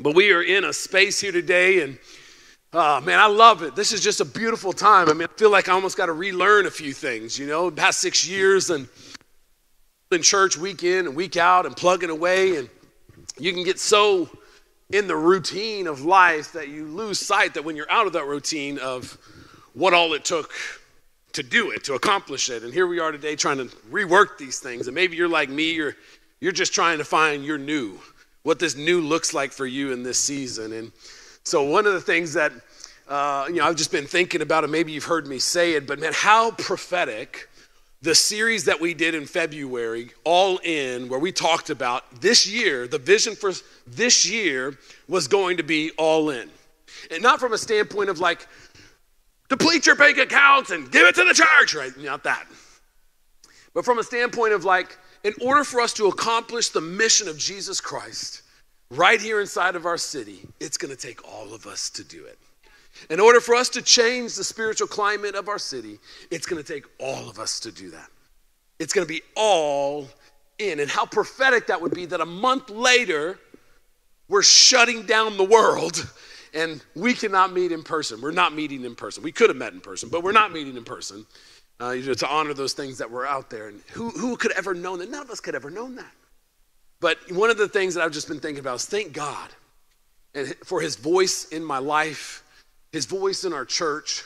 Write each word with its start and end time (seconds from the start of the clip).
But 0.00 0.14
we 0.14 0.30
are 0.32 0.42
in 0.42 0.64
a 0.64 0.72
space 0.72 1.20
here 1.20 1.32
today, 1.32 1.82
and 1.82 1.98
uh, 2.72 3.00
man, 3.04 3.18
I 3.18 3.26
love 3.26 3.64
it. 3.64 3.74
This 3.74 3.92
is 3.92 4.00
just 4.00 4.20
a 4.20 4.24
beautiful 4.24 4.72
time. 4.72 5.08
I 5.08 5.12
mean, 5.12 5.26
I 5.28 5.36
feel 5.36 5.50
like 5.50 5.68
I 5.68 5.72
almost 5.72 5.96
got 5.96 6.06
to 6.06 6.12
relearn 6.12 6.66
a 6.66 6.70
few 6.70 6.92
things, 6.92 7.36
you 7.36 7.48
know, 7.48 7.68
past 7.70 7.98
six 7.98 8.26
years 8.26 8.70
and 8.70 8.88
in 10.12 10.22
church 10.22 10.56
week 10.56 10.84
in 10.84 11.06
and 11.06 11.16
week 11.16 11.36
out 11.36 11.66
and 11.66 11.76
plugging 11.76 12.10
away, 12.10 12.56
and 12.56 12.70
you 13.38 13.52
can 13.52 13.64
get 13.64 13.80
so 13.80 14.28
in 14.90 15.08
the 15.08 15.16
routine 15.16 15.88
of 15.88 16.02
life 16.02 16.52
that 16.52 16.68
you 16.68 16.86
lose 16.86 17.18
sight 17.18 17.54
that 17.54 17.64
when 17.64 17.74
you're 17.74 17.90
out 17.90 18.06
of 18.06 18.12
that 18.12 18.24
routine 18.24 18.78
of 18.78 19.18
what 19.74 19.94
all 19.94 20.14
it 20.14 20.24
took 20.24 20.52
to 21.32 21.42
do 21.42 21.72
it, 21.72 21.82
to 21.84 21.94
accomplish 21.94 22.50
it. 22.50 22.62
And 22.62 22.72
here 22.72 22.86
we 22.86 23.00
are 23.00 23.10
today 23.10 23.34
trying 23.34 23.58
to 23.58 23.64
rework 23.90 24.38
these 24.38 24.60
things. 24.60 24.86
And 24.86 24.94
maybe 24.94 25.16
you're 25.16 25.28
like 25.28 25.50
me, 25.50 25.72
you're, 25.72 25.96
you're 26.40 26.52
just 26.52 26.72
trying 26.72 26.98
to 26.98 27.04
find 27.04 27.44
your 27.44 27.58
new 27.58 27.98
what 28.48 28.58
this 28.58 28.76
new 28.76 29.02
looks 29.02 29.34
like 29.34 29.52
for 29.52 29.66
you 29.66 29.92
in 29.92 30.02
this 30.02 30.18
season. 30.18 30.72
And 30.72 30.90
so, 31.42 31.64
one 31.64 31.86
of 31.86 31.92
the 31.92 32.00
things 32.00 32.32
that, 32.32 32.50
uh, 33.06 33.44
you 33.46 33.56
know, 33.56 33.66
I've 33.66 33.76
just 33.76 33.92
been 33.92 34.06
thinking 34.06 34.40
about, 34.40 34.64
and 34.64 34.72
maybe 34.72 34.90
you've 34.90 35.04
heard 35.04 35.26
me 35.26 35.38
say 35.38 35.74
it, 35.74 35.86
but 35.86 35.98
man, 35.98 36.12
how 36.14 36.52
prophetic 36.52 37.46
the 38.00 38.14
series 38.14 38.64
that 38.64 38.80
we 38.80 38.94
did 38.94 39.14
in 39.14 39.26
February, 39.26 40.12
All 40.24 40.56
In, 40.64 41.10
where 41.10 41.20
we 41.20 41.30
talked 41.30 41.68
about 41.68 42.22
this 42.22 42.46
year, 42.46 42.88
the 42.88 42.96
vision 42.96 43.34
for 43.34 43.52
this 43.86 44.24
year 44.24 44.78
was 45.08 45.28
going 45.28 45.58
to 45.58 45.62
be 45.62 45.90
all 45.98 46.30
in. 46.30 46.48
And 47.10 47.22
not 47.22 47.40
from 47.40 47.52
a 47.52 47.58
standpoint 47.58 48.08
of 48.08 48.18
like, 48.18 48.46
deplete 49.50 49.84
your 49.84 49.96
bank 49.96 50.16
accounts 50.16 50.70
and 50.70 50.90
give 50.90 51.06
it 51.06 51.14
to 51.16 51.24
the 51.24 51.34
church, 51.34 51.74
right? 51.74 51.94
Not 51.98 52.24
that. 52.24 52.46
But 53.74 53.84
from 53.84 53.98
a 53.98 54.04
standpoint 54.04 54.54
of 54.54 54.64
like, 54.64 54.96
in 55.24 55.34
order 55.40 55.64
for 55.64 55.80
us 55.80 55.92
to 55.94 56.06
accomplish 56.06 56.68
the 56.68 56.80
mission 56.80 57.28
of 57.28 57.38
Jesus 57.38 57.80
Christ 57.80 58.42
right 58.90 59.20
here 59.20 59.40
inside 59.40 59.76
of 59.76 59.86
our 59.86 59.98
city, 59.98 60.40
it's 60.60 60.76
going 60.76 60.94
to 60.94 61.00
take 61.00 61.26
all 61.28 61.52
of 61.52 61.66
us 61.66 61.90
to 61.90 62.04
do 62.04 62.24
it. 62.24 62.38
In 63.10 63.20
order 63.20 63.40
for 63.40 63.54
us 63.54 63.68
to 63.70 63.82
change 63.82 64.34
the 64.34 64.44
spiritual 64.44 64.88
climate 64.88 65.34
of 65.34 65.48
our 65.48 65.58
city, 65.58 65.98
it's 66.30 66.46
going 66.46 66.62
to 66.62 66.72
take 66.72 66.84
all 66.98 67.28
of 67.28 67.38
us 67.38 67.60
to 67.60 67.70
do 67.70 67.90
that. 67.90 68.08
It's 68.78 68.92
going 68.92 69.06
to 69.06 69.12
be 69.12 69.22
all 69.36 70.08
in. 70.58 70.80
And 70.80 70.90
how 70.90 71.06
prophetic 71.06 71.66
that 71.68 71.80
would 71.80 71.94
be 71.94 72.06
that 72.06 72.20
a 72.20 72.26
month 72.26 72.70
later, 72.70 73.38
we're 74.28 74.42
shutting 74.42 75.06
down 75.06 75.36
the 75.36 75.44
world 75.44 76.10
and 76.54 76.82
we 76.94 77.14
cannot 77.14 77.52
meet 77.52 77.72
in 77.72 77.82
person. 77.82 78.20
We're 78.20 78.30
not 78.30 78.54
meeting 78.54 78.84
in 78.84 78.94
person. 78.94 79.22
We 79.22 79.32
could 79.32 79.50
have 79.50 79.56
met 79.56 79.72
in 79.72 79.80
person, 79.80 80.08
but 80.08 80.22
we're 80.22 80.32
not 80.32 80.52
meeting 80.52 80.76
in 80.76 80.84
person 80.84 81.26
uh, 81.80 81.90
you 81.90 82.06
know, 82.06 82.14
to 82.14 82.28
honor 82.28 82.54
those 82.54 82.72
things 82.72 82.98
that 82.98 83.10
were 83.10 83.26
out 83.26 83.50
there. 83.50 83.68
And 83.68 83.80
who, 83.92 84.10
who 84.10 84.36
could 84.36 84.52
ever 84.52 84.74
known 84.74 84.98
that? 84.98 85.10
None 85.10 85.22
of 85.22 85.30
us 85.30 85.40
could 85.40 85.54
ever 85.54 85.70
known 85.70 85.96
that. 85.96 86.12
But 87.00 87.18
one 87.30 87.50
of 87.50 87.58
the 87.58 87.68
things 87.68 87.94
that 87.94 88.02
I've 88.02 88.12
just 88.12 88.28
been 88.28 88.40
thinking 88.40 88.60
about 88.60 88.76
is 88.76 88.86
thank 88.86 89.12
God 89.12 89.50
and 90.34 90.54
for 90.64 90.80
his 90.80 90.96
voice 90.96 91.46
in 91.46 91.64
my 91.64 91.78
life, 91.78 92.44
his 92.92 93.06
voice 93.06 93.44
in 93.44 93.52
our 93.52 93.64
church, 93.64 94.24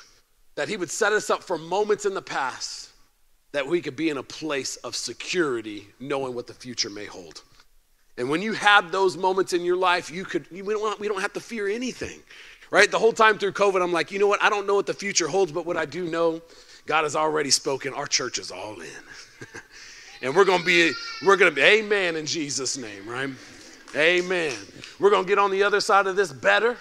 that 0.55 0.69
he 0.69 0.77
would 0.77 0.91
set 0.91 1.13
us 1.13 1.31
up 1.31 1.43
for 1.43 1.59
moments 1.59 2.05
in 2.05 2.15
the 2.15 2.23
past 2.23 2.91
that 3.53 3.67
we 3.67 3.81
could 3.81 3.97
be 3.97 4.09
in 4.09 4.17
a 4.17 4.23
place 4.23 4.77
of 4.77 4.97
security, 4.97 5.87
knowing 6.01 6.35
what 6.35 6.47
the 6.47 6.55
future 6.55 6.91
may 6.91 7.05
hold. 7.05 7.43
And 8.19 8.29
when 8.31 8.43
you 8.43 8.53
have 8.55 8.93
those 8.93 9.17
moments 9.17 9.53
in 9.53 9.65
your 9.65 9.77
life, 9.77 10.11
you 10.11 10.25
could 10.25 10.51
we 10.51 10.61
don't, 10.63 11.01
we 11.01 11.09
don't 11.09 11.21
have 11.21 11.33
to 11.35 11.41
fear 11.41 11.69
anything. 11.69 12.21
Right? 12.71 12.91
The 12.91 12.99
whole 12.99 13.13
time 13.13 13.39
through 13.39 13.53
COVID, 13.53 13.83
I'm 13.83 13.93
like, 13.93 14.11
you 14.11 14.19
know 14.19 14.27
what? 14.27 14.43
I 14.43 14.49
don't 14.49 14.67
know 14.67 14.75
what 14.75 14.87
the 14.87 14.95
future 14.95 15.29
holds, 15.29 15.53
but 15.53 15.67
what 15.67 15.77
I 15.77 15.85
do 15.85 16.05
know 16.09 16.41
God 16.87 17.05
has 17.05 17.17
already 17.17 17.51
spoken. 17.51 17.95
Our 17.95 18.07
church 18.07 18.39
is 18.39 18.51
all 18.51 18.81
in. 18.81 18.89
and 20.23 20.35
we're 20.35 20.45
going 20.45 20.61
to 20.61 20.67
be, 20.67 20.93
we're 21.25 21.37
going 21.37 21.51
to 21.51 21.55
be, 21.55 21.63
amen 21.63 22.17
in 22.17 22.27
Jesus' 22.27 22.77
name, 22.77 23.09
right? 23.09 23.31
Amen. 23.95 24.55
We're 24.99 25.11
going 25.11 25.25
to 25.25 25.29
get 25.29 25.39
on 25.39 25.51
the 25.51 25.63
other 25.63 25.81
side 25.81 26.07
of 26.07 26.17
this 26.17 26.33
better 26.33 26.77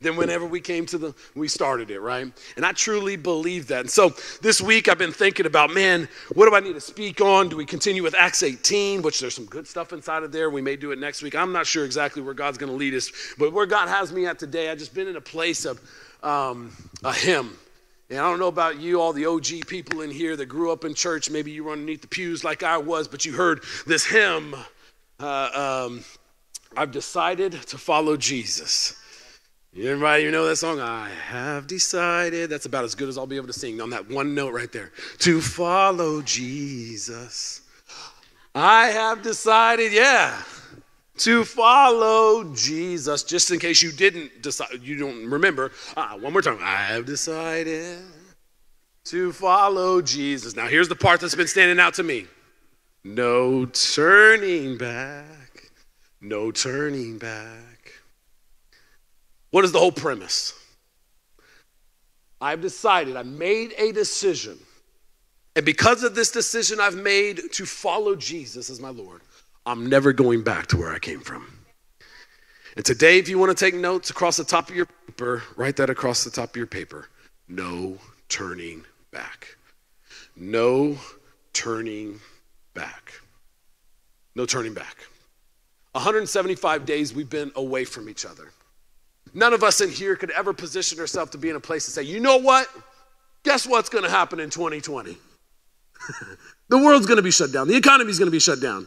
than 0.00 0.16
whenever 0.16 0.44
we 0.44 0.60
came 0.60 0.84
to 0.84 0.98
the 0.98 1.14
we 1.34 1.48
started 1.48 1.90
it 1.90 2.00
right 2.00 2.30
and 2.56 2.66
i 2.66 2.72
truly 2.72 3.16
believe 3.16 3.66
that 3.68 3.80
and 3.80 3.90
so 3.90 4.10
this 4.42 4.60
week 4.60 4.88
i've 4.88 4.98
been 4.98 5.12
thinking 5.12 5.46
about 5.46 5.72
man 5.72 6.06
what 6.34 6.46
do 6.46 6.54
i 6.54 6.60
need 6.60 6.74
to 6.74 6.80
speak 6.80 7.22
on 7.22 7.48
do 7.48 7.56
we 7.56 7.64
continue 7.64 8.02
with 8.02 8.14
acts 8.14 8.42
18 8.42 9.00
which 9.00 9.20
there's 9.20 9.34
some 9.34 9.46
good 9.46 9.66
stuff 9.66 9.94
inside 9.94 10.22
of 10.22 10.32
there 10.32 10.50
we 10.50 10.60
may 10.60 10.76
do 10.76 10.92
it 10.92 10.98
next 10.98 11.22
week 11.22 11.34
i'm 11.34 11.50
not 11.50 11.66
sure 11.66 11.84
exactly 11.86 12.20
where 12.20 12.34
god's 12.34 12.58
going 12.58 12.70
to 12.70 12.76
lead 12.76 12.92
us 12.92 13.10
but 13.38 13.54
where 13.54 13.64
god 13.64 13.88
has 13.88 14.12
me 14.12 14.26
at 14.26 14.38
today 14.38 14.70
i've 14.70 14.78
just 14.78 14.92
been 14.92 15.08
in 15.08 15.16
a 15.16 15.20
place 15.20 15.64
of 15.64 15.80
um, 16.22 16.76
a 17.02 17.12
hymn 17.14 17.56
and 18.08 18.20
I 18.20 18.30
don't 18.30 18.38
know 18.38 18.46
about 18.46 18.78
you, 18.78 19.00
all 19.00 19.12
the 19.12 19.26
OG 19.26 19.66
people 19.66 20.02
in 20.02 20.10
here 20.10 20.36
that 20.36 20.46
grew 20.46 20.70
up 20.70 20.84
in 20.84 20.94
church. 20.94 21.28
Maybe 21.28 21.50
you 21.50 21.64
were 21.64 21.72
underneath 21.72 22.02
the 22.02 22.08
pews 22.08 22.44
like 22.44 22.62
I 22.62 22.78
was, 22.78 23.08
but 23.08 23.24
you 23.24 23.32
heard 23.32 23.64
this 23.86 24.04
hymn. 24.04 24.54
Uh, 25.18 25.86
um, 25.88 26.04
I've 26.76 26.92
decided 26.92 27.52
to 27.52 27.78
follow 27.78 28.16
Jesus. 28.16 28.94
Anybody 29.76 30.22
you 30.22 30.30
know 30.30 30.46
that 30.46 30.56
song? 30.56 30.80
I 30.80 31.08
have 31.08 31.66
decided. 31.66 32.48
That's 32.48 32.66
about 32.66 32.84
as 32.84 32.94
good 32.94 33.08
as 33.08 33.18
I'll 33.18 33.26
be 33.26 33.36
able 33.36 33.48
to 33.48 33.52
sing 33.52 33.80
on 33.80 33.90
that 33.90 34.08
one 34.08 34.34
note 34.34 34.54
right 34.54 34.70
there. 34.70 34.92
To 35.18 35.40
follow 35.40 36.22
Jesus. 36.22 37.62
I 38.54 38.86
have 38.86 39.22
decided, 39.22 39.92
yeah 39.92 40.42
to 41.18 41.44
follow 41.44 42.52
Jesus. 42.54 43.22
Just 43.22 43.50
in 43.50 43.58
case 43.58 43.82
you 43.82 43.92
didn't 43.92 44.42
decide, 44.42 44.68
you 44.82 44.96
don't 44.96 45.30
remember. 45.30 45.72
Ah, 45.96 46.16
one 46.18 46.32
more 46.32 46.42
time. 46.42 46.58
I 46.60 46.76
have 46.76 47.06
decided 47.06 47.98
to 49.04 49.32
follow 49.32 50.02
Jesus. 50.02 50.56
Now, 50.56 50.66
here's 50.66 50.88
the 50.88 50.96
part 50.96 51.20
that's 51.20 51.34
been 51.34 51.46
standing 51.46 51.78
out 51.78 51.94
to 51.94 52.02
me 52.02 52.26
no 53.04 53.66
turning 53.66 54.76
back. 54.76 55.70
No 56.20 56.50
turning 56.50 57.18
back. 57.18 57.92
What 59.50 59.64
is 59.64 59.70
the 59.70 59.78
whole 59.78 59.92
premise? 59.92 60.52
I've 62.40 62.60
decided, 62.60 63.16
I 63.16 63.22
made 63.22 63.74
a 63.78 63.92
decision. 63.92 64.58
And 65.54 65.64
because 65.64 66.02
of 66.02 66.14
this 66.14 66.30
decision 66.30 66.80
I've 66.80 66.96
made 66.96 67.52
to 67.52 67.64
follow 67.64 68.14
Jesus 68.14 68.68
as 68.68 68.80
my 68.80 68.90
Lord, 68.90 69.22
I'm 69.66 69.86
never 69.86 70.12
going 70.12 70.44
back 70.44 70.68
to 70.68 70.76
where 70.76 70.92
I 70.92 71.00
came 71.00 71.20
from. 71.20 71.44
And 72.76 72.84
today, 72.84 73.18
if 73.18 73.28
you 73.28 73.36
want 73.36 73.56
to 73.56 73.64
take 73.64 73.74
notes 73.74 74.10
across 74.10 74.36
the 74.36 74.44
top 74.44 74.70
of 74.70 74.76
your 74.76 74.86
paper, 74.86 75.42
write 75.56 75.76
that 75.76 75.90
across 75.90 76.22
the 76.22 76.30
top 76.30 76.50
of 76.50 76.56
your 76.56 76.68
paper. 76.68 77.08
No 77.48 77.98
turning 78.28 78.84
back. 79.10 79.56
No 80.36 80.96
turning 81.52 82.20
back. 82.74 83.12
No 84.36 84.46
turning 84.46 84.72
back. 84.72 84.98
175 85.92 86.86
days 86.86 87.12
we've 87.12 87.30
been 87.30 87.50
away 87.56 87.84
from 87.84 88.08
each 88.08 88.24
other. 88.24 88.52
None 89.34 89.52
of 89.52 89.64
us 89.64 89.80
in 89.80 89.90
here 89.90 90.14
could 90.14 90.30
ever 90.30 90.52
position 90.52 91.00
ourselves 91.00 91.32
to 91.32 91.38
be 91.38 91.50
in 91.50 91.56
a 91.56 91.60
place 91.60 91.86
to 91.86 91.90
say, 91.90 92.02
you 92.02 92.20
know 92.20 92.36
what? 92.36 92.68
Guess 93.42 93.66
what's 93.66 93.88
going 93.88 94.04
to 94.04 94.10
happen 94.10 94.38
in 94.38 94.50
2020? 94.50 95.16
the 96.68 96.78
world's 96.78 97.06
going 97.06 97.16
to 97.16 97.22
be 97.22 97.30
shut 97.30 97.52
down. 97.52 97.66
The 97.66 97.76
economy's 97.76 98.18
going 98.18 98.28
to 98.28 98.32
be 98.32 98.38
shut 98.38 98.60
down. 98.60 98.86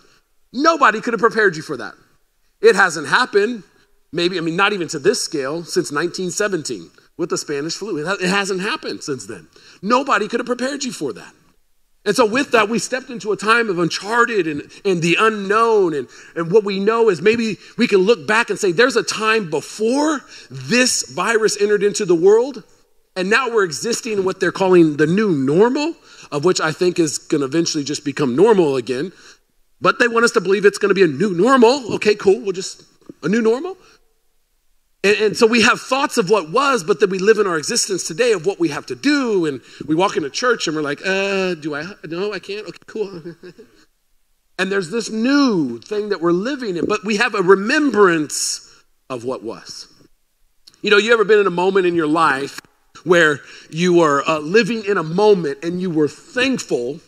Nobody 0.51 1.01
could 1.01 1.13
have 1.13 1.21
prepared 1.21 1.55
you 1.55 1.61
for 1.61 1.77
that. 1.77 1.93
It 2.61 2.75
hasn't 2.75 3.07
happened, 3.07 3.63
maybe, 4.11 4.37
I 4.37 4.41
mean, 4.41 4.55
not 4.55 4.73
even 4.73 4.87
to 4.89 4.99
this 4.99 5.23
scale, 5.23 5.63
since 5.63 5.91
1917 5.91 6.89
with 7.17 7.29
the 7.29 7.37
Spanish 7.37 7.75
flu. 7.75 7.97
It 7.97 8.29
hasn't 8.29 8.61
happened 8.61 9.03
since 9.03 9.25
then. 9.27 9.47
Nobody 9.81 10.27
could 10.27 10.39
have 10.39 10.47
prepared 10.47 10.83
you 10.83 10.91
for 10.91 11.13
that. 11.13 11.33
And 12.05 12.15
so, 12.15 12.25
with 12.25 12.51
that, 12.51 12.69
we 12.69 12.79
stepped 12.79 13.09
into 13.09 13.33
a 13.33 13.37
time 13.37 13.69
of 13.69 13.77
uncharted 13.77 14.47
and, 14.47 14.63
and 14.85 15.01
the 15.01 15.17
unknown. 15.19 15.93
And, 15.93 16.07
and 16.35 16.49
what 16.49 16.63
we 16.63 16.79
know 16.79 17.09
is 17.09 17.21
maybe 17.21 17.57
we 17.77 17.87
can 17.87 17.99
look 17.99 18.25
back 18.25 18.49
and 18.49 18.57
say, 18.57 18.71
there's 18.71 18.95
a 18.95 19.03
time 19.03 19.49
before 19.49 20.21
this 20.49 21.11
virus 21.11 21.61
entered 21.61 21.83
into 21.83 22.05
the 22.05 22.15
world. 22.15 22.63
And 23.17 23.29
now 23.29 23.49
we're 23.49 23.65
existing 23.65 24.13
in 24.13 24.23
what 24.23 24.39
they're 24.39 24.53
calling 24.53 24.95
the 24.95 25.07
new 25.07 25.31
normal, 25.31 25.93
of 26.31 26.45
which 26.45 26.61
I 26.61 26.71
think 26.71 26.99
is 26.99 27.17
going 27.17 27.41
to 27.41 27.45
eventually 27.45 27.83
just 27.83 28.05
become 28.05 28.33
normal 28.33 28.77
again. 28.77 29.11
But 29.81 29.99
they 29.99 30.07
want 30.07 30.25
us 30.25 30.31
to 30.31 30.41
believe 30.41 30.65
it's 30.65 30.77
going 30.77 30.89
to 30.89 30.95
be 30.95 31.03
a 31.03 31.07
new 31.07 31.33
normal. 31.33 31.95
Okay, 31.95 32.15
cool. 32.15 32.39
We'll 32.41 32.51
just, 32.51 32.83
a 33.23 33.29
new 33.29 33.41
normal. 33.41 33.77
And, 35.03 35.15
and, 35.17 35.37
so 35.37 35.47
we 35.47 35.61
have 35.61 35.79
thoughts 35.79 36.17
of 36.17 36.29
what 36.29 36.51
was, 36.51 36.83
but 36.83 36.99
then 36.99 37.09
we 37.09 37.19
live 37.19 37.37
in 37.37 37.47
our 37.47 37.57
existence 37.57 38.05
today 38.05 38.33
of 38.33 38.45
what 38.45 38.59
we 38.59 38.67
have 38.69 38.85
to 38.87 38.95
do. 38.95 39.45
And 39.45 39.61
we 39.87 39.95
walk 39.95 40.17
into 40.17 40.29
church 40.29 40.67
and 40.67 40.75
we're 40.75 40.81
like, 40.81 40.99
uh, 41.05 41.55
do 41.55 41.75
I? 41.75 41.85
No, 42.05 42.33
I 42.33 42.39
can't. 42.39 42.67
Okay, 42.67 42.79
cool. 42.85 43.23
and 44.59 44.69
there's 44.69 44.89
this 44.89 45.09
new 45.09 45.79
thing 45.79 46.09
that 46.09 46.19
we're 46.19 46.33
living 46.33 46.75
in, 46.75 46.85
but 46.85 47.05
we 47.05 47.15
have 47.15 47.33
a 47.33 47.41
remembrance 47.41 48.83
of 49.09 49.23
what 49.23 49.41
was. 49.41 49.87
You 50.81 50.89
know, 50.89 50.97
you 50.97 51.13
ever 51.13 51.23
been 51.23 51.39
in 51.39 51.47
a 51.47 51.51
moment 51.51 51.85
in 51.85 51.95
your 51.95 52.07
life 52.07 52.59
where 53.05 53.39
you 53.69 53.93
were 53.93 54.23
uh, 54.27 54.39
living 54.39 54.83
in 54.85 54.97
a 54.97 55.03
moment 55.03 55.63
and 55.63 55.81
you 55.81 55.89
were 55.89 56.09
thankful 56.09 56.99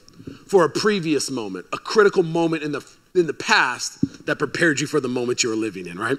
for 0.47 0.63
a 0.65 0.69
previous 0.69 1.31
moment, 1.31 1.65
a 1.73 1.77
critical 1.77 2.23
moment 2.23 2.63
in 2.63 2.71
the, 2.71 2.85
in 3.15 3.27
the 3.27 3.33
past 3.33 4.25
that 4.25 4.39
prepared 4.39 4.79
you 4.79 4.87
for 4.87 4.99
the 4.99 5.07
moment 5.07 5.43
you're 5.43 5.55
living 5.55 5.87
in, 5.87 5.97
right? 5.97 6.17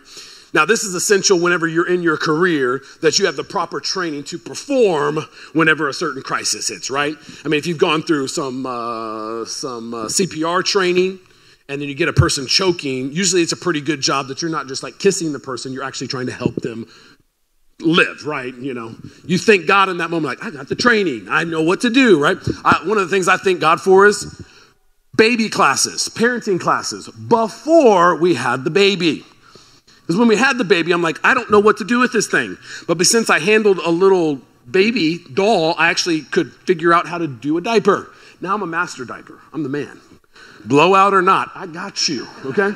Now, 0.54 0.66
this 0.66 0.84
is 0.84 0.94
essential 0.94 1.38
whenever 1.38 1.66
you're 1.66 1.88
in 1.88 2.02
your 2.02 2.18
career 2.18 2.82
that 3.00 3.18
you 3.18 3.26
have 3.26 3.36
the 3.36 3.44
proper 3.44 3.80
training 3.80 4.24
to 4.24 4.38
perform 4.38 5.20
whenever 5.54 5.88
a 5.88 5.94
certain 5.94 6.22
crisis 6.22 6.68
hits, 6.68 6.90
right? 6.90 7.16
I 7.44 7.48
mean, 7.48 7.58
if 7.58 7.66
you've 7.66 7.78
gone 7.78 8.02
through 8.02 8.28
some, 8.28 8.66
uh, 8.66 9.46
some 9.46 9.94
uh, 9.94 10.04
CPR 10.06 10.62
training, 10.62 11.20
and 11.68 11.80
then 11.80 11.88
you 11.88 11.94
get 11.94 12.08
a 12.08 12.12
person 12.12 12.46
choking, 12.46 13.12
usually 13.12 13.40
it's 13.40 13.52
a 13.52 13.56
pretty 13.56 13.80
good 13.80 14.02
job 14.02 14.28
that 14.28 14.42
you're 14.42 14.50
not 14.50 14.66
just 14.66 14.82
like 14.82 14.98
kissing 14.98 15.32
the 15.32 15.38
person, 15.38 15.72
you're 15.72 15.84
actually 15.84 16.08
trying 16.08 16.26
to 16.26 16.32
help 16.32 16.54
them 16.56 16.86
live, 17.82 18.26
right? 18.26 18.54
You 18.54 18.74
know, 18.74 18.94
you 19.24 19.38
thank 19.38 19.66
God 19.66 19.88
in 19.88 19.98
that 19.98 20.10
moment, 20.10 20.40
like, 20.40 20.46
I 20.46 20.50
got 20.56 20.68
the 20.68 20.74
training, 20.74 21.26
I 21.28 21.44
know 21.44 21.62
what 21.62 21.80
to 21.82 21.90
do, 21.90 22.20
right? 22.20 22.36
I, 22.64 22.82
one 22.84 22.98
of 22.98 23.08
the 23.08 23.14
things 23.14 23.28
I 23.28 23.36
thank 23.36 23.60
God 23.60 23.80
for 23.80 24.06
is 24.06 24.42
baby 25.16 25.48
classes, 25.48 26.08
parenting 26.08 26.60
classes, 26.60 27.08
before 27.08 28.16
we 28.16 28.34
had 28.34 28.64
the 28.64 28.70
baby. 28.70 29.24
Because 30.00 30.16
when 30.16 30.28
we 30.28 30.36
had 30.36 30.58
the 30.58 30.64
baby, 30.64 30.92
I'm 30.92 31.02
like, 31.02 31.18
I 31.22 31.34
don't 31.34 31.50
know 31.50 31.60
what 31.60 31.76
to 31.78 31.84
do 31.84 32.00
with 32.00 32.12
this 32.12 32.26
thing. 32.26 32.58
But 32.86 33.04
since 33.06 33.30
I 33.30 33.38
handled 33.38 33.78
a 33.78 33.90
little 33.90 34.40
baby 34.70 35.20
doll, 35.32 35.74
I 35.78 35.90
actually 35.90 36.22
could 36.22 36.52
figure 36.52 36.92
out 36.92 37.06
how 37.06 37.18
to 37.18 37.26
do 37.26 37.56
a 37.56 37.60
diaper. 37.60 38.10
Now 38.40 38.54
I'm 38.54 38.62
a 38.62 38.66
master 38.66 39.04
diaper. 39.04 39.38
I'm 39.52 39.62
the 39.62 39.68
man. 39.68 40.00
Blowout 40.64 41.14
or 41.14 41.22
not, 41.22 41.50
I 41.54 41.66
got 41.66 42.08
you, 42.08 42.26
okay? 42.44 42.72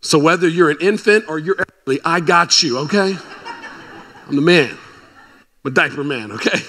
So 0.00 0.18
whether 0.18 0.48
you're 0.48 0.70
an 0.70 0.78
infant 0.80 1.26
or 1.28 1.38
you're 1.38 1.56
elderly, 1.58 2.00
I 2.04 2.20
got 2.20 2.62
you, 2.62 2.78
okay? 2.78 3.16
I'm 4.28 4.36
the 4.36 4.42
man. 4.42 4.70
I'm 5.64 5.70
a 5.70 5.74
diaper 5.74 6.04
man, 6.04 6.32
okay? 6.32 6.60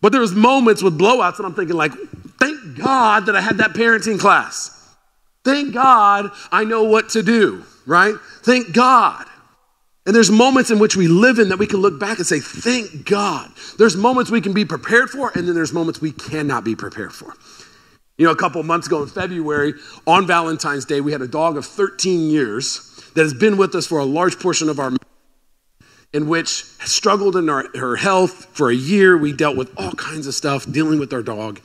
But 0.00 0.12
there's 0.12 0.32
moments 0.32 0.82
with 0.82 0.98
blowouts 0.98 1.38
and 1.38 1.46
I'm 1.46 1.54
thinking 1.54 1.76
like, 1.76 1.92
thank 2.40 2.76
God 2.76 3.26
that 3.26 3.36
I 3.36 3.40
had 3.40 3.58
that 3.58 3.70
parenting 3.72 4.18
class. 4.18 4.96
Thank 5.44 5.72
God 5.72 6.30
I 6.50 6.64
know 6.64 6.84
what 6.84 7.10
to 7.10 7.22
do, 7.22 7.64
right? 7.86 8.14
Thank 8.42 8.72
God. 8.72 9.26
And 10.04 10.14
there's 10.14 10.30
moments 10.30 10.70
in 10.72 10.80
which 10.80 10.96
we 10.96 11.06
live 11.06 11.38
in 11.38 11.50
that 11.50 11.58
we 11.58 11.66
can 11.66 11.78
look 11.78 12.00
back 12.00 12.18
and 12.18 12.26
say, 12.26 12.40
thank 12.40 13.08
God. 13.08 13.50
There's 13.78 13.96
moments 13.96 14.30
we 14.30 14.40
can 14.40 14.52
be 14.52 14.64
prepared 14.64 15.10
for, 15.10 15.30
and 15.36 15.46
then 15.46 15.54
there's 15.54 15.72
moments 15.72 16.00
we 16.00 16.10
cannot 16.10 16.64
be 16.64 16.74
prepared 16.74 17.12
for. 17.12 17.34
You 18.18 18.26
know, 18.26 18.32
a 18.32 18.36
couple 18.36 18.60
months 18.64 18.88
ago 18.88 19.02
in 19.02 19.08
February, 19.08 19.74
on 20.06 20.26
Valentine's 20.26 20.84
Day, 20.84 21.00
we 21.00 21.12
had 21.12 21.22
a 21.22 21.28
dog 21.28 21.56
of 21.56 21.64
13 21.64 22.30
years 22.30 23.00
that 23.14 23.22
has 23.22 23.34
been 23.34 23.56
with 23.56 23.74
us 23.76 23.86
for 23.86 23.98
a 23.98 24.04
large 24.04 24.40
portion 24.40 24.68
of 24.68 24.80
our 24.80 24.92
in 26.12 26.28
which 26.28 26.64
struggled 26.84 27.36
in 27.36 27.48
our, 27.48 27.66
her 27.76 27.96
health 27.96 28.46
for 28.52 28.70
a 28.70 28.74
year. 28.74 29.16
We 29.16 29.32
dealt 29.32 29.56
with 29.56 29.72
all 29.78 29.92
kinds 29.92 30.26
of 30.26 30.34
stuff 30.34 30.70
dealing 30.70 30.98
with 30.98 31.12
our 31.12 31.22
dog. 31.22 31.60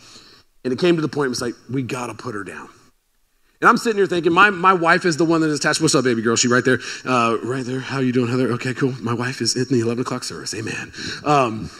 And 0.63 0.73
it 0.73 0.79
came 0.79 0.95
to 0.95 1.01
the 1.01 1.07
point, 1.07 1.27
it 1.27 1.29
was 1.29 1.41
like, 1.41 1.53
we 1.69 1.83
got 1.83 2.07
to 2.07 2.13
put 2.13 2.35
her 2.35 2.43
down. 2.43 2.69
And 3.59 3.69
I'm 3.69 3.77
sitting 3.77 3.97
here 3.97 4.05
thinking, 4.05 4.33
my, 4.33 4.51
my 4.51 4.73
wife 4.73 5.05
is 5.05 5.17
the 5.17 5.25
one 5.25 5.41
that 5.41 5.47
is 5.47 5.59
attached. 5.59 5.81
What's 5.81 5.95
up, 5.95 6.03
baby 6.03 6.21
girl? 6.21 6.35
She 6.35 6.47
right 6.47 6.63
there. 6.63 6.79
Uh, 7.03 7.37
right 7.43 7.65
there. 7.65 7.79
How 7.79 7.99
you 7.99 8.11
doing, 8.11 8.29
Heather? 8.29 8.51
Okay, 8.53 8.73
cool. 8.73 8.93
My 9.01 9.13
wife 9.13 9.41
is 9.41 9.55
in 9.55 9.65
the 9.69 9.83
11 9.83 10.01
o'clock 10.01 10.23
service. 10.23 10.53
Amen. 10.53 10.91
Um, 11.25 11.71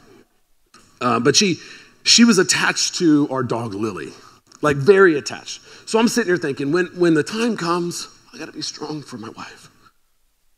uh, 1.00 1.20
but 1.20 1.36
she, 1.36 1.60
she 2.04 2.24
was 2.24 2.40
attached 2.40 2.96
to 2.96 3.28
our 3.30 3.44
dog, 3.44 3.76
Lily, 3.76 4.12
like 4.62 4.78
very 4.78 5.18
attached. 5.18 5.62
So 5.88 6.00
I'm 6.00 6.08
sitting 6.08 6.30
here 6.30 6.38
thinking, 6.38 6.72
when, 6.72 6.88
when 6.98 7.14
the 7.14 7.24
time 7.24 7.56
comes, 7.56 8.08
I 8.34 8.40
got 8.40 8.46
to 8.48 8.52
be 8.52 8.64
strong 8.64 9.04
for 9.04 9.18
my 9.18 9.30
wife. 9.30 9.70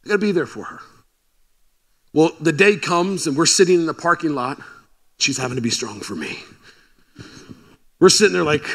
I 0.06 0.10
got 0.10 0.16
to 0.16 0.20
be 0.20 0.32
there 0.32 0.46
for 0.46 0.64
her. 0.64 0.80
Well, 2.14 2.32
the 2.40 2.52
day 2.52 2.76
comes 2.76 3.28
and 3.28 3.38
we're 3.38 3.46
sitting 3.46 3.76
in 3.76 3.86
the 3.86 3.94
parking 3.94 4.34
lot. 4.34 4.60
She's 5.20 5.38
having 5.38 5.56
to 5.56 5.62
be 5.62 5.70
strong 5.70 6.00
for 6.00 6.16
me. 6.16 6.40
We're 8.00 8.10
sitting 8.10 8.34
there 8.34 8.44
like, 8.44 8.66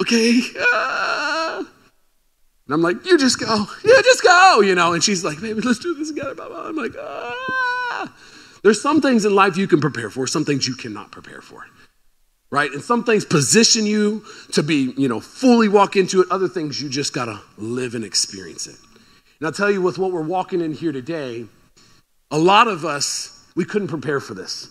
okay. 0.00 0.40
Uh. 0.58 1.64
And 2.66 2.74
I'm 2.74 2.80
like, 2.80 3.04
you 3.04 3.18
just 3.18 3.38
go. 3.38 3.66
You 3.84 4.02
just 4.02 4.22
go, 4.22 4.60
you 4.62 4.74
know. 4.74 4.94
And 4.94 5.04
she's 5.04 5.24
like, 5.24 5.40
baby, 5.40 5.60
let's 5.60 5.80
do 5.80 5.94
this 5.94 6.08
together. 6.08 6.34
I'm 6.40 6.76
like, 6.76 6.92
ah. 6.98 8.14
There's 8.62 8.80
some 8.80 9.02
things 9.02 9.26
in 9.26 9.34
life 9.34 9.58
you 9.58 9.66
can 9.66 9.80
prepare 9.80 10.08
for, 10.08 10.26
some 10.26 10.44
things 10.46 10.66
you 10.66 10.74
cannot 10.74 11.12
prepare 11.12 11.42
for. 11.42 11.66
Right? 12.50 12.70
And 12.70 12.82
some 12.82 13.04
things 13.04 13.24
position 13.24 13.84
you 13.84 14.24
to 14.52 14.62
be, 14.62 14.94
you 14.96 15.08
know, 15.08 15.20
fully 15.20 15.68
walk 15.68 15.96
into 15.96 16.22
it. 16.22 16.28
Other 16.30 16.48
things 16.48 16.80
you 16.80 16.88
just 16.88 17.12
got 17.12 17.26
to 17.26 17.40
live 17.58 17.94
and 17.94 18.04
experience 18.04 18.66
it. 18.66 18.76
And 19.40 19.46
I'll 19.46 19.52
tell 19.52 19.70
you 19.70 19.82
with 19.82 19.98
what 19.98 20.12
we're 20.12 20.22
walking 20.22 20.62
in 20.62 20.72
here 20.72 20.92
today, 20.92 21.46
a 22.34 22.38
lot 22.38 22.66
of 22.66 22.84
us, 22.84 23.46
we 23.54 23.64
couldn't 23.64 23.86
prepare 23.86 24.18
for 24.18 24.34
this. 24.34 24.68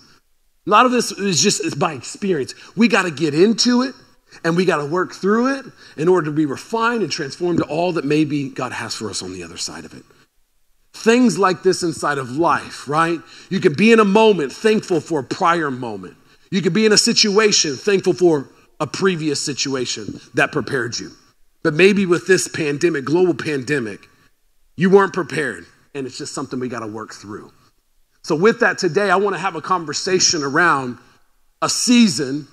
A 0.67 0.69
lot 0.69 0.85
of 0.85 0.91
this 0.91 1.13
is 1.13 1.41
just 1.41 1.79
by 1.79 1.93
experience. 1.93 2.53
We 2.75 2.89
got 2.89 3.03
to 3.03 3.11
get 3.11 3.33
into 3.33 3.83
it 3.83 3.95
and 4.43 4.57
we 4.57 4.65
got 4.65 4.77
to 4.77 4.85
work 4.85 5.13
through 5.13 5.59
it 5.59 5.65
in 5.95 6.09
order 6.09 6.25
to 6.25 6.33
be 6.33 6.45
refined 6.45 7.03
and 7.03 7.11
transformed 7.11 7.59
to 7.59 7.65
all 7.65 7.93
that 7.93 8.03
maybe 8.03 8.49
God 8.49 8.73
has 8.73 8.93
for 8.93 9.09
us 9.09 9.23
on 9.23 9.31
the 9.31 9.43
other 9.43 9.55
side 9.55 9.85
of 9.85 9.93
it. 9.93 10.03
Things 10.93 11.39
like 11.39 11.63
this 11.63 11.83
inside 11.83 12.17
of 12.17 12.31
life, 12.31 12.89
right? 12.89 13.19
You 13.49 13.61
could 13.61 13.77
be 13.77 13.93
in 13.93 14.01
a 14.01 14.05
moment 14.05 14.51
thankful 14.51 14.99
for 14.99 15.21
a 15.21 15.23
prior 15.23 15.71
moment. 15.71 16.17
You 16.51 16.61
could 16.61 16.73
be 16.73 16.85
in 16.85 16.91
a 16.91 16.97
situation 16.97 17.77
thankful 17.77 18.13
for 18.13 18.49
a 18.81 18.87
previous 18.87 19.39
situation 19.39 20.19
that 20.33 20.51
prepared 20.51 20.99
you. 20.99 21.11
But 21.63 21.75
maybe 21.75 22.05
with 22.05 22.27
this 22.27 22.49
pandemic, 22.49 23.05
global 23.05 23.33
pandemic, 23.33 24.01
you 24.75 24.89
weren't 24.89 25.13
prepared, 25.13 25.65
and 25.93 26.07
it's 26.07 26.17
just 26.17 26.33
something 26.33 26.59
we 26.59 26.69
got 26.69 26.79
to 26.79 26.87
work 26.87 27.13
through. 27.13 27.51
So, 28.23 28.35
with 28.35 28.61
that 28.61 28.77
today, 28.77 29.09
I 29.09 29.17
want 29.17 29.35
to 29.35 29.39
have 29.39 29.55
a 29.55 29.61
conversation 29.61 30.43
around 30.43 30.97
a 31.61 31.69
season 31.69 32.47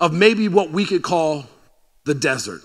of 0.00 0.12
maybe 0.12 0.48
what 0.48 0.70
we 0.70 0.84
could 0.84 1.02
call 1.02 1.46
the 2.04 2.14
desert. 2.14 2.60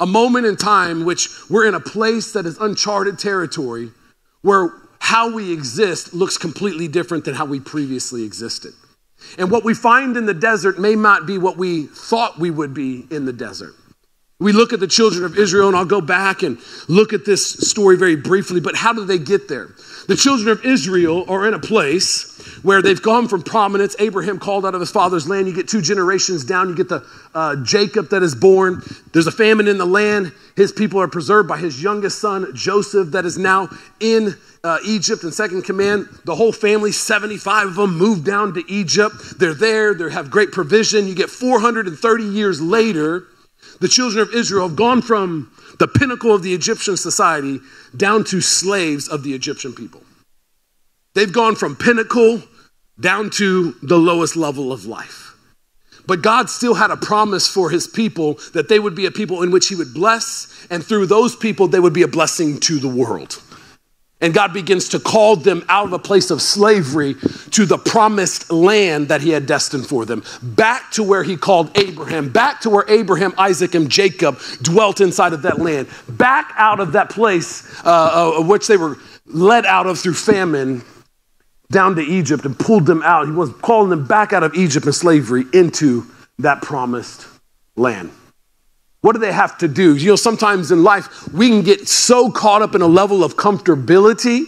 A 0.00 0.06
moment 0.06 0.46
in 0.46 0.56
time 0.56 1.04
which 1.04 1.28
we're 1.48 1.66
in 1.66 1.74
a 1.74 1.80
place 1.80 2.32
that 2.32 2.44
is 2.44 2.58
uncharted 2.58 3.18
territory 3.18 3.90
where 4.42 4.72
how 4.98 5.32
we 5.32 5.52
exist 5.52 6.12
looks 6.12 6.36
completely 6.36 6.88
different 6.88 7.24
than 7.24 7.34
how 7.34 7.44
we 7.44 7.60
previously 7.60 8.24
existed. 8.24 8.72
And 9.38 9.50
what 9.50 9.64
we 9.64 9.74
find 9.74 10.16
in 10.16 10.26
the 10.26 10.34
desert 10.34 10.78
may 10.78 10.94
not 10.94 11.26
be 11.26 11.38
what 11.38 11.56
we 11.56 11.86
thought 11.86 12.38
we 12.38 12.50
would 12.50 12.74
be 12.74 13.06
in 13.10 13.24
the 13.24 13.32
desert. 13.32 13.74
We 14.42 14.52
look 14.52 14.72
at 14.72 14.80
the 14.80 14.88
children 14.88 15.24
of 15.24 15.38
Israel, 15.38 15.68
and 15.68 15.76
I'll 15.76 15.84
go 15.84 16.00
back 16.00 16.42
and 16.42 16.58
look 16.88 17.12
at 17.12 17.24
this 17.24 17.52
story 17.52 17.96
very 17.96 18.16
briefly, 18.16 18.60
but 18.60 18.74
how 18.74 18.92
did 18.92 19.06
they 19.06 19.18
get 19.18 19.46
there? 19.48 19.68
The 20.08 20.16
children 20.16 20.48
of 20.48 20.64
Israel 20.64 21.24
are 21.28 21.46
in 21.46 21.54
a 21.54 21.60
place 21.60 22.28
where 22.62 22.82
they've 22.82 23.00
gone 23.00 23.28
from 23.28 23.42
prominence. 23.42 23.94
Abraham 24.00 24.40
called 24.40 24.66
out 24.66 24.74
of 24.74 24.80
his 24.80 24.90
father's 24.90 25.28
land. 25.28 25.46
You 25.46 25.54
get 25.54 25.68
two 25.68 25.80
generations 25.80 26.44
down, 26.44 26.68
you 26.68 26.74
get 26.74 26.88
the 26.88 27.06
uh, 27.34 27.56
Jacob 27.62 28.08
that 28.10 28.24
is 28.24 28.34
born. 28.34 28.82
There's 29.12 29.28
a 29.28 29.32
famine 29.32 29.68
in 29.68 29.78
the 29.78 29.86
land. 29.86 30.32
His 30.56 30.72
people 30.72 31.00
are 31.00 31.08
preserved 31.08 31.48
by 31.48 31.58
his 31.58 31.80
youngest 31.80 32.18
son, 32.18 32.48
Joseph, 32.52 33.12
that 33.12 33.24
is 33.24 33.38
now 33.38 33.68
in 34.00 34.34
uh, 34.64 34.78
Egypt 34.84 35.22
in 35.22 35.30
second 35.30 35.62
command. 35.62 36.08
The 36.24 36.34
whole 36.34 36.52
family, 36.52 36.90
75 36.90 37.68
of 37.68 37.74
them, 37.76 37.96
moved 37.96 38.24
down 38.24 38.54
to 38.54 38.64
Egypt. 38.68 39.38
They're 39.38 39.54
there, 39.54 39.94
they 39.94 40.10
have 40.10 40.30
great 40.32 40.50
provision. 40.50 41.06
You 41.06 41.14
get 41.14 41.30
430 41.30 42.24
years 42.24 42.60
later, 42.60 43.26
the 43.82 43.88
children 43.88 44.22
of 44.22 44.32
Israel 44.32 44.68
have 44.68 44.76
gone 44.76 45.02
from 45.02 45.50
the 45.80 45.88
pinnacle 45.88 46.32
of 46.32 46.42
the 46.44 46.54
Egyptian 46.54 46.96
society 46.96 47.60
down 47.96 48.22
to 48.22 48.40
slaves 48.40 49.08
of 49.08 49.24
the 49.24 49.34
Egyptian 49.34 49.72
people. 49.72 50.00
They've 51.14 51.32
gone 51.32 51.56
from 51.56 51.74
pinnacle 51.74 52.42
down 53.00 53.30
to 53.30 53.72
the 53.82 53.98
lowest 53.98 54.36
level 54.36 54.72
of 54.72 54.86
life. 54.86 55.34
But 56.06 56.22
God 56.22 56.48
still 56.48 56.74
had 56.74 56.92
a 56.92 56.96
promise 56.96 57.48
for 57.48 57.70
his 57.70 57.88
people 57.88 58.38
that 58.52 58.68
they 58.68 58.78
would 58.78 58.94
be 58.94 59.06
a 59.06 59.10
people 59.10 59.42
in 59.42 59.50
which 59.50 59.66
he 59.66 59.74
would 59.74 59.92
bless, 59.92 60.66
and 60.70 60.84
through 60.84 61.06
those 61.06 61.34
people, 61.34 61.66
they 61.66 61.80
would 61.80 61.92
be 61.92 62.02
a 62.02 62.08
blessing 62.08 62.60
to 62.60 62.78
the 62.78 62.88
world. 62.88 63.42
And 64.22 64.32
God 64.32 64.54
begins 64.54 64.88
to 64.90 65.00
call 65.00 65.36
them 65.36 65.64
out 65.68 65.86
of 65.86 65.92
a 65.92 65.98
place 65.98 66.30
of 66.30 66.40
slavery 66.40 67.16
to 67.50 67.66
the 67.66 67.76
promised 67.76 68.50
land 68.50 69.08
that 69.08 69.20
He 69.20 69.30
had 69.30 69.46
destined 69.46 69.86
for 69.86 70.06
them. 70.06 70.22
Back 70.42 70.92
to 70.92 71.02
where 71.02 71.24
He 71.24 71.36
called 71.36 71.76
Abraham, 71.76 72.30
back 72.30 72.60
to 72.60 72.70
where 72.70 72.84
Abraham, 72.88 73.34
Isaac, 73.36 73.74
and 73.74 73.90
Jacob 73.90 74.38
dwelt 74.62 75.00
inside 75.00 75.32
of 75.32 75.42
that 75.42 75.58
land, 75.58 75.88
back 76.08 76.52
out 76.56 76.80
of 76.80 76.92
that 76.92 77.10
place 77.10 77.68
uh, 77.84 78.38
of 78.38 78.46
which 78.46 78.68
they 78.68 78.76
were 78.76 78.96
led 79.26 79.66
out 79.66 79.86
of 79.86 79.98
through 79.98 80.14
famine 80.14 80.82
down 81.70 81.96
to 81.96 82.02
Egypt 82.02 82.44
and 82.44 82.56
pulled 82.56 82.86
them 82.86 83.02
out. 83.02 83.26
He 83.26 83.32
was 83.32 83.52
calling 83.54 83.90
them 83.90 84.06
back 84.06 84.32
out 84.32 84.44
of 84.44 84.54
Egypt 84.54 84.86
and 84.86 84.94
slavery 84.94 85.44
into 85.52 86.06
that 86.38 86.62
promised 86.62 87.26
land. 87.76 88.10
What 89.02 89.14
do 89.14 89.18
they 89.18 89.32
have 89.32 89.58
to 89.58 89.68
do? 89.68 89.96
You 89.96 90.10
know, 90.10 90.16
sometimes 90.16 90.70
in 90.70 90.84
life, 90.84 91.28
we 91.32 91.48
can 91.48 91.62
get 91.62 91.88
so 91.88 92.30
caught 92.30 92.62
up 92.62 92.76
in 92.76 92.82
a 92.82 92.86
level 92.86 93.24
of 93.24 93.36
comfortability 93.36 94.44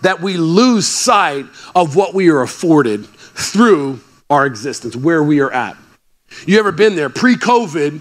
that 0.00 0.20
we 0.20 0.38
lose 0.38 0.86
sight 0.88 1.44
of 1.74 1.94
what 1.94 2.14
we 2.14 2.30
are 2.30 2.40
afforded 2.40 3.06
through 3.06 4.00
our 4.30 4.46
existence, 4.46 4.96
where 4.96 5.22
we 5.22 5.40
are 5.40 5.50
at. 5.50 5.76
You 6.46 6.58
ever 6.58 6.72
been 6.72 6.96
there? 6.96 7.10
Pre 7.10 7.36
COVID, 7.36 8.00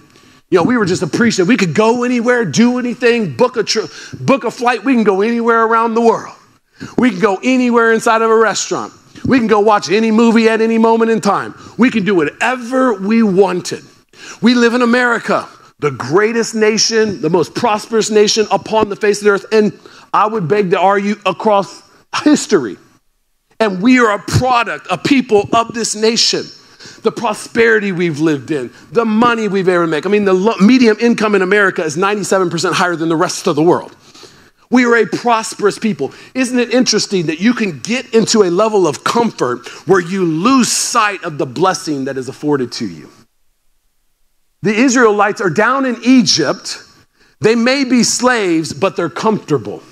you 0.50 0.58
know, 0.58 0.64
we 0.64 0.78
were 0.78 0.86
just 0.86 1.04
appreciative. 1.04 1.50
We 1.50 1.58
could 1.58 1.74
go 1.74 2.04
anywhere, 2.04 2.46
do 2.46 2.80
anything, 2.80 3.36
book 3.36 3.58
a, 3.58 3.64
trip, 3.64 3.90
book 4.18 4.46
a 4.46 4.52
flight. 4.52 4.86
We 4.86 4.94
can 4.94 5.04
go 5.04 5.22
anywhere 5.22 5.66
around 5.66 5.94
the 5.94 6.02
world. 6.02 6.36
We 6.98 7.10
can 7.10 7.20
go 7.20 7.38
anywhere 7.44 7.92
inside 7.92 8.22
of 8.22 8.30
a 8.30 8.36
restaurant. 8.36 8.94
We 9.26 9.40
can 9.40 9.48
go 9.48 9.60
watch 9.60 9.90
any 9.90 10.12
movie 10.12 10.48
at 10.48 10.62
any 10.62 10.78
moment 10.78 11.12
in 11.12 11.20
time. 11.20 11.54
We 11.78 11.90
can 11.90 12.06
do 12.06 12.16
whatever 12.16 12.94
we 12.94 13.24
wanted. 13.24 13.84
We 14.42 14.54
live 14.56 14.74
in 14.74 14.82
America 14.82 15.50
the 15.80 15.92
greatest 15.92 16.56
nation, 16.56 17.22
the 17.22 17.30
most 17.30 17.54
prosperous 17.54 18.10
nation 18.10 18.48
upon 18.52 18.90
the 18.90 18.96
face 18.96 19.20
of 19.20 19.26
the 19.26 19.30
earth, 19.32 19.46
and 19.52 19.78
I 20.14 20.26
would 20.26 20.48
beg 20.48 20.72
to 20.72 20.80
argue 20.80 21.16
across 21.26 21.84
history. 22.24 22.78
And 23.60 23.82
we 23.82 24.00
are 24.00 24.12
a 24.14 24.20
product, 24.20 24.88
a 24.90 24.98
people 24.98 25.48
of 25.54 25.74
this 25.74 25.96
nation. 25.96 26.44
the 27.04 27.12
prosperity 27.12 27.92
we've 27.92 28.20
lived 28.20 28.52
in, 28.52 28.72
the 28.92 29.06
money 29.06 29.48
we've 29.48 29.68
ever 29.68 29.88
made. 29.88 30.06
I 30.06 30.10
mean, 30.10 30.26
the 30.26 30.56
medium 30.62 30.98
income 31.00 31.36
in 31.36 31.42
America 31.42 31.84
is 31.84 31.98
97% 31.98 32.74
higher 32.74 32.96
than 32.96 33.10
the 33.10 33.16
rest 33.16 33.48
of 33.48 33.56
the 33.56 33.64
world. 33.64 33.96
We 34.70 34.86
are 34.86 34.96
a 34.96 35.06
prosperous 35.06 35.80
people. 35.80 36.12
Isn't 36.34 36.60
it 36.60 36.74
interesting 36.74 37.28
that 37.28 37.40
you 37.40 37.54
can 37.54 37.80
get 37.80 38.14
into 38.14 38.44
a 38.44 38.50
level 38.50 38.88
of 38.88 39.04
comfort 39.04 39.68
where 39.88 40.02
you 40.02 40.26
lose 40.26 40.70
sight 40.70 41.24
of 41.24 41.38
the 41.38 41.46
blessing 41.46 42.06
that 42.06 42.18
is 42.18 42.28
afforded 42.28 42.72
to 42.74 42.88
you? 42.88 43.10
The 44.62 44.74
Israelites 44.74 45.42
are 45.42 45.50
down 45.50 45.86
in 45.86 45.98
Egypt. 46.04 46.78
They 47.40 47.56
may 47.56 47.84
be 47.84 48.04
slaves, 48.04 48.74
but 48.74 48.96
they're 48.96 49.10
comfortable. 49.10 49.84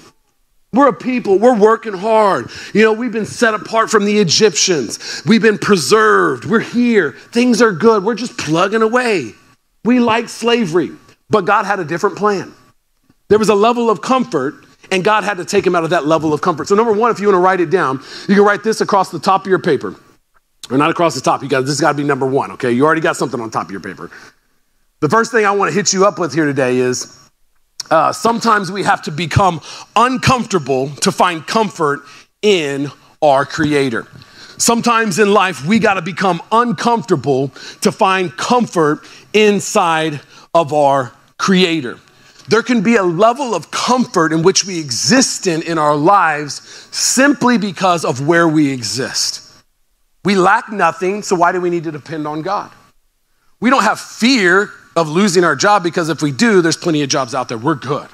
We're 0.76 0.90
a 0.90 0.94
people, 0.94 1.40
we're 1.40 1.58
working 1.58 1.94
hard. 1.94 2.50
You 2.74 2.82
know, 2.82 2.92
we've 2.92 3.12
been 3.12 3.26
set 3.26 3.54
apart 3.54 3.90
from 3.90 4.04
the 4.04 4.18
Egyptians, 4.20 5.24
we've 5.26 5.42
been 5.42 5.58
preserved, 5.58 6.44
we're 6.44 6.60
here, 6.60 7.14
things 7.32 7.62
are 7.62 7.72
good, 7.72 8.04
we're 8.04 8.16
just 8.16 8.38
plugging 8.38 8.82
away. 8.82 9.32
We 9.86 10.02
like 10.02 10.28
slavery, 10.28 10.92
but 11.30 11.46
God 11.46 11.66
had 11.66 11.80
a 11.80 11.86
different 11.86 12.18
plan. 12.18 12.54
There 13.30 13.40
was 13.40 13.48
a 13.48 13.56
level 13.56 13.90
of 13.90 14.02
comfort, 14.02 14.66
and 14.92 15.02
God 15.02 15.24
had 15.24 15.38
to 15.38 15.46
take 15.46 15.66
him 15.66 15.76
out 15.76 15.86
of 15.86 15.92
that 15.92 16.06
level 16.06 16.34
of 16.34 16.42
comfort. 16.42 16.68
So, 16.68 16.76
number 16.76 16.92
one, 16.92 17.10
if 17.10 17.20
you 17.22 17.28
want 17.28 17.36
to 17.36 17.40
write 17.40 17.62
it 17.62 17.70
down, 17.70 18.04
you 18.28 18.36
can 18.36 18.44
write 18.44 18.64
this 18.64 18.82
across 18.82 19.12
the 19.12 19.20
top 19.20 19.42
of 19.42 19.48
your 19.48 19.60
paper. 19.60 19.96
Or 20.70 20.78
not 20.78 20.90
across 20.90 21.16
the 21.16 21.22
top, 21.22 21.42
you 21.42 21.48
got 21.48 21.62
this 21.62 21.80
got 21.80 21.92
to 21.92 21.98
be 21.98 22.04
number 22.04 22.26
one, 22.26 22.52
okay? 22.52 22.72
You 22.72 22.86
already 22.86 23.02
got 23.02 23.16
something 23.16 23.40
on 23.40 23.50
top 23.50 23.66
of 23.66 23.72
your 23.72 23.80
paper. 23.80 24.10
The 25.06 25.10
first 25.10 25.32
thing 25.32 25.46
I 25.46 25.52
want 25.52 25.70
to 25.70 25.76
hit 25.76 25.94
you 25.94 26.04
up 26.04 26.18
with 26.18 26.34
here 26.34 26.46
today 26.46 26.78
is 26.78 27.30
uh, 27.92 28.12
sometimes 28.12 28.72
we 28.72 28.82
have 28.82 29.04
to 29.04 29.12
become 29.12 29.62
uncomfortable 29.96 30.90
to 30.96 31.12
find 31.12 31.46
comfort 31.46 32.00
in 32.42 32.92
our 33.22 33.46
Creator. 33.46 34.08
Sometimes 34.58 35.20
in 35.20 35.32
life, 35.32 35.64
we 35.64 35.78
got 35.78 35.94
to 35.94 36.02
become 36.02 36.42
uncomfortable 36.52 37.50
to 37.82 37.92
find 37.92 38.36
comfort 38.36 39.02
inside 39.32 40.22
of 40.56 40.74
our 40.74 41.12
Creator. 41.38 42.00
There 42.48 42.64
can 42.64 42.82
be 42.82 42.96
a 42.96 43.04
level 43.04 43.54
of 43.54 43.70
comfort 43.70 44.34
in 44.34 44.42
which 44.42 44.66
we 44.66 44.80
exist 44.80 45.46
in 45.46 45.62
in 45.62 45.78
our 45.78 45.96
lives 45.96 46.64
simply 46.90 47.60
because 47.60 48.06
of 48.06 48.26
where 48.26 48.48
we 48.48 48.72
exist. 48.72 49.54
We 50.24 50.34
lack 50.34 50.72
nothing, 50.72 51.22
so 51.22 51.36
why 51.36 51.52
do 51.52 51.62
we 51.62 51.70
need 51.70 51.84
to 51.84 51.92
depend 51.92 52.26
on 52.26 52.42
God? 52.42 52.72
We 53.60 53.70
don't 53.70 53.84
have 53.84 54.00
fear 54.00 54.72
of 54.96 55.10
losing 55.10 55.44
our 55.44 55.56
job 55.56 55.84
because 55.84 56.10
if 56.10 56.22
we 56.22 56.32
do, 56.32 56.62
there's 56.62 56.78
plenty 56.78 57.04
of 57.04 57.10
jobs 57.10 57.36
out 57.36 57.50
there. 57.50 57.58
We're 57.58 57.76
good. 57.76 58.08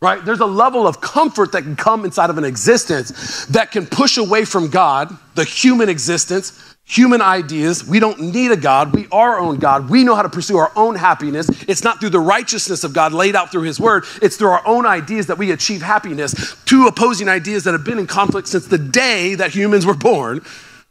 Right? 0.00 0.24
There's 0.24 0.40
a 0.40 0.46
level 0.46 0.88
of 0.88 1.00
comfort 1.00 1.52
that 1.52 1.62
can 1.62 1.76
come 1.76 2.04
inside 2.04 2.28
of 2.28 2.36
an 2.36 2.44
existence 2.44 3.46
that 3.46 3.70
can 3.70 3.86
push 3.86 4.16
away 4.16 4.44
from 4.44 4.68
God, 4.68 5.16
the 5.36 5.44
human 5.44 5.88
existence, 5.88 6.72
human 6.84 7.22
ideas. 7.22 7.86
We 7.86 8.00
don't 8.00 8.18
need 8.18 8.50
a 8.50 8.56
God. 8.56 8.92
We 8.94 9.06
are 9.12 9.34
our 9.34 9.38
own 9.38 9.58
God. 9.58 9.88
We 9.88 10.02
know 10.02 10.16
how 10.16 10.22
to 10.22 10.28
pursue 10.28 10.56
our 10.56 10.72
own 10.74 10.96
happiness. 10.96 11.48
It's 11.68 11.84
not 11.84 12.00
through 12.00 12.10
the 12.10 12.20
righteousness 12.20 12.82
of 12.82 12.92
God 12.92 13.12
laid 13.12 13.36
out 13.36 13.52
through 13.52 13.62
His 13.62 13.78
Word, 13.78 14.04
it's 14.20 14.36
through 14.36 14.50
our 14.50 14.66
own 14.66 14.86
ideas 14.86 15.28
that 15.28 15.38
we 15.38 15.52
achieve 15.52 15.82
happiness. 15.82 16.56
Two 16.64 16.88
opposing 16.88 17.28
ideas 17.28 17.62
that 17.64 17.72
have 17.72 17.84
been 17.84 18.00
in 18.00 18.08
conflict 18.08 18.48
since 18.48 18.66
the 18.66 18.78
day 18.78 19.36
that 19.36 19.54
humans 19.54 19.86
were 19.86 19.94
born, 19.94 20.44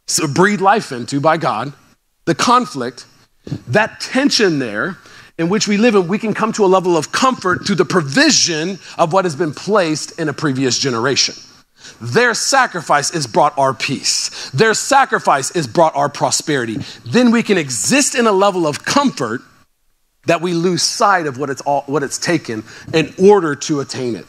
so 0.06 0.26
breathed 0.26 0.62
life 0.62 0.90
into 0.90 1.20
by 1.20 1.36
God. 1.36 1.74
The 2.24 2.34
conflict 2.34 3.04
that 3.68 4.00
tension 4.00 4.58
there 4.58 4.98
in 5.38 5.48
which 5.48 5.66
we 5.66 5.76
live 5.76 5.94
in, 5.94 6.08
we 6.08 6.18
can 6.18 6.34
come 6.34 6.52
to 6.52 6.64
a 6.64 6.66
level 6.66 6.96
of 6.96 7.10
comfort 7.10 7.66
through 7.66 7.76
the 7.76 7.84
provision 7.84 8.78
of 8.98 9.12
what 9.12 9.24
has 9.24 9.34
been 9.34 9.52
placed 9.52 10.18
in 10.20 10.28
a 10.28 10.32
previous 10.32 10.78
generation. 10.78 11.34
Their 12.00 12.34
sacrifice 12.34 13.12
is 13.12 13.26
brought 13.26 13.56
our 13.58 13.74
peace. 13.74 14.50
Their 14.50 14.74
sacrifice 14.74 15.50
is 15.52 15.66
brought 15.66 15.96
our 15.96 16.08
prosperity. 16.08 16.78
Then 17.06 17.30
we 17.30 17.42
can 17.42 17.58
exist 17.58 18.14
in 18.14 18.26
a 18.26 18.32
level 18.32 18.66
of 18.66 18.84
comfort 18.84 19.40
that 20.26 20.40
we 20.40 20.52
lose 20.52 20.82
sight 20.82 21.26
of 21.26 21.38
what 21.38 21.50
it's 21.50 21.60
all, 21.62 21.82
what 21.86 22.02
it's 22.02 22.18
taken 22.18 22.62
in 22.94 23.12
order 23.18 23.56
to 23.56 23.80
attain 23.80 24.14
it. 24.14 24.26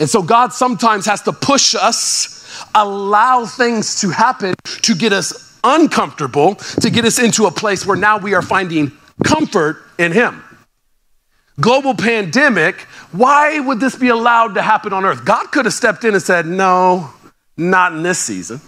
And 0.00 0.08
so 0.08 0.22
God 0.22 0.52
sometimes 0.52 1.06
has 1.06 1.22
to 1.22 1.32
push 1.32 1.74
us, 1.74 2.66
allow 2.74 3.44
things 3.44 4.00
to 4.00 4.10
happen 4.10 4.54
to 4.64 4.94
get 4.94 5.12
us 5.12 5.49
uncomfortable 5.64 6.54
to 6.54 6.90
get 6.90 7.04
us 7.04 7.18
into 7.18 7.46
a 7.46 7.50
place 7.50 7.86
where 7.86 7.96
now 7.96 8.18
we 8.18 8.34
are 8.34 8.42
finding 8.42 8.92
comfort 9.24 9.82
in 9.98 10.12
Him. 10.12 10.42
Global 11.60 11.94
pandemic, 11.94 12.80
why 13.12 13.60
would 13.60 13.80
this 13.80 13.94
be 13.94 14.08
allowed 14.08 14.54
to 14.54 14.62
happen 14.62 14.92
on 14.92 15.04
earth? 15.04 15.24
God 15.24 15.52
could 15.52 15.66
have 15.66 15.74
stepped 15.74 16.04
in 16.04 16.14
and 16.14 16.22
said, 16.22 16.46
No, 16.46 17.10
not 17.56 17.92
in 17.92 18.02
this 18.02 18.18
season. 18.18 18.60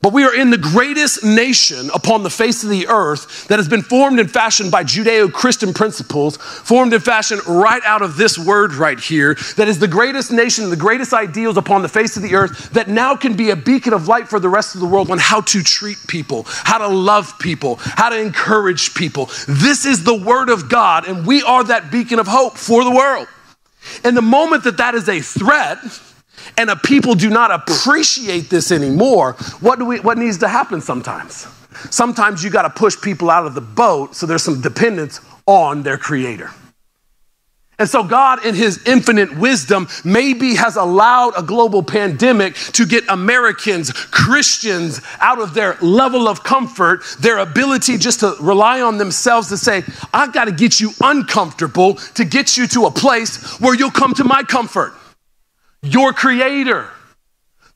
But 0.00 0.12
we 0.12 0.22
are 0.22 0.34
in 0.34 0.50
the 0.50 0.58
greatest 0.58 1.24
nation 1.24 1.90
upon 1.92 2.22
the 2.22 2.30
face 2.30 2.62
of 2.62 2.70
the 2.70 2.86
earth 2.86 3.48
that 3.48 3.58
has 3.58 3.68
been 3.68 3.82
formed 3.82 4.20
and 4.20 4.30
fashioned 4.30 4.70
by 4.70 4.84
Judeo 4.84 5.32
Christian 5.32 5.74
principles, 5.74 6.36
formed 6.36 6.92
and 6.92 7.02
fashioned 7.02 7.44
right 7.48 7.82
out 7.84 8.00
of 8.00 8.16
this 8.16 8.38
word 8.38 8.74
right 8.74 8.98
here, 8.98 9.34
that 9.56 9.66
is 9.66 9.80
the 9.80 9.88
greatest 9.88 10.30
nation, 10.30 10.70
the 10.70 10.76
greatest 10.76 11.12
ideals 11.12 11.56
upon 11.56 11.82
the 11.82 11.88
face 11.88 12.16
of 12.16 12.22
the 12.22 12.36
earth, 12.36 12.70
that 12.70 12.86
now 12.86 13.16
can 13.16 13.34
be 13.34 13.50
a 13.50 13.56
beacon 13.56 13.92
of 13.92 14.06
light 14.06 14.28
for 14.28 14.38
the 14.38 14.48
rest 14.48 14.76
of 14.76 14.80
the 14.80 14.86
world 14.86 15.10
on 15.10 15.18
how 15.18 15.40
to 15.40 15.64
treat 15.64 15.98
people, 16.06 16.44
how 16.46 16.78
to 16.78 16.86
love 16.86 17.36
people, 17.40 17.76
how 17.80 18.08
to 18.08 18.20
encourage 18.20 18.94
people. 18.94 19.26
This 19.48 19.84
is 19.84 20.04
the 20.04 20.14
word 20.14 20.48
of 20.48 20.68
God, 20.68 21.08
and 21.08 21.26
we 21.26 21.42
are 21.42 21.64
that 21.64 21.90
beacon 21.90 22.20
of 22.20 22.28
hope 22.28 22.56
for 22.56 22.84
the 22.84 22.92
world. 22.92 23.26
And 24.04 24.16
the 24.16 24.22
moment 24.22 24.62
that 24.62 24.76
that 24.76 24.94
is 24.94 25.08
a 25.08 25.20
threat, 25.20 25.78
and 26.56 26.70
a 26.70 26.76
people 26.76 27.14
do 27.14 27.30
not 27.30 27.50
appreciate 27.50 28.50
this 28.50 28.72
anymore, 28.72 29.34
what, 29.60 29.78
do 29.78 29.84
we, 29.84 30.00
what 30.00 30.18
needs 30.18 30.38
to 30.38 30.48
happen 30.48 30.80
sometimes? 30.80 31.46
Sometimes 31.90 32.42
you 32.42 32.50
got 32.50 32.62
to 32.62 32.70
push 32.70 33.00
people 33.00 33.30
out 33.30 33.46
of 33.46 33.54
the 33.54 33.60
boat 33.60 34.16
so 34.16 34.26
there's 34.26 34.42
some 34.42 34.60
dependence 34.60 35.20
on 35.46 35.82
their 35.82 35.98
creator. 35.98 36.50
And 37.80 37.88
so, 37.88 38.02
God, 38.02 38.44
in 38.44 38.56
His 38.56 38.84
infinite 38.86 39.38
wisdom, 39.38 39.86
maybe 40.04 40.56
has 40.56 40.74
allowed 40.74 41.34
a 41.36 41.42
global 41.44 41.84
pandemic 41.84 42.56
to 42.72 42.84
get 42.84 43.04
Americans, 43.08 43.92
Christians, 43.92 45.00
out 45.20 45.40
of 45.40 45.54
their 45.54 45.76
level 45.80 46.26
of 46.26 46.42
comfort, 46.42 47.04
their 47.20 47.38
ability 47.38 47.96
just 47.96 48.20
to 48.20 48.34
rely 48.40 48.80
on 48.80 48.98
themselves 48.98 49.48
to 49.50 49.56
say, 49.56 49.84
I've 50.12 50.32
got 50.32 50.46
to 50.46 50.52
get 50.52 50.80
you 50.80 50.90
uncomfortable 51.00 51.94
to 51.94 52.24
get 52.24 52.56
you 52.56 52.66
to 52.66 52.86
a 52.86 52.90
place 52.90 53.60
where 53.60 53.76
you'll 53.76 53.92
come 53.92 54.12
to 54.14 54.24
my 54.24 54.42
comfort 54.42 54.94
your 55.82 56.12
creator, 56.12 56.88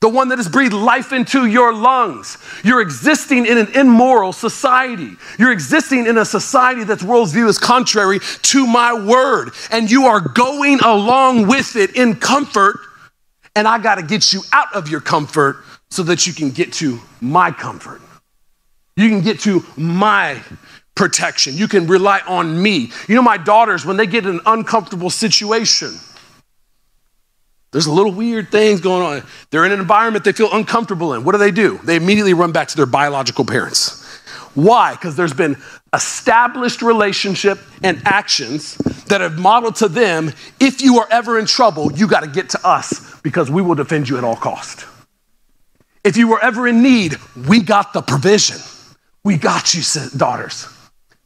the 0.00 0.08
one 0.08 0.28
that 0.30 0.38
has 0.38 0.48
breathed 0.48 0.74
life 0.74 1.12
into 1.12 1.46
your 1.46 1.72
lungs. 1.72 2.36
You're 2.64 2.80
existing 2.80 3.46
in 3.46 3.56
an 3.56 3.68
immoral 3.74 4.32
society. 4.32 5.12
You're 5.38 5.52
existing 5.52 6.06
in 6.06 6.18
a 6.18 6.24
society 6.24 6.82
that's 6.82 7.04
worldview 7.04 7.48
is 7.48 7.58
contrary 7.58 8.18
to 8.18 8.66
my 8.66 8.92
word, 8.92 9.50
and 9.70 9.88
you 9.90 10.06
are 10.06 10.20
going 10.20 10.80
along 10.80 11.46
with 11.46 11.76
it 11.76 11.96
in 11.96 12.16
comfort. 12.16 12.78
And 13.54 13.68
I 13.68 13.78
got 13.78 13.96
to 13.96 14.02
get 14.02 14.32
you 14.32 14.42
out 14.52 14.74
of 14.74 14.88
your 14.88 15.00
comfort 15.00 15.62
so 15.90 16.02
that 16.04 16.26
you 16.26 16.32
can 16.32 16.50
get 16.50 16.72
to 16.74 16.98
my 17.20 17.50
comfort. 17.50 18.00
You 18.96 19.08
can 19.08 19.20
get 19.20 19.40
to 19.40 19.64
my 19.76 20.40
protection. 20.94 21.54
You 21.56 21.68
can 21.68 21.86
rely 21.86 22.20
on 22.26 22.60
me. 22.60 22.90
You 23.08 23.14
know, 23.14 23.22
my 23.22 23.36
daughters, 23.36 23.86
when 23.86 23.96
they 23.96 24.06
get 24.06 24.26
in 24.26 24.36
an 24.36 24.40
uncomfortable 24.46 25.10
situation, 25.10 25.94
there's 27.72 27.86
a 27.86 27.92
little 27.92 28.12
weird 28.12 28.50
things 28.50 28.80
going 28.80 29.02
on. 29.02 29.26
They're 29.50 29.64
in 29.64 29.72
an 29.72 29.80
environment 29.80 30.24
they 30.24 30.32
feel 30.32 30.52
uncomfortable 30.52 31.14
in. 31.14 31.24
What 31.24 31.32
do 31.32 31.38
they 31.38 31.50
do? 31.50 31.78
They 31.82 31.96
immediately 31.96 32.34
run 32.34 32.52
back 32.52 32.68
to 32.68 32.76
their 32.76 32.86
biological 32.86 33.44
parents. 33.44 33.98
Why? 34.54 34.92
Because 34.92 35.16
there's 35.16 35.32
been 35.32 35.56
established 35.94 36.82
relationship 36.82 37.58
and 37.82 38.00
actions 38.04 38.76
that 39.06 39.22
have 39.22 39.38
modeled 39.38 39.76
to 39.76 39.88
them 39.88 40.32
if 40.60 40.82
you 40.82 40.98
are 40.98 41.08
ever 41.10 41.38
in 41.38 41.46
trouble, 41.46 41.90
you 41.92 42.06
got 42.06 42.20
to 42.20 42.30
get 42.30 42.50
to 42.50 42.66
us 42.66 43.18
because 43.20 43.50
we 43.50 43.62
will 43.62 43.74
defend 43.74 44.08
you 44.08 44.18
at 44.18 44.24
all 44.24 44.36
cost. 44.36 44.86
If 46.04 46.16
you 46.16 46.28
were 46.28 46.42
ever 46.42 46.66
in 46.66 46.82
need, 46.82 47.16
we 47.48 47.62
got 47.62 47.92
the 47.92 48.02
provision. 48.02 48.58
We 49.24 49.38
got 49.38 49.72
you, 49.72 49.82
daughters. 50.16 50.66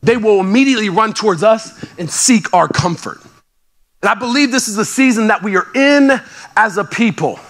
They 0.02 0.16
will 0.16 0.40
immediately 0.40 0.90
run 0.90 1.14
towards 1.14 1.42
us 1.42 1.84
and 1.98 2.08
seek 2.10 2.52
our 2.52 2.68
comfort. 2.68 3.18
And 4.06 4.16
I 4.16 4.20
believe 4.20 4.52
this 4.52 4.68
is 4.68 4.76
the 4.76 4.84
season 4.84 5.26
that 5.26 5.42
we 5.42 5.56
are 5.56 5.66
in 5.74 6.12
as 6.54 6.78
a 6.78 6.84
people. 6.84 7.40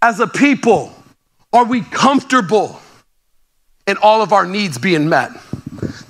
As 0.00 0.20
a 0.20 0.28
people, 0.28 0.94
are 1.52 1.64
we 1.64 1.80
comfortable 1.80 2.78
in 3.88 3.96
all 3.96 4.22
of 4.22 4.32
our 4.32 4.46
needs 4.46 4.78
being 4.78 5.08
met? 5.08 5.32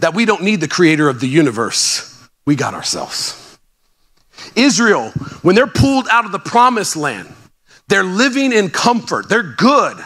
That 0.01 0.13
we 0.13 0.27
don't 0.27 0.43
need 0.43 0.61
the 0.61 0.69
creator 0.69 1.09
of 1.09 1.19
the 1.19 1.27
universe, 1.27 2.29
we 2.45 2.57
got 2.57 2.75
ourselves. 2.75 3.59
Israel, 4.55 5.13
when 5.41 5.55
they're 5.55 5.67
pulled 5.67 6.07
out 6.11 6.27
of 6.27 6.33
the 6.33 6.39
promised 6.39 6.95
land, 6.95 7.33
they're 7.89 8.05
living 8.05 8.53
in 8.53 8.69
comfort, 8.69 9.31
they're 9.31 9.55
good. 9.55 9.97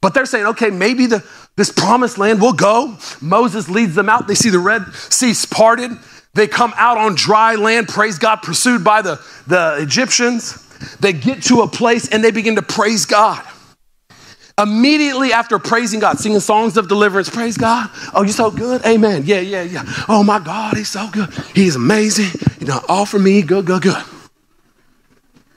But 0.00 0.14
they're 0.14 0.24
saying, 0.24 0.46
okay, 0.46 0.70
maybe 0.70 1.04
the, 1.04 1.22
this 1.56 1.70
promised 1.70 2.16
land 2.16 2.40
will 2.40 2.54
go. 2.54 2.96
Moses 3.20 3.68
leads 3.68 3.94
them 3.94 4.08
out. 4.08 4.28
They 4.28 4.34
see 4.34 4.48
the 4.48 4.58
Red 4.60 4.86
Sea 4.94 5.34
parted. 5.50 5.90
They 6.34 6.48
come 6.48 6.72
out 6.76 6.98
on 6.98 7.14
dry 7.14 7.56
land, 7.56 7.88
praise 7.88 8.18
God, 8.18 8.36
pursued 8.36 8.82
by 8.82 9.02
the, 9.02 9.20
the 9.46 9.76
Egyptians. 9.80 10.58
They 10.98 11.12
get 11.12 11.42
to 11.44 11.60
a 11.62 11.68
place 11.68 12.08
and 12.08 12.24
they 12.24 12.30
begin 12.30 12.56
to 12.56 12.62
praise 12.62 13.04
God. 13.06 13.44
immediately 14.58 15.32
after 15.32 15.58
praising 15.58 16.00
God, 16.00 16.18
singing 16.18 16.40
songs 16.40 16.76
of 16.76 16.88
deliverance, 16.88 17.28
praise 17.30 17.56
God. 17.56 17.90
Oh, 18.14 18.22
you're 18.22 18.32
so 18.32 18.50
good. 18.50 18.84
Amen. 18.86 19.22
Yeah, 19.24 19.40
yeah, 19.40 19.62
yeah. 19.62 19.82
Oh 20.08 20.22
my 20.22 20.38
God, 20.38 20.76
he's 20.76 20.88
so 20.88 21.08
good. 21.10 21.30
He's 21.54 21.76
amazing. 21.76 22.40
You 22.60 22.66
know, 22.66 22.80
all 22.88 23.06
for 23.06 23.18
me, 23.18 23.42
good, 23.42 23.66
good, 23.66 23.82
good. 23.82 24.02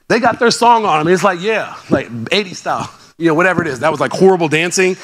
They 0.08 0.20
got 0.20 0.40
their 0.40 0.52
song 0.52 0.86
on 0.86 1.04
them. 1.04 1.14
It's 1.14 1.24
like, 1.24 1.42
yeah, 1.42 1.76
like 1.90 2.10
80 2.32 2.54
style, 2.54 2.94
you 3.18 3.28
know, 3.28 3.34
whatever 3.34 3.62
it 3.62 3.68
is. 3.68 3.80
That 3.80 3.92
was 3.92 4.00
like 4.00 4.12
horrible 4.12 4.48
dancing. 4.50 4.96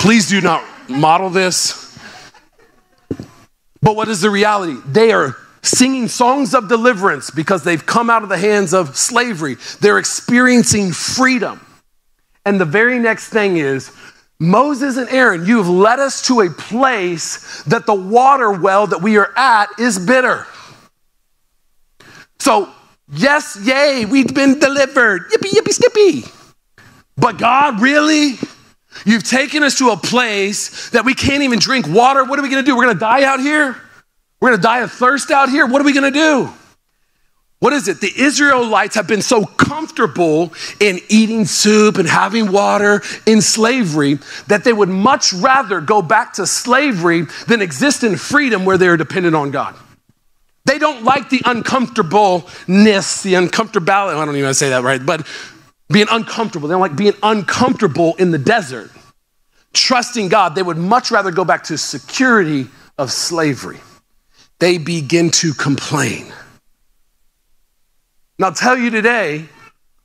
Please 0.00 0.28
do 0.28 0.40
not 0.40 0.64
model 0.88 1.30
this. 1.30 1.91
But 3.82 3.96
what 3.96 4.08
is 4.08 4.20
the 4.20 4.30
reality? 4.30 4.76
They 4.86 5.12
are 5.12 5.36
singing 5.62 6.08
songs 6.08 6.54
of 6.54 6.68
deliverance 6.68 7.30
because 7.30 7.64
they've 7.64 7.84
come 7.84 8.08
out 8.08 8.22
of 8.22 8.28
the 8.28 8.38
hands 8.38 8.72
of 8.72 8.96
slavery. 8.96 9.56
They're 9.80 9.98
experiencing 9.98 10.92
freedom. 10.92 11.60
And 12.44 12.60
the 12.60 12.64
very 12.64 12.98
next 12.98 13.28
thing 13.28 13.56
is 13.56 13.92
Moses 14.38 14.96
and 14.96 15.08
Aaron, 15.10 15.46
you 15.46 15.58
have 15.58 15.68
led 15.68 16.00
us 16.00 16.26
to 16.26 16.40
a 16.40 16.50
place 16.50 17.62
that 17.64 17.86
the 17.86 17.94
water 17.94 18.50
well 18.50 18.86
that 18.88 19.00
we 19.00 19.16
are 19.16 19.32
at 19.36 19.68
is 19.78 20.04
bitter. 20.04 20.46
So, 22.40 22.68
yes, 23.12 23.56
yay, 23.62 24.04
we've 24.04 24.34
been 24.34 24.58
delivered. 24.58 25.30
Yippee, 25.30 25.50
yippee, 25.50 25.72
skippy. 25.72 26.24
But 27.16 27.38
God, 27.38 27.80
really? 27.80 28.34
You've 29.04 29.24
taken 29.24 29.62
us 29.62 29.78
to 29.78 29.90
a 29.90 29.96
place 29.96 30.90
that 30.90 31.04
we 31.04 31.14
can't 31.14 31.42
even 31.42 31.58
drink 31.58 31.86
water. 31.88 32.24
What 32.24 32.38
are 32.38 32.42
we 32.42 32.48
gonna 32.48 32.62
do? 32.62 32.76
We're 32.76 32.84
gonna 32.84 32.98
die 32.98 33.24
out 33.24 33.40
here? 33.40 33.76
We're 34.40 34.50
gonna 34.50 34.62
die 34.62 34.80
of 34.80 34.92
thirst 34.92 35.30
out 35.30 35.48
here? 35.48 35.66
What 35.66 35.80
are 35.80 35.84
we 35.84 35.92
gonna 35.92 36.10
do? 36.10 36.50
What 37.62 37.72
is 37.72 37.86
it? 37.86 38.00
The 38.00 38.12
Israelites 38.16 38.96
have 38.96 39.06
been 39.06 39.22
so 39.22 39.44
comfortable 39.44 40.52
in 40.80 40.98
eating 41.08 41.44
soup 41.44 41.96
and 41.96 42.08
having 42.08 42.50
water 42.50 43.02
in 43.24 43.40
slavery 43.40 44.18
that 44.48 44.64
they 44.64 44.72
would 44.72 44.88
much 44.88 45.32
rather 45.32 45.80
go 45.80 46.02
back 46.02 46.32
to 46.34 46.46
slavery 46.46 47.26
than 47.46 47.62
exist 47.62 48.02
in 48.02 48.16
freedom 48.16 48.64
where 48.64 48.76
they're 48.76 48.96
dependent 48.96 49.36
on 49.36 49.52
God. 49.52 49.76
They 50.64 50.78
don't 50.78 51.04
like 51.04 51.30
the 51.30 51.40
uncomfortableness, 51.44 53.22
the 53.22 53.34
uncomfortability. 53.34 54.16
I 54.16 54.24
don't 54.24 54.30
even 54.30 54.42
want 54.42 54.54
to 54.54 54.54
say 54.54 54.70
that 54.70 54.82
right, 54.82 55.04
but 55.04 55.24
being 55.92 56.08
uncomfortable. 56.10 56.68
They 56.68 56.72
don't 56.72 56.80
like 56.80 56.96
being 56.96 57.14
uncomfortable 57.22 58.14
in 58.16 58.30
the 58.30 58.38
desert. 58.38 58.90
Trusting 59.72 60.28
God, 60.28 60.54
they 60.54 60.62
would 60.62 60.76
much 60.76 61.10
rather 61.10 61.30
go 61.30 61.44
back 61.44 61.64
to 61.64 61.78
security 61.78 62.66
of 62.98 63.10
slavery. 63.10 63.80
They 64.58 64.78
begin 64.78 65.30
to 65.30 65.54
complain. 65.54 66.32
And 68.38 68.46
I'll 68.46 68.52
tell 68.52 68.76
you 68.76 68.90
today, 68.90 69.46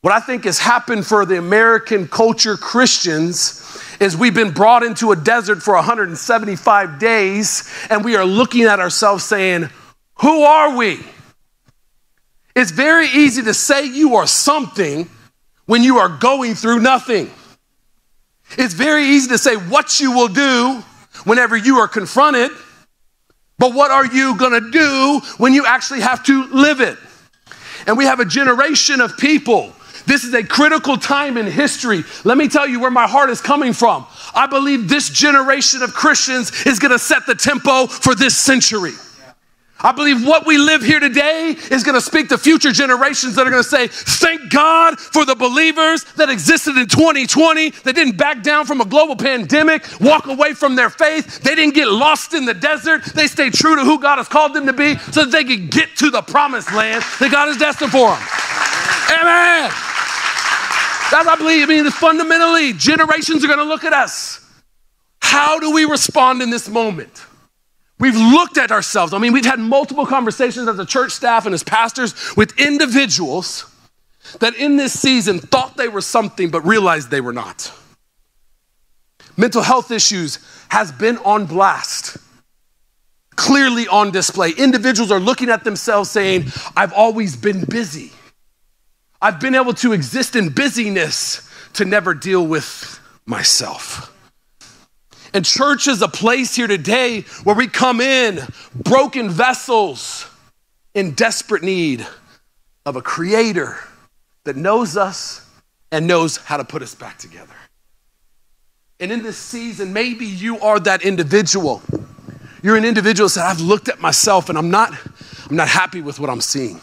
what 0.01 0.13
I 0.13 0.19
think 0.19 0.45
has 0.45 0.59
happened 0.59 1.05
for 1.05 1.25
the 1.25 1.37
American 1.37 2.07
culture 2.07 2.55
Christians 2.55 3.63
is 3.99 4.15
we've 4.15 4.33
been 4.33 4.51
brought 4.51 4.83
into 4.83 5.11
a 5.11 5.15
desert 5.15 5.61
for 5.61 5.73
175 5.73 6.99
days 6.99 7.69
and 7.89 8.05
we 8.05 8.15
are 8.15 8.25
looking 8.25 8.63
at 8.63 8.79
ourselves 8.79 9.23
saying, 9.23 9.69
Who 10.19 10.43
are 10.43 10.77
we? 10.77 10.99
It's 12.55 12.71
very 12.71 13.07
easy 13.07 13.43
to 13.43 13.53
say 13.53 13.85
you 13.85 14.15
are 14.15 14.27
something 14.27 15.09
when 15.67 15.83
you 15.83 15.99
are 15.99 16.09
going 16.09 16.55
through 16.55 16.79
nothing. 16.79 17.29
It's 18.57 18.73
very 18.73 19.03
easy 19.05 19.29
to 19.29 19.37
say 19.37 19.55
what 19.55 19.99
you 19.99 20.11
will 20.11 20.29
do 20.29 20.81
whenever 21.25 21.55
you 21.55 21.77
are 21.77 21.87
confronted, 21.87 22.51
but 23.59 23.73
what 23.73 23.91
are 23.91 24.05
you 24.05 24.35
gonna 24.37 24.71
do 24.71 25.21
when 25.37 25.53
you 25.53 25.65
actually 25.65 26.01
have 26.01 26.23
to 26.25 26.45
live 26.47 26.81
it? 26.81 26.97
And 27.85 27.97
we 27.97 28.05
have 28.05 28.19
a 28.19 28.25
generation 28.25 29.01
of 29.01 29.17
people. 29.17 29.73
This 30.05 30.23
is 30.23 30.33
a 30.33 30.43
critical 30.43 30.95
time 30.97 31.37
in 31.37 31.45
history. 31.47 32.03
Let 32.23 32.37
me 32.37 32.47
tell 32.47 32.65
you 32.65 32.79
where 32.79 32.91
my 32.91 33.07
heart 33.07 33.29
is 33.29 33.41
coming 33.41 33.73
from. 33.73 34.05
I 34.33 34.47
believe 34.47 34.87
this 34.87 35.09
generation 35.09 35.83
of 35.83 35.93
Christians 35.93 36.65
is 36.65 36.79
going 36.79 36.93
to 36.93 36.99
set 36.99 37.25
the 37.25 37.35
tempo 37.35 37.87
for 37.87 38.15
this 38.15 38.37
century. 38.37 38.93
I 39.79 39.91
believe 39.91 40.25
what 40.25 40.47
we 40.47 40.57
live 40.57 40.81
here 40.81 40.99
today 40.99 41.55
is 41.69 41.83
going 41.83 41.93
to 41.93 42.01
speak 42.01 42.29
to 42.29 42.37
future 42.37 42.71
generations 42.71 43.35
that 43.35 43.45
are 43.45 43.51
going 43.51 43.61
to 43.61 43.69
say, 43.69 43.87
Thank 43.87 44.51
God 44.51 44.99
for 44.99 45.23
the 45.23 45.35
believers 45.35 46.03
that 46.15 46.29
existed 46.29 46.77
in 46.77 46.87
2020 46.87 47.69
that 47.69 47.93
didn't 47.93 48.17
back 48.17 48.41
down 48.41 48.65
from 48.65 48.81
a 48.81 48.85
global 48.85 49.15
pandemic, 49.15 49.85
walk 50.01 50.25
away 50.25 50.53
from 50.53 50.75
their 50.75 50.89
faith. 50.89 51.41
They 51.41 51.53
didn't 51.53 51.75
get 51.75 51.89
lost 51.89 52.33
in 52.33 52.45
the 52.45 52.55
desert. 52.55 53.05
They 53.05 53.27
stayed 53.27 53.53
true 53.53 53.75
to 53.75 53.83
who 53.83 53.99
God 53.99 54.17
has 54.17 54.27
called 54.27 54.55
them 54.55 54.65
to 54.65 54.73
be 54.73 54.97
so 54.97 55.25
that 55.25 55.31
they 55.31 55.43
could 55.43 55.69
get 55.69 55.95
to 55.97 56.09
the 56.09 56.23
promised 56.23 56.73
land 56.73 57.03
that 57.19 57.31
God 57.31 57.47
has 57.47 57.57
destined 57.57 57.91
for 57.91 58.09
them. 58.09 58.27
Amen. 59.13 59.69
That's, 61.11 61.27
I 61.27 61.35
believe, 61.37 61.63
I 61.63 61.65
mean, 61.67 61.91
fundamentally, 61.91 62.73
generations 62.73 63.43
are 63.43 63.47
going 63.47 63.59
to 63.59 63.63
look 63.63 63.83
at 63.83 63.93
us. 63.93 64.43
How 65.21 65.59
do 65.59 65.71
we 65.71 65.85
respond 65.85 66.41
in 66.41 66.49
this 66.49 66.67
moment? 66.67 67.26
We've 67.99 68.15
looked 68.15 68.57
at 68.57 68.71
ourselves. 68.71 69.13
I 69.13 69.17
mean, 69.17 69.33
we've 69.33 69.45
had 69.45 69.59
multiple 69.59 70.05
conversations 70.05 70.67
as 70.67 70.77
a 70.77 70.85
church 70.85 71.11
staff 71.11 71.45
and 71.45 71.53
as 71.53 71.63
pastors 71.63 72.13
with 72.35 72.59
individuals 72.59 73.65
that 74.39 74.55
in 74.55 74.77
this 74.77 74.97
season 74.97 75.39
thought 75.39 75.77
they 75.77 75.87
were 75.87 76.01
something 76.01 76.49
but 76.49 76.61
realized 76.61 77.09
they 77.09 77.21
were 77.21 77.33
not. 77.33 77.71
Mental 79.35 79.61
health 79.61 79.91
issues 79.91 80.39
has 80.69 80.91
been 80.91 81.17
on 81.19 81.45
blast. 81.45 82.17
Clearly 83.35 83.87
on 83.87 84.11
display. 84.11 84.51
Individuals 84.51 85.11
are 85.11 85.19
looking 85.19 85.49
at 85.49 85.63
themselves 85.63 86.09
saying, 86.09 86.45
I've 86.75 86.93
always 86.93 87.35
been 87.35 87.65
busy. 87.65 88.11
I've 89.21 89.39
been 89.39 89.55
able 89.55 89.73
to 89.75 89.93
exist 89.93 90.35
in 90.35 90.49
busyness 90.49 91.47
to 91.73 91.85
never 91.85 92.13
deal 92.13 92.45
with 92.45 92.99
myself. 93.25 94.13
And 95.33 95.45
church 95.45 95.87
is 95.87 96.01
a 96.01 96.07
place 96.07 96.55
here 96.55 96.67
today 96.67 97.21
where 97.43 97.55
we 97.55 97.67
come 97.67 98.01
in 98.01 98.39
broken 98.73 99.29
vessels 99.29 100.29
in 100.93 101.11
desperate 101.11 101.63
need 101.63 102.05
of 102.85 102.95
a 102.95 103.01
creator 103.01 103.77
that 104.45 104.55
knows 104.55 104.97
us 104.97 105.47
and 105.91 106.07
knows 106.07 106.37
how 106.37 106.57
to 106.57 106.63
put 106.63 106.81
us 106.81 106.95
back 106.95 107.17
together. 107.17 107.53
And 108.99 109.11
in 109.11 109.21
this 109.21 109.37
season, 109.37 109.93
maybe 109.93 110.25
you 110.25 110.59
are 110.59 110.79
that 110.79 111.03
individual. 111.03 111.81
You're 112.63 112.77
an 112.77 112.85
individual 112.85 113.27
that 113.27 113.33
said, 113.33 113.45
I've 113.45 113.61
looked 113.61 113.89
at 113.89 114.01
myself 114.01 114.49
and 114.49 114.57
I'm 114.57 114.71
not, 114.71 114.93
I'm 115.49 115.55
not 115.55 115.67
happy 115.67 116.01
with 116.01 116.19
what 116.19 116.29
I'm 116.29 116.41
seeing. 116.41 116.81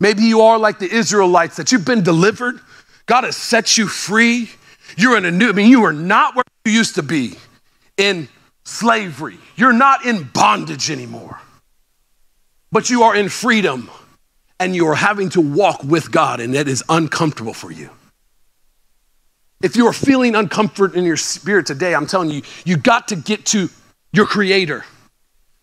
Maybe 0.00 0.22
you 0.22 0.40
are 0.42 0.58
like 0.58 0.78
the 0.78 0.90
Israelites 0.90 1.56
that 1.56 1.72
you've 1.72 1.84
been 1.84 2.02
delivered. 2.02 2.60
God 3.06 3.24
has 3.24 3.36
set 3.36 3.78
you 3.78 3.86
free. 3.86 4.50
You're 4.96 5.16
in 5.16 5.24
a 5.24 5.30
new, 5.30 5.48
I 5.48 5.52
mean, 5.52 5.70
you 5.70 5.84
are 5.84 5.92
not 5.92 6.34
where 6.34 6.42
you 6.66 6.72
used 6.72 6.96
to 6.96 7.02
be 7.02 7.34
in 7.96 8.28
slavery. 8.64 9.38
You're 9.54 9.72
not 9.72 10.04
in 10.04 10.24
bondage 10.24 10.90
anymore, 10.90 11.40
but 12.70 12.90
you 12.90 13.04
are 13.04 13.16
in 13.16 13.28
freedom 13.28 13.90
and 14.58 14.74
you 14.74 14.86
are 14.88 14.94
having 14.94 15.28
to 15.30 15.40
walk 15.40 15.84
with 15.84 16.10
God, 16.10 16.40
and 16.40 16.54
that 16.54 16.66
is 16.66 16.82
uncomfortable 16.88 17.54
for 17.54 17.70
you. 17.70 17.90
If 19.62 19.76
you 19.76 19.86
are 19.86 19.92
feeling 19.92 20.32
uncomfort 20.32 20.94
in 20.94 21.04
your 21.04 21.16
spirit 21.16 21.66
today, 21.66 21.94
I'm 21.94 22.06
telling 22.06 22.30
you, 22.30 22.42
you 22.64 22.76
got 22.76 23.08
to 23.08 23.16
get 23.16 23.46
to 23.46 23.68
your 24.12 24.26
creator, 24.26 24.84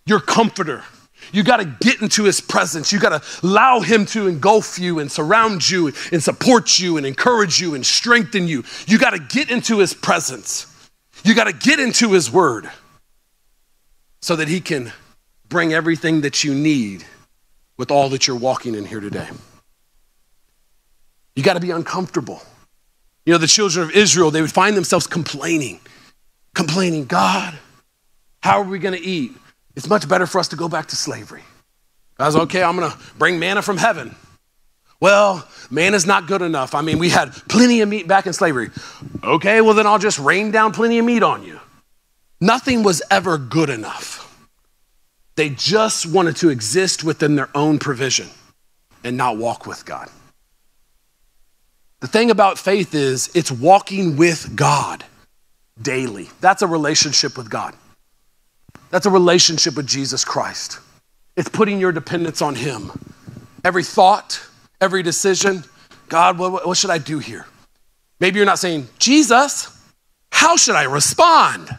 your 0.05 0.19
comforter. 0.19 0.83
You 1.31 1.43
got 1.43 1.57
to 1.57 1.65
get 1.65 2.01
into 2.01 2.23
his 2.23 2.41
presence. 2.41 2.91
You 2.91 2.99
got 2.99 3.21
to 3.21 3.47
allow 3.47 3.79
him 3.79 4.05
to 4.07 4.27
engulf 4.27 4.77
you 4.77 4.99
and 4.99 5.11
surround 5.11 5.67
you 5.69 5.93
and 6.11 6.21
support 6.21 6.79
you 6.79 6.97
and 6.97 7.05
encourage 7.05 7.61
you 7.61 7.75
and 7.75 7.85
strengthen 7.85 8.47
you. 8.47 8.63
You 8.87 8.99
got 8.99 9.11
to 9.11 9.19
get 9.19 9.49
into 9.49 9.79
his 9.79 9.93
presence. 9.93 10.72
You 11.23 11.33
got 11.33 11.45
to 11.45 11.53
get 11.53 11.79
into 11.79 12.11
His 12.11 12.31
Word 12.31 12.69
so 14.21 14.35
that 14.35 14.47
He 14.47 14.59
can 14.59 14.91
bring 15.47 15.73
everything 15.73 16.21
that 16.21 16.43
you 16.43 16.53
need 16.53 17.05
with 17.77 17.91
all 17.91 18.09
that 18.09 18.27
you're 18.27 18.37
walking 18.37 18.75
in 18.75 18.85
here 18.85 18.99
today. 18.99 19.27
You 21.35 21.43
got 21.43 21.53
to 21.53 21.59
be 21.59 21.71
uncomfortable. 21.71 22.41
You 23.25 23.33
know, 23.33 23.37
the 23.37 23.47
children 23.47 23.85
of 23.85 23.95
Israel, 23.95 24.31
they 24.31 24.41
would 24.41 24.51
find 24.51 24.75
themselves 24.75 25.07
complaining, 25.07 25.79
complaining, 26.53 27.05
God, 27.05 27.57
how 28.41 28.59
are 28.59 28.65
we 28.65 28.77
going 28.79 28.93
to 28.93 29.01
eat? 29.01 29.31
It's 29.75 29.87
much 29.87 30.07
better 30.07 30.27
for 30.27 30.39
us 30.39 30.49
to 30.49 30.55
go 30.55 30.67
back 30.67 30.87
to 30.87 30.95
slavery. 30.95 31.43
I 32.19 32.25
was 32.25 32.35
okay, 32.35 32.61
I'm 32.61 32.77
going 32.77 32.91
to 32.91 32.97
bring 33.17 33.39
manna 33.39 33.61
from 33.61 33.77
heaven. 33.77 34.15
Well, 35.03 35.45
man 35.69 35.95
is 35.95 36.05
not 36.05 36.27
good 36.27 36.41
enough. 36.41 36.73
I 36.73 36.81
mean, 36.81 36.97
we 36.97 37.09
had 37.09 37.33
plenty 37.49 37.81
of 37.81 37.89
meat 37.89 38.07
back 38.07 38.25
in 38.25 38.31
slavery. 38.31 38.69
Okay, 39.21 39.59
well, 39.59 39.73
then 39.73 39.85
I'll 39.85 39.99
just 39.99 40.17
rain 40.17 40.49
down 40.49 40.71
plenty 40.71 40.97
of 40.97 41.03
meat 41.03 41.23
on 41.23 41.43
you. 41.43 41.59
Nothing 42.39 42.83
was 42.83 43.01
ever 43.11 43.37
good 43.37 43.69
enough. 43.69 44.47
They 45.35 45.49
just 45.49 46.05
wanted 46.05 46.37
to 46.37 46.47
exist 46.47 47.03
within 47.03 47.35
their 47.35 47.49
own 47.53 47.79
provision 47.79 48.29
and 49.03 49.17
not 49.17 49.35
walk 49.35 49.67
with 49.67 49.85
God. 49.85 50.07
The 51.99 52.07
thing 52.07 52.31
about 52.31 52.57
faith 52.57 52.95
is 52.95 53.29
it's 53.35 53.51
walking 53.51 54.15
with 54.15 54.55
God 54.55 55.03
daily. 55.81 56.29
That's 56.39 56.61
a 56.61 56.67
relationship 56.67 57.37
with 57.37 57.49
God. 57.49 57.75
That's 58.89 59.05
a 59.05 59.11
relationship 59.11 59.75
with 59.75 59.85
Jesus 59.85 60.23
Christ. 60.23 60.79
It's 61.35 61.49
putting 61.49 61.81
your 61.81 61.91
dependence 61.91 62.41
on 62.41 62.55
Him. 62.55 62.89
Every 63.65 63.83
thought, 63.83 64.39
every 64.83 65.01
decision. 65.01 65.63
God, 66.09 66.37
what, 66.37 66.67
what 66.67 66.77
should 66.77 66.89
I 66.91 66.97
do 66.97 67.17
here? 67.19 67.45
Maybe 68.19 68.37
you're 68.37 68.45
not 68.45 68.59
saying, 68.59 68.87
Jesus, 68.99 69.81
How 70.31 70.57
should 70.57 70.75
I 70.75 70.83
respond? 70.83 71.69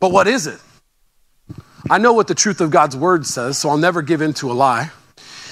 But 0.00 0.10
what 0.10 0.26
is 0.26 0.46
it? 0.46 0.60
I 1.88 1.98
know 1.98 2.12
what 2.12 2.26
the 2.26 2.34
truth 2.34 2.60
of 2.60 2.70
God's 2.70 2.96
word 2.96 3.26
says, 3.26 3.58
so 3.58 3.68
I'll 3.68 3.76
never 3.76 4.02
give 4.02 4.22
in 4.22 4.32
to 4.34 4.50
a 4.50 4.54
lie. 4.54 4.90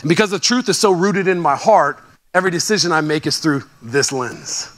And 0.01 0.09
because 0.09 0.31
the 0.31 0.39
truth 0.39 0.69
is 0.69 0.79
so 0.79 0.91
rooted 0.91 1.29
in 1.29 1.39
my 1.39 1.55
heart, 1.55 2.03
every 2.35 2.51
decision 2.51 2.91
I 2.91 3.03
make 3.03 3.27
is 3.27 3.39
through 3.39 3.63
this 3.81 4.11
lens. 4.11 4.77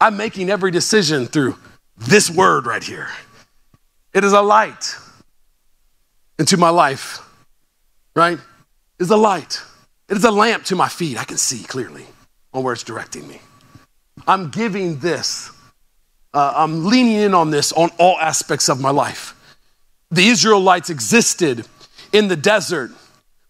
I'm 0.00 0.16
making 0.16 0.48
every 0.48 0.70
decision 0.70 1.26
through 1.26 1.56
this 1.96 2.30
word 2.30 2.66
right 2.66 2.82
here. 2.82 3.08
It 4.14 4.24
is 4.24 4.32
a 4.32 4.42
light 4.42 4.96
into 6.38 6.56
my 6.56 6.70
life, 6.70 7.18
right? 8.14 8.38
Is 8.98 9.10
a 9.10 9.16
light. 9.16 9.60
It 10.08 10.16
is 10.16 10.24
a 10.24 10.30
lamp 10.30 10.64
to 10.64 10.76
my 10.76 10.88
feet. 10.88 11.18
I 11.18 11.24
can 11.24 11.36
see 11.36 11.64
clearly 11.64 12.06
on 12.54 12.62
where 12.62 12.72
it's 12.72 12.82
directing 12.82 13.28
me. 13.28 13.40
I'm 14.26 14.50
giving 14.50 14.98
this, 15.00 15.50
uh, 16.32 16.54
I'm 16.56 16.86
leaning 16.86 17.16
in 17.16 17.34
on 17.34 17.50
this 17.50 17.72
on 17.72 17.90
all 17.98 18.18
aspects 18.18 18.68
of 18.68 18.80
my 18.80 18.90
life. 18.90 19.34
The 20.10 20.28
Israelites 20.28 20.88
existed 20.88 21.66
in 22.12 22.28
the 22.28 22.36
desert, 22.36 22.90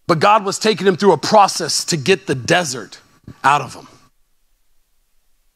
but 0.07 0.19
God 0.19 0.43
was 0.43 0.59
taking 0.59 0.85
them 0.85 0.97
through 0.97 1.13
a 1.13 1.17
process 1.17 1.85
to 1.85 1.97
get 1.97 2.27
the 2.27 2.35
desert 2.35 2.99
out 3.43 3.61
of 3.61 3.73
them. 3.73 3.87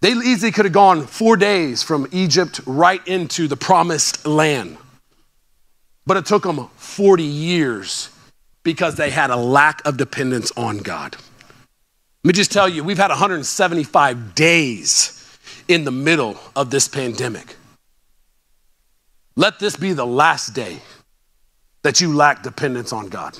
They 0.01 0.12
easily 0.13 0.51
could 0.51 0.65
have 0.65 0.73
gone 0.73 1.06
four 1.06 1.38
days 1.38 1.84
from 1.84 2.08
Egypt 2.12 2.62
right 2.65 3.06
into 3.08 3.47
the 3.47 3.58
promised 3.58 4.25
land. 4.25 4.77
But 6.08 6.17
it 6.17 6.25
took 6.25 6.43
them 6.43 6.69
40 6.77 7.23
years 7.23 8.10
because 8.63 8.95
they 8.95 9.10
had 9.10 9.30
a 9.30 9.36
lack 9.36 9.86
of 9.86 9.97
dependence 9.97 10.52
on 10.56 10.78
God. 10.80 11.15
Let 12.24 12.28
me 12.28 12.34
just 12.34 12.52
tell 12.52 12.69
you, 12.69 12.84
we've 12.84 12.97
had 12.97 13.10
175 13.10 14.36
days 14.36 15.38
in 15.67 15.84
the 15.86 15.91
middle 15.91 16.38
of 16.56 16.69
this 16.69 16.88
pandemic. 16.88 17.56
Let 19.36 19.60
this 19.60 19.76
be 19.76 19.93
the 19.93 20.06
last 20.06 20.54
day 20.54 20.80
that 21.84 22.02
you 22.02 22.13
lack 22.13 22.43
dependence 22.43 22.93
on 22.93 23.10
God. 23.10 23.38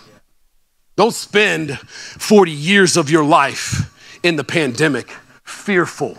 Don't 0.95 1.13
spend 1.13 1.77
40 1.77 2.51
years 2.51 2.97
of 2.97 3.10
your 3.10 3.23
life 3.23 4.19
in 4.23 4.36
the 4.36 4.43
pandemic 4.43 5.10
fearful, 5.43 6.17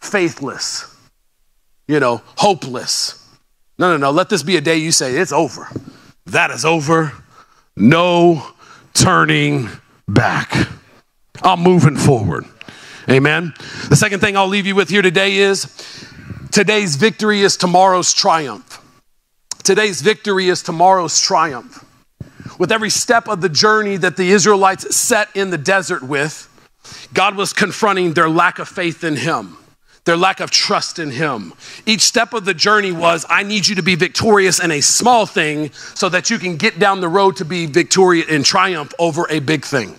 faithless, 0.00 0.94
you 1.88 2.00
know, 2.00 2.22
hopeless. 2.36 3.16
No, 3.78 3.92
no, 3.92 3.96
no. 3.96 4.10
Let 4.10 4.28
this 4.28 4.42
be 4.42 4.56
a 4.56 4.60
day 4.60 4.76
you 4.76 4.92
say, 4.92 5.16
it's 5.16 5.32
over. 5.32 5.68
That 6.26 6.50
is 6.50 6.64
over. 6.64 7.12
No 7.76 8.46
turning 8.94 9.68
back. 10.08 10.68
I'm 11.42 11.60
moving 11.60 11.96
forward. 11.96 12.44
Amen. 13.08 13.54
The 13.88 13.96
second 13.96 14.20
thing 14.20 14.36
I'll 14.36 14.46
leave 14.46 14.66
you 14.66 14.74
with 14.74 14.88
here 14.88 15.02
today 15.02 15.36
is 15.36 15.66
today's 16.52 16.96
victory 16.96 17.40
is 17.40 17.56
tomorrow's 17.56 18.12
triumph. 18.12 18.78
Today's 19.62 20.00
victory 20.00 20.48
is 20.48 20.62
tomorrow's 20.62 21.20
triumph. 21.20 21.84
With 22.58 22.72
every 22.72 22.90
step 22.90 23.28
of 23.28 23.40
the 23.40 23.48
journey 23.48 23.96
that 23.96 24.16
the 24.16 24.30
Israelites 24.30 24.94
set 24.94 25.28
in 25.34 25.50
the 25.50 25.58
desert 25.58 26.02
with, 26.02 26.46
God 27.14 27.36
was 27.36 27.52
confronting 27.52 28.12
their 28.12 28.28
lack 28.28 28.58
of 28.58 28.68
faith 28.68 29.02
in 29.04 29.16
Him, 29.16 29.56
their 30.04 30.16
lack 30.16 30.40
of 30.40 30.50
trust 30.50 30.98
in 30.98 31.10
Him. 31.10 31.52
Each 31.86 32.02
step 32.02 32.32
of 32.32 32.44
the 32.44 32.54
journey 32.54 32.92
was 32.92 33.26
I 33.28 33.42
need 33.42 33.66
you 33.68 33.74
to 33.76 33.82
be 33.82 33.94
victorious 33.94 34.62
in 34.62 34.70
a 34.70 34.80
small 34.80 35.26
thing 35.26 35.72
so 35.72 36.08
that 36.08 36.30
you 36.30 36.38
can 36.38 36.56
get 36.56 36.78
down 36.78 37.00
the 37.00 37.08
road 37.08 37.36
to 37.36 37.44
be 37.44 37.66
victorious 37.66 38.26
and 38.28 38.44
triumph 38.44 38.92
over 38.98 39.26
a 39.30 39.40
big 39.40 39.64
thing. 39.64 39.96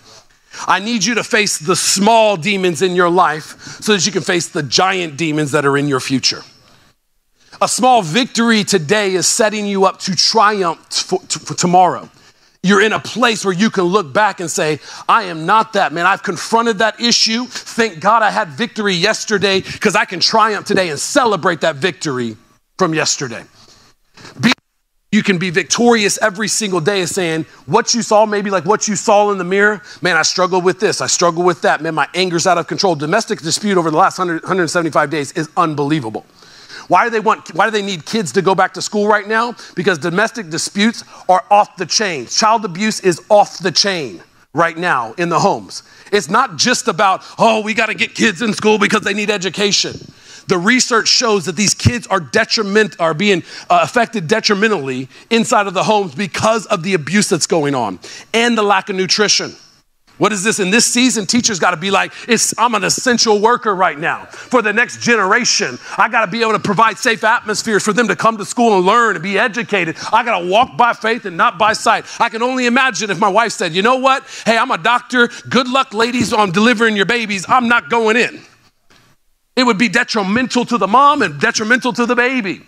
I 0.67 0.79
need 0.79 1.05
you 1.05 1.15
to 1.15 1.23
face 1.23 1.57
the 1.57 1.75
small 1.75 2.35
demons 2.35 2.81
in 2.81 2.95
your 2.95 3.09
life 3.09 3.59
so 3.81 3.93
that 3.93 4.05
you 4.05 4.11
can 4.11 4.21
face 4.21 4.47
the 4.47 4.63
giant 4.63 5.17
demons 5.17 5.51
that 5.51 5.65
are 5.65 5.77
in 5.77 5.87
your 5.87 5.99
future. 5.99 6.43
A 7.61 7.67
small 7.67 8.01
victory 8.01 8.63
today 8.63 9.13
is 9.13 9.27
setting 9.27 9.65
you 9.65 9.85
up 9.85 9.99
to 9.99 10.15
triumph 10.15 10.91
for, 10.91 11.19
for 11.19 11.53
tomorrow. 11.53 12.09
You're 12.63 12.81
in 12.81 12.93
a 12.93 12.99
place 12.99 13.43
where 13.43 13.53
you 13.53 13.71
can 13.71 13.85
look 13.85 14.13
back 14.13 14.39
and 14.39 14.49
say, 14.49 14.79
I 15.09 15.23
am 15.23 15.47
not 15.47 15.73
that, 15.73 15.93
man. 15.93 16.05
I've 16.05 16.21
confronted 16.21 16.77
that 16.77 17.01
issue. 17.01 17.45
Thank 17.45 17.99
God 17.99 18.21
I 18.21 18.29
had 18.29 18.49
victory 18.49 18.93
yesterday 18.93 19.61
because 19.61 19.95
I 19.95 20.05
can 20.05 20.19
triumph 20.19 20.67
today 20.67 20.89
and 20.89 20.99
celebrate 20.99 21.61
that 21.61 21.77
victory 21.77 22.37
from 22.77 22.93
yesterday. 22.93 23.43
Be 24.39 24.51
you 25.11 25.23
can 25.23 25.39
be 25.39 25.49
victorious 25.49 26.17
every 26.21 26.47
single 26.47 26.79
day 26.79 27.01
is 27.01 27.13
saying 27.13 27.43
what 27.65 27.93
you 27.93 28.01
saw, 28.01 28.25
maybe 28.25 28.49
like 28.49 28.63
what 28.63 28.87
you 28.87 28.95
saw 28.95 29.29
in 29.31 29.37
the 29.37 29.43
mirror. 29.43 29.81
Man, 30.01 30.15
I 30.15 30.21
struggle 30.21 30.61
with 30.61 30.79
this. 30.79 31.01
I 31.01 31.07
struggle 31.07 31.43
with 31.43 31.63
that. 31.63 31.81
Man, 31.81 31.95
my 31.95 32.07
anger's 32.13 32.47
out 32.47 32.57
of 32.57 32.67
control. 32.67 32.95
Domestic 32.95 33.41
dispute 33.41 33.77
over 33.77 33.91
the 33.91 33.97
last 33.97 34.17
100, 34.17 34.43
175 34.43 35.09
days 35.09 35.33
is 35.33 35.49
unbelievable. 35.57 36.25
Why 36.91 37.05
do 37.05 37.09
they 37.09 37.21
want, 37.21 37.55
why 37.55 37.67
do 37.67 37.71
they 37.71 37.81
need 37.81 38.05
kids 38.05 38.33
to 38.33 38.41
go 38.41 38.53
back 38.53 38.73
to 38.73 38.81
school 38.81 39.07
right 39.07 39.25
now? 39.25 39.55
Because 39.75 39.97
domestic 39.97 40.49
disputes 40.49 41.05
are 41.29 41.45
off 41.49 41.77
the 41.77 41.85
chain. 41.85 42.25
Child 42.25 42.65
abuse 42.65 42.99
is 42.99 43.21
off 43.29 43.59
the 43.59 43.71
chain 43.71 44.21
right 44.53 44.75
now 44.75 45.13
in 45.13 45.29
the 45.29 45.39
homes. 45.39 45.83
It's 46.11 46.29
not 46.29 46.57
just 46.57 46.89
about, 46.89 47.23
oh, 47.39 47.61
we 47.61 47.73
got 47.73 47.85
to 47.85 47.93
get 47.93 48.13
kids 48.13 48.41
in 48.41 48.53
school 48.53 48.77
because 48.77 49.03
they 49.03 49.13
need 49.13 49.29
education. 49.29 49.93
The 50.49 50.57
research 50.57 51.07
shows 51.07 51.45
that 51.45 51.55
these 51.55 51.73
kids 51.73 52.07
are 52.07 52.19
detriment 52.19 52.99
are 52.99 53.13
being 53.13 53.43
uh, 53.69 53.79
affected 53.83 54.27
detrimentally 54.27 55.07
inside 55.29 55.67
of 55.67 55.73
the 55.73 55.83
homes 55.83 56.13
because 56.13 56.65
of 56.65 56.83
the 56.83 56.93
abuse 56.95 57.29
that's 57.29 57.47
going 57.47 57.73
on 57.73 57.99
and 58.33 58.57
the 58.57 58.63
lack 58.63 58.89
of 58.89 58.97
nutrition. 58.97 59.55
What 60.21 60.31
is 60.31 60.43
this? 60.43 60.59
In 60.59 60.69
this 60.69 60.85
season, 60.85 61.25
teachers 61.25 61.57
got 61.57 61.71
to 61.71 61.77
be 61.77 61.89
like, 61.89 62.13
I'm 62.55 62.75
an 62.75 62.83
essential 62.83 63.41
worker 63.41 63.73
right 63.73 63.97
now 63.97 64.25
for 64.25 64.61
the 64.61 64.71
next 64.71 65.01
generation. 65.01 65.79
I 65.97 66.09
got 66.09 66.27
to 66.27 66.31
be 66.31 66.43
able 66.43 66.51
to 66.51 66.59
provide 66.59 66.99
safe 66.99 67.23
atmospheres 67.23 67.83
for 67.83 67.91
them 67.91 68.07
to 68.07 68.15
come 68.15 68.37
to 68.37 68.45
school 68.45 68.77
and 68.77 68.85
learn 68.85 69.15
and 69.15 69.23
be 69.23 69.39
educated. 69.39 69.97
I 70.13 70.23
got 70.23 70.37
to 70.37 70.45
walk 70.45 70.77
by 70.77 70.93
faith 70.93 71.25
and 71.25 71.37
not 71.37 71.57
by 71.57 71.73
sight. 71.73 72.05
I 72.21 72.29
can 72.29 72.43
only 72.43 72.67
imagine 72.67 73.09
if 73.09 73.17
my 73.17 73.29
wife 73.29 73.53
said, 73.53 73.73
You 73.73 73.81
know 73.81 73.95
what? 73.95 74.23
Hey, 74.45 74.59
I'm 74.59 74.69
a 74.69 74.77
doctor. 74.77 75.27
Good 75.49 75.67
luck, 75.67 75.91
ladies, 75.91 76.33
on 76.33 76.51
delivering 76.51 76.95
your 76.95 77.07
babies. 77.07 77.43
I'm 77.49 77.67
not 77.67 77.89
going 77.89 78.15
in. 78.15 78.41
It 79.55 79.63
would 79.63 79.79
be 79.79 79.89
detrimental 79.89 80.65
to 80.65 80.77
the 80.77 80.87
mom 80.87 81.23
and 81.23 81.41
detrimental 81.41 81.93
to 81.93 82.05
the 82.05 82.15
baby. 82.15 82.61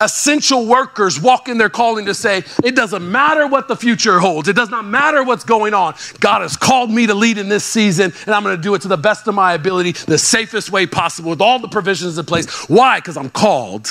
Essential 0.00 0.66
workers 0.66 1.20
walk 1.20 1.48
in 1.48 1.58
their 1.58 1.70
calling 1.70 2.06
to 2.06 2.14
say, 2.14 2.44
it 2.62 2.76
doesn't 2.76 3.10
matter 3.10 3.46
what 3.46 3.68
the 3.68 3.76
future 3.76 4.18
holds. 4.18 4.48
It 4.48 4.56
does 4.56 4.70
not 4.70 4.84
matter 4.84 5.22
what's 5.24 5.44
going 5.44 5.74
on. 5.74 5.94
God 6.20 6.42
has 6.42 6.56
called 6.56 6.90
me 6.90 7.06
to 7.06 7.14
lead 7.14 7.38
in 7.38 7.48
this 7.48 7.64
season, 7.64 8.12
and 8.26 8.34
I'm 8.34 8.42
going 8.42 8.56
to 8.56 8.62
do 8.62 8.74
it 8.74 8.82
to 8.82 8.88
the 8.88 8.96
best 8.96 9.26
of 9.26 9.34
my 9.34 9.54
ability, 9.54 9.92
the 9.92 10.18
safest 10.18 10.70
way 10.70 10.86
possible, 10.86 11.30
with 11.30 11.40
all 11.40 11.58
the 11.58 11.68
provisions 11.68 12.18
in 12.18 12.26
place. 12.26 12.46
Why? 12.68 12.98
Because 12.98 13.16
I'm 13.16 13.30
called 13.30 13.88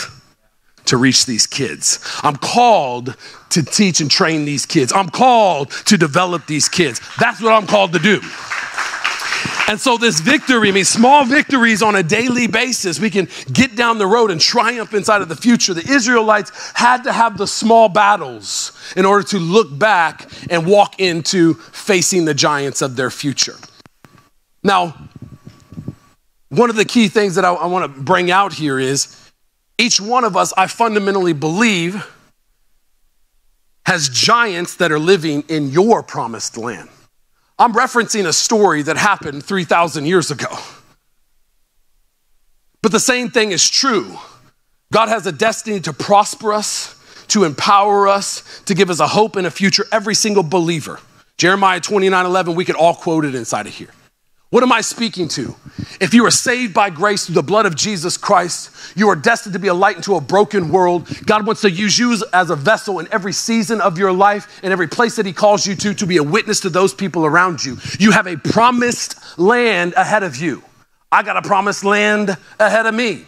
to 0.85 0.97
reach 0.97 1.25
these 1.25 1.47
kids. 1.47 1.99
I'm 2.21 2.35
called 2.35 3.15
to 3.49 3.63
teach 3.63 4.01
and 4.01 4.11
train 4.11 4.45
these 4.45 4.65
kids. 4.65 4.93
I'm 4.93 5.09
called 5.09 5.71
to 5.85 5.97
develop 5.97 6.45
these 6.45 6.69
kids. 6.69 7.01
That's 7.19 7.41
what 7.41 7.53
I'm 7.53 7.65
called 7.65 7.93
to 7.93 7.99
do. 7.99 8.21
And 9.67 9.79
so, 9.79 9.97
this 9.97 10.19
victory, 10.19 10.69
I 10.69 10.71
mean, 10.71 10.86
small 10.86 11.25
victories 11.25 11.81
on 11.81 11.95
a 11.95 12.03
daily 12.03 12.47
basis, 12.47 12.99
we 12.99 13.10
can 13.10 13.27
get 13.51 13.75
down 13.75 13.97
the 13.97 14.08
road 14.08 14.31
and 14.31 14.39
triumph 14.39 14.93
inside 14.93 15.21
of 15.21 15.29
the 15.29 15.36
future. 15.36 15.73
The 15.73 15.89
Israelites 15.91 16.51
had 16.75 17.03
to 17.03 17.12
have 17.12 17.38
the 17.38 17.47
small 17.47 17.89
battles 17.89 18.71
in 18.95 19.05
order 19.05 19.23
to 19.29 19.39
look 19.39 19.77
back 19.77 20.29
and 20.49 20.67
walk 20.67 20.99
into 20.99 21.55
facing 21.55 22.25
the 22.25 22.34
giants 22.34 22.81
of 22.81 22.95
their 22.95 23.10
future. 23.10 23.55
Now, 24.63 24.95
one 26.49 26.69
of 26.69 26.75
the 26.75 26.86
key 26.86 27.08
things 27.08 27.36
that 27.36 27.45
I, 27.45 27.53
I 27.53 27.65
want 27.65 27.93
to 27.95 28.01
bring 28.01 28.31
out 28.31 28.53
here 28.53 28.79
is 28.79 29.31
each 29.77 29.99
one 29.99 30.23
of 30.23 30.38
us, 30.38 30.53
I 30.55 30.67
fundamentally 30.67 31.34
believe, 31.34 32.08
has 33.86 34.10
giants 34.10 34.75
that 34.75 34.91
are 34.91 34.99
living 34.99 35.43
in 35.47 35.69
your 35.69 36.01
promised 36.01 36.58
land. 36.58 36.89
I'm 37.57 37.73
referencing 37.73 38.25
a 38.25 38.33
story 38.33 38.81
that 38.83 38.97
happened 38.97 39.45
3,000 39.45 40.05
years 40.05 40.31
ago. 40.31 40.57
But 42.81 42.91
the 42.91 42.99
same 42.99 43.29
thing 43.29 43.51
is 43.51 43.69
true. 43.69 44.17
God 44.91 45.09
has 45.09 45.25
a 45.25 45.31
destiny 45.31 45.79
to 45.81 45.93
prosper 45.93 46.53
us, 46.53 46.95
to 47.29 47.43
empower 47.43 48.07
us, 48.07 48.61
to 48.65 48.75
give 48.75 48.89
us 48.89 48.99
a 48.99 49.07
hope 49.07 49.35
and 49.35 49.47
a 49.47 49.51
future, 49.51 49.85
every 49.91 50.15
single 50.15 50.43
believer. 50.43 50.99
Jeremiah 51.37 51.79
29 51.79 52.25
11, 52.25 52.55
we 52.55 52.65
could 52.65 52.75
all 52.75 52.93
quote 52.93 53.25
it 53.25 53.35
inside 53.35 53.67
of 53.67 53.73
here. 53.73 53.89
What 54.51 54.63
am 54.63 54.71
I 54.71 54.81
speaking 54.81 55.27
to? 55.29 55.55
If 55.99 56.13
you 56.13 56.25
are 56.25 56.31
saved 56.31 56.73
by 56.73 56.89
grace 56.89 57.25
through 57.25 57.36
the 57.36 57.43
blood 57.43 57.65
of 57.65 57.75
Jesus 57.75 58.15
Christ, 58.15 58.69
you 58.95 59.10
are 59.10 59.15
destined 59.15 59.53
to 59.53 59.60
be 59.60 59.67
a 59.67 59.73
light 59.73 59.95
into 59.95 60.15
a 60.15 60.21
broken 60.21 60.69
world. 60.69 61.08
God 61.25 61.45
wants 61.45 61.62
to 61.62 61.71
use 61.71 61.97
you 61.97 62.15
as 62.31 62.49
a 62.49 62.55
vessel 62.55 62.99
in 62.99 63.08
every 63.12 63.34
season 63.34 63.81
of 63.81 63.97
your 63.97 64.13
life, 64.13 64.63
in 64.63 64.71
every 64.71 64.88
place 64.88 65.15
that 65.15 65.25
He 65.25 65.34
calls 65.34 65.65
you 65.65 65.75
to, 65.75 65.93
to 65.95 66.05
be 66.05 66.17
a 66.17 66.23
witness 66.23 66.60
to 66.62 66.69
those 66.69 66.93
people 66.93 67.25
around 67.25 67.65
you. 67.65 67.77
You 67.99 68.12
have 68.12 68.27
a 68.27 68.38
promised 68.38 69.38
land 69.39 69.93
ahead 69.97 70.23
of 70.23 70.36
you. 70.38 70.63
I 71.12 71.23
got 71.23 71.38
a 71.38 71.41
promised 71.41 71.84
land 71.84 72.38
ahead 72.60 72.86
of 72.86 72.93
me. 72.93 73.25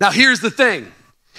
Now, 0.00 0.10
here's 0.10 0.40
the 0.40 0.50
thing 0.50 0.92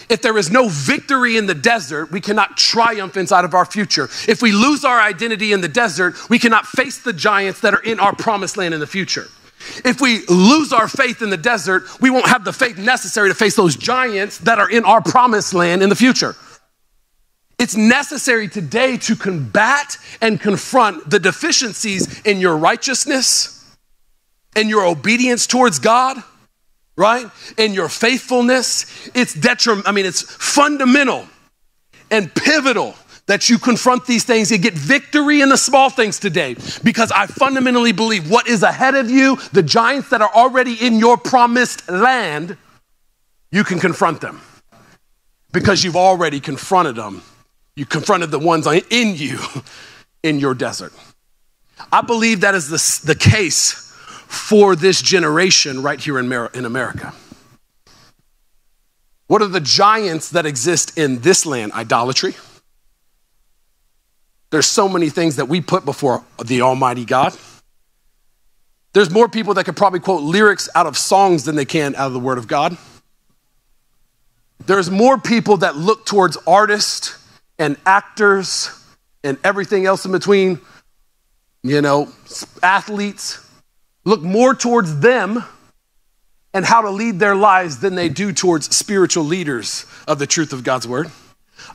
if 0.09 0.21
there 0.21 0.37
is 0.37 0.49
no 0.49 0.67
victory 0.69 1.37
in 1.37 1.45
the 1.45 1.55
desert, 1.55 2.11
we 2.11 2.21
cannot 2.21 2.57
triumph 2.57 3.17
inside 3.17 3.45
of 3.45 3.53
our 3.53 3.65
future. 3.65 4.05
If 4.27 4.41
we 4.41 4.51
lose 4.51 4.85
our 4.85 4.99
identity 4.99 5.53
in 5.53 5.61
the 5.61 5.67
desert, 5.67 6.29
we 6.29 6.39
cannot 6.39 6.65
face 6.65 6.99
the 6.99 7.13
giants 7.13 7.61
that 7.61 7.73
are 7.73 7.81
in 7.81 7.99
our 7.99 8.15
promised 8.15 8.57
land 8.57 8.73
in 8.73 8.79
the 8.79 8.87
future. 8.87 9.27
If 9.83 9.99
we 9.99 10.25
lose 10.27 10.71
our 10.71 10.87
faith 10.87 11.21
in 11.21 11.29
the 11.29 11.37
desert, 11.37 11.83
we 11.99 12.09
won't 12.09 12.27
have 12.27 12.45
the 12.45 12.53
faith 12.53 12.77
necessary 12.77 13.29
to 13.29 13.35
face 13.35 13.55
those 13.55 13.75
giants 13.75 14.37
that 14.39 14.59
are 14.59 14.69
in 14.69 14.85
our 14.85 15.01
promised 15.01 15.53
land 15.53 15.83
in 15.83 15.89
the 15.89 15.95
future. 15.95 16.35
It's 17.59 17.75
necessary 17.75 18.47
today 18.47 18.97
to 18.97 19.15
combat 19.15 19.97
and 20.21 20.39
confront 20.39 21.09
the 21.09 21.19
deficiencies 21.19 22.21
in 22.21 22.39
your 22.39 22.55
righteousness 22.55 23.75
and 24.55 24.69
your 24.69 24.85
obedience 24.85 25.47
towards 25.47 25.79
God, 25.79 26.21
right? 26.97 27.25
And 27.57 27.73
your 27.73 27.87
faithfulness. 27.87 29.09
It's 29.13 29.33
detriment, 29.33 29.87
I 29.87 29.91
mean, 29.91 30.05
it's 30.05 30.21
fundamental 30.21 31.27
and 32.11 32.33
pivotal 32.33 32.95
that 33.27 33.49
you 33.49 33.57
confront 33.57 34.05
these 34.05 34.23
things 34.23 34.51
and 34.51 34.63
get 34.63 34.73
victory 34.73 35.41
in 35.41 35.49
the 35.49 35.57
small 35.57 35.89
things 35.89 36.17
today 36.17 36.55
because 36.83 37.11
I 37.11 37.27
fundamentally 37.27 37.91
believe 37.91 38.29
what 38.29 38.47
is 38.47 38.63
ahead 38.63 38.95
of 38.95 39.09
you, 39.09 39.37
the 39.51 39.63
giants 39.63 40.09
that 40.09 40.21
are 40.21 40.33
already 40.33 40.73
in 40.73 40.97
your 40.97 41.17
promised 41.17 41.89
land, 41.89 42.57
you 43.51 43.63
can 43.63 43.79
confront 43.79 44.21
them 44.21 44.41
because 45.51 45.83
you've 45.83 45.97
already 45.97 46.39
confronted 46.39 46.95
them 46.95 47.21
you 47.77 47.85
confronted 47.85 48.31
the 48.31 48.39
ones 48.39 48.65
in 48.65 49.15
you 49.15 49.39
in 50.23 50.39
your 50.39 50.55
desert. 50.55 50.91
I 51.91 52.01
believe 52.01 52.41
that 52.41 52.55
is 52.55 52.69
the, 52.69 53.13
the 53.13 53.15
case 53.15 53.86
for 54.27 54.75
this 54.75 55.01
generation 55.01 55.81
right 55.81 55.99
here 55.99 56.19
in, 56.19 56.31
in 56.53 56.65
America. 56.65 57.13
What 59.27 59.41
are 59.41 59.47
the 59.47 59.59
giants 59.59 60.29
that 60.31 60.45
exist 60.45 60.97
in 60.97 61.19
this 61.19 61.45
land? 61.45 61.73
Idolatry. 61.73 62.35
There's 64.49 64.65
so 64.65 64.87
many 64.87 65.09
things 65.09 65.35
that 65.35 65.49
we 65.49 65.59
put 65.59 65.83
before 65.83 66.23
the 66.43 66.61
Almighty 66.61 67.03
God. 67.03 67.35
There's 68.93 69.09
more 69.09 69.27
people 69.27 69.53
that 69.55 69.65
could 69.65 69.75
probably 69.75 69.99
quote 69.99 70.23
lyrics 70.23 70.69
out 70.73 70.87
of 70.87 70.97
songs 70.97 71.43
than 71.43 71.55
they 71.55 71.65
can 71.65 71.95
out 71.95 72.07
of 72.07 72.13
the 72.13 72.19
Word 72.19 72.37
of 72.37 72.47
God. 72.47 72.77
There's 74.65 74.89
more 74.89 75.17
people 75.17 75.57
that 75.57 75.75
look 75.75 76.05
towards 76.05 76.37
artists 76.47 77.17
and 77.59 77.77
actors 77.85 78.71
and 79.23 79.37
everything 79.43 79.85
else 79.85 80.05
in 80.05 80.11
between, 80.11 80.59
you 81.63 81.81
know, 81.81 82.11
athletes, 82.63 83.46
look 84.07 84.21
more 84.21 84.55
towards 84.55 85.01
them 85.01 85.43
and 86.53 86.63
how 86.63 86.81
to 86.81 86.89
lead 86.89 87.19
their 87.19 87.35
lives 87.35 87.79
than 87.79 87.95
they 87.95 88.07
do 88.07 88.31
towards 88.31 88.73
spiritual 88.73 89.25
leaders 89.25 89.85
of 90.07 90.17
the 90.17 90.25
truth 90.25 90.53
of 90.53 90.63
God's 90.63 90.87
word. 90.87 91.11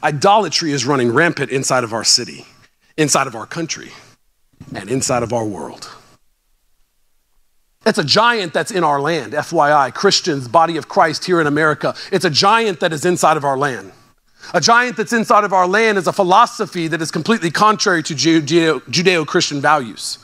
Idolatry 0.03 0.73
is 0.73 0.87
running 0.87 1.13
rampant 1.13 1.51
inside 1.51 1.85
of 1.85 1.93
our 1.93 2.05
city, 2.05 2.47
inside 2.97 3.27
of 3.27 3.37
our 3.37 3.45
country, 3.45 3.93
and 4.75 4.91
inside 4.91 5.23
of 5.23 5.35
our 5.35 5.45
world. 5.45 5.91
It's 7.85 7.99
a 7.99 8.05
giant 8.05 8.55
that's 8.55 8.71
in 8.71 8.83
our 8.83 8.99
land, 8.99 9.35
FYI, 9.35 9.93
Christians, 9.93 10.49
body 10.49 10.79
of 10.79 10.89
Christ 10.89 11.27
here 11.27 11.39
in 11.39 11.47
America. 11.47 11.95
It's 12.11 12.25
a 12.25 12.31
giant 12.31 12.81
that 12.81 12.95
is 12.95 13.05
inside 13.05 13.37
of 13.37 13.45
our 13.45 13.59
land. 13.59 13.93
A 14.55 14.61
giant 14.61 14.97
that's 14.97 15.13
inside 15.13 15.45
of 15.45 15.53
our 15.53 15.67
land 15.67 15.99
is 15.99 16.07
a 16.07 16.13
philosophy 16.15 16.89
that 16.89 17.03
is 17.03 17.11
completely 17.11 17.51
contrary 17.51 18.03
to 18.05 18.15
Judeo 18.15 19.27
Christian 19.27 19.61
values. 19.61 20.19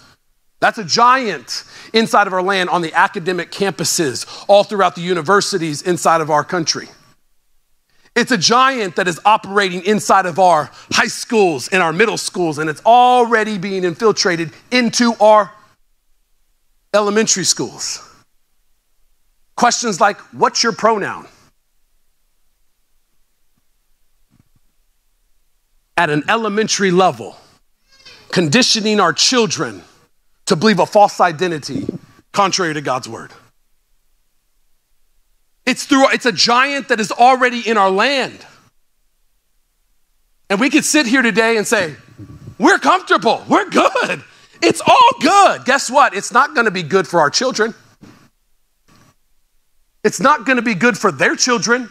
That's 0.61 0.79
a 0.79 0.85
giant 0.85 1.65
inside 1.93 2.27
of 2.27 2.33
our 2.33 2.43
land 2.43 2.69
on 2.69 2.83
the 2.83 2.93
academic 2.93 3.53
campuses, 3.53 4.27
all 4.49 4.65
throughout 4.65 4.95
the 4.97 5.01
universities 5.01 5.83
inside 5.83 6.21
of 6.21 6.31
our 6.31 6.43
country. 6.43 6.89
It's 8.17 8.33
a 8.33 8.39
giant 8.39 8.97
that 8.97 9.07
is 9.07 9.21
operating 9.25 9.85
inside 9.85 10.27
of 10.27 10.41
our 10.41 10.71
high 10.91 11.07
schools 11.07 11.69
and 11.69 11.81
our 11.81 11.93
middle 11.93 12.19
schools, 12.19 12.59
and 12.59 12.69
it's 12.69 12.83
already 12.85 13.59
being 13.59 13.85
infiltrated 13.85 14.51
into 14.73 15.15
our 15.21 15.53
elementary 16.93 17.45
schools. 17.45 18.05
Questions 19.55 20.01
like, 20.01 20.19
What's 20.33 20.63
your 20.63 20.73
pronoun? 20.73 21.29
at 25.99 26.11
an 26.11 26.23
elementary 26.29 26.93
level, 26.93 27.37
conditioning 28.31 29.01
our 29.01 29.13
children 29.13 29.83
to 30.49 30.57
believe 30.57 30.79
a 30.79 30.87
false 30.87 31.21
identity 31.21 31.87
contrary 32.33 32.73
to 32.73 32.81
God's 32.81 33.07
word. 33.07 33.33
It's 35.67 35.85
through 35.85 36.11
it's 36.11 36.25
a 36.25 36.33
giant 36.33 36.89
that 36.89 37.01
is 37.01 37.13
already 37.13 37.61
in 37.61 37.77
our 37.77 37.91
land. 37.91 38.39
And 40.49 40.59
we 40.59 40.71
could 40.71 40.87
sit 40.87 41.07
here 41.07 41.21
today 41.21 41.59
and 41.59 41.67
say, 41.67 41.95
"We're 42.59 42.79
comfortable. 42.79 43.45
We're 43.47 43.69
good. 43.69 44.25
It's 44.63 44.81
all 44.81 45.11
good." 45.21 45.67
Guess 45.67 45.91
what? 45.91 46.15
It's 46.15 46.33
not 46.33 46.55
going 46.55 46.65
to 46.65 46.71
be 46.71 46.83
good 46.83 47.07
for 47.07 47.21
our 47.21 47.29
children. 47.29 47.75
It's 50.03 50.21
not 50.21 50.47
going 50.47 50.57
to 50.57 50.63
be 50.63 50.75
good 50.75 50.97
for 50.97 51.13
their 51.13 51.37
children. 51.37 51.91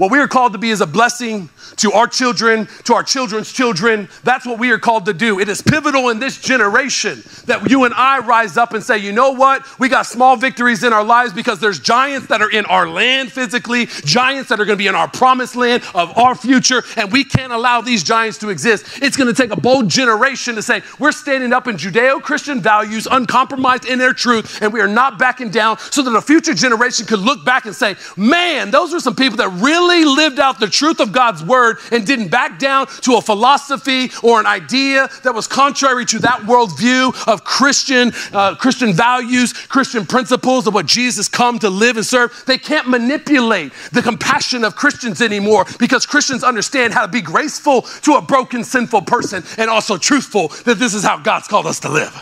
What 0.00 0.10
we 0.10 0.18
are 0.18 0.28
called 0.28 0.54
to 0.54 0.58
be 0.58 0.70
is 0.70 0.80
a 0.80 0.86
blessing 0.86 1.50
to 1.76 1.92
our 1.92 2.06
children, 2.06 2.68
to 2.84 2.94
our 2.94 3.02
children's 3.02 3.52
children. 3.52 4.08
That's 4.24 4.46
what 4.46 4.58
we 4.58 4.70
are 4.70 4.78
called 4.78 5.04
to 5.04 5.12
do. 5.12 5.40
It 5.40 5.50
is 5.50 5.60
pivotal 5.60 6.08
in 6.08 6.18
this 6.18 6.40
generation 6.40 7.22
that 7.44 7.68
you 7.68 7.84
and 7.84 7.92
I 7.92 8.20
rise 8.20 8.56
up 8.56 8.72
and 8.72 8.82
say, 8.82 8.96
you 8.96 9.12
know 9.12 9.32
what? 9.32 9.62
We 9.78 9.90
got 9.90 10.06
small 10.06 10.36
victories 10.36 10.84
in 10.84 10.94
our 10.94 11.04
lives 11.04 11.34
because 11.34 11.60
there's 11.60 11.78
giants 11.78 12.28
that 12.28 12.40
are 12.40 12.50
in 12.50 12.64
our 12.64 12.88
land 12.88 13.30
physically, 13.30 13.88
giants 14.06 14.48
that 14.48 14.58
are 14.58 14.64
going 14.64 14.78
to 14.78 14.82
be 14.82 14.86
in 14.86 14.94
our 14.94 15.06
promised 15.06 15.54
land 15.54 15.82
of 15.94 16.16
our 16.16 16.34
future, 16.34 16.82
and 16.96 17.12
we 17.12 17.22
can't 17.22 17.52
allow 17.52 17.82
these 17.82 18.02
giants 18.02 18.38
to 18.38 18.48
exist. 18.48 19.02
It's 19.02 19.18
going 19.18 19.28
to 19.28 19.34
take 19.34 19.50
a 19.50 19.60
bold 19.60 19.90
generation 19.90 20.54
to 20.54 20.62
say, 20.62 20.80
we're 20.98 21.12
standing 21.12 21.52
up 21.52 21.68
in 21.68 21.76
Judeo 21.76 22.22
Christian 22.22 22.62
values, 22.62 23.06
uncompromised 23.06 23.84
in 23.84 23.98
their 23.98 24.14
truth, 24.14 24.62
and 24.62 24.72
we 24.72 24.80
are 24.80 24.88
not 24.88 25.18
backing 25.18 25.50
down 25.50 25.76
so 25.76 26.00
that 26.00 26.16
a 26.16 26.22
future 26.22 26.54
generation 26.54 27.04
could 27.04 27.20
look 27.20 27.44
back 27.44 27.66
and 27.66 27.74
say, 27.74 27.96
man, 28.16 28.70
those 28.70 28.94
are 28.94 29.00
some 29.00 29.14
people 29.14 29.36
that 29.36 29.50
really 29.60 29.89
really 29.90 30.04
lived 30.04 30.38
out 30.38 30.60
the 30.60 30.68
truth 30.68 31.00
of 31.00 31.12
God's 31.12 31.44
word 31.44 31.78
and 31.90 32.06
didn't 32.06 32.28
back 32.28 32.58
down 32.58 32.86
to 33.02 33.16
a 33.16 33.20
philosophy 33.20 34.10
or 34.22 34.38
an 34.40 34.46
idea 34.46 35.08
that 35.22 35.34
was 35.34 35.46
contrary 35.46 36.04
to 36.06 36.18
that 36.20 36.40
worldview 36.40 37.12
of 37.26 37.44
Christian, 37.44 38.12
uh, 38.32 38.54
Christian 38.54 38.92
values, 38.92 39.52
Christian 39.52 40.06
principles 40.06 40.66
of 40.66 40.74
what 40.74 40.86
Jesus 40.86 41.28
come 41.28 41.58
to 41.58 41.70
live 41.70 41.96
and 41.96 42.06
serve, 42.06 42.44
they 42.46 42.58
can't 42.58 42.88
manipulate 42.88 43.72
the 43.92 44.02
compassion 44.02 44.64
of 44.64 44.76
Christians 44.76 45.20
anymore 45.20 45.66
because 45.78 46.06
Christians 46.06 46.44
understand 46.44 46.94
how 46.94 47.02
to 47.02 47.12
be 47.12 47.22
graceful 47.22 47.82
to 48.02 48.14
a 48.14 48.22
broken, 48.22 48.62
sinful 48.62 49.02
person 49.02 49.42
and 49.58 49.68
also 49.68 49.96
truthful 49.96 50.48
that 50.64 50.78
this 50.78 50.94
is 50.94 51.02
how 51.02 51.18
God's 51.18 51.48
called 51.48 51.66
us 51.66 51.80
to 51.80 51.88
live. 51.88 52.14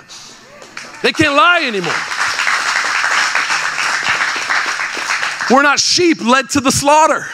They 1.02 1.12
can't 1.12 1.34
lie 1.34 1.64
anymore. 1.64 1.92
We're 5.50 5.62
not 5.62 5.78
sheep 5.78 6.20
led 6.20 6.50
to 6.50 6.60
the 6.60 6.72
slaughter. 6.72 7.26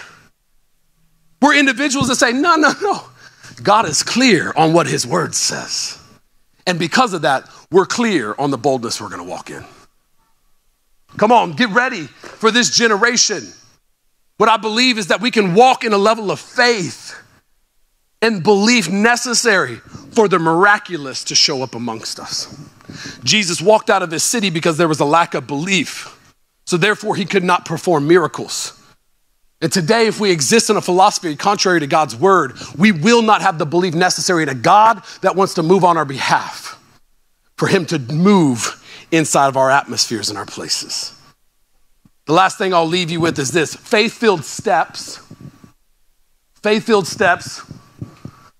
We're 1.44 1.56
individuals 1.56 2.08
that 2.08 2.16
say, 2.16 2.32
no, 2.32 2.56
no, 2.56 2.72
no. 2.80 3.02
God 3.62 3.86
is 3.86 4.02
clear 4.02 4.54
on 4.56 4.72
what 4.72 4.86
his 4.86 5.06
word 5.06 5.34
says. 5.34 5.98
And 6.66 6.78
because 6.78 7.12
of 7.12 7.20
that, 7.20 7.46
we're 7.70 7.84
clear 7.84 8.34
on 8.38 8.50
the 8.50 8.56
boldness 8.56 8.98
we're 8.98 9.10
going 9.10 9.22
to 9.22 9.28
walk 9.28 9.50
in. 9.50 9.62
Come 11.18 11.32
on, 11.32 11.52
get 11.52 11.68
ready 11.68 12.04
for 12.04 12.50
this 12.50 12.74
generation. 12.74 13.42
What 14.38 14.48
I 14.48 14.56
believe 14.56 14.96
is 14.96 15.08
that 15.08 15.20
we 15.20 15.30
can 15.30 15.54
walk 15.54 15.84
in 15.84 15.92
a 15.92 15.98
level 15.98 16.30
of 16.30 16.40
faith 16.40 17.14
and 18.22 18.42
belief 18.42 18.88
necessary 18.88 19.76
for 20.12 20.28
the 20.28 20.38
miraculous 20.38 21.24
to 21.24 21.34
show 21.34 21.62
up 21.62 21.74
amongst 21.74 22.18
us. 22.18 22.58
Jesus 23.22 23.60
walked 23.60 23.90
out 23.90 24.02
of 24.02 24.10
his 24.10 24.22
city 24.24 24.48
because 24.48 24.78
there 24.78 24.88
was 24.88 25.00
a 25.00 25.04
lack 25.04 25.34
of 25.34 25.46
belief. 25.46 26.18
So 26.64 26.78
therefore, 26.78 27.16
he 27.16 27.26
could 27.26 27.44
not 27.44 27.66
perform 27.66 28.08
miracles. 28.08 28.80
And 29.64 29.72
today, 29.72 30.08
if 30.08 30.20
we 30.20 30.30
exist 30.30 30.68
in 30.68 30.76
a 30.76 30.82
philosophy 30.82 31.34
contrary 31.36 31.80
to 31.80 31.86
God's 31.86 32.14
word, 32.14 32.52
we 32.76 32.92
will 32.92 33.22
not 33.22 33.40
have 33.40 33.56
the 33.56 33.64
belief 33.64 33.94
necessary 33.94 34.42
a 34.42 34.52
God 34.52 35.02
that 35.22 35.36
wants 35.36 35.54
to 35.54 35.62
move 35.62 35.84
on 35.84 35.96
our 35.96 36.04
behalf, 36.04 36.78
for 37.56 37.66
Him 37.66 37.86
to 37.86 37.98
move 37.98 38.78
inside 39.10 39.48
of 39.48 39.56
our 39.56 39.70
atmospheres 39.70 40.28
and 40.28 40.36
our 40.36 40.44
places. 40.44 41.18
The 42.26 42.34
last 42.34 42.58
thing 42.58 42.74
I'll 42.74 42.84
leave 42.84 43.10
you 43.10 43.20
with 43.20 43.38
is 43.38 43.52
this 43.52 43.74
faith 43.74 44.12
filled 44.12 44.44
steps, 44.44 45.18
faith 46.62 46.84
filled 46.84 47.06
steps 47.06 47.62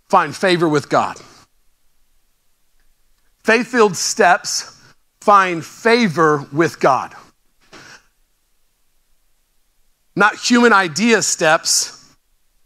find 0.09 0.35
favor 0.35 0.71
with 0.71 0.89
God. 0.89 1.21
Faith 3.43 3.67
filled 3.67 3.95
steps 3.95 4.83
find 5.21 5.63
favor 5.63 6.47
with 6.51 6.81
God 6.81 7.15
not 10.17 10.37
human 10.37 10.73
idea 10.73 11.23
steps 11.23 12.15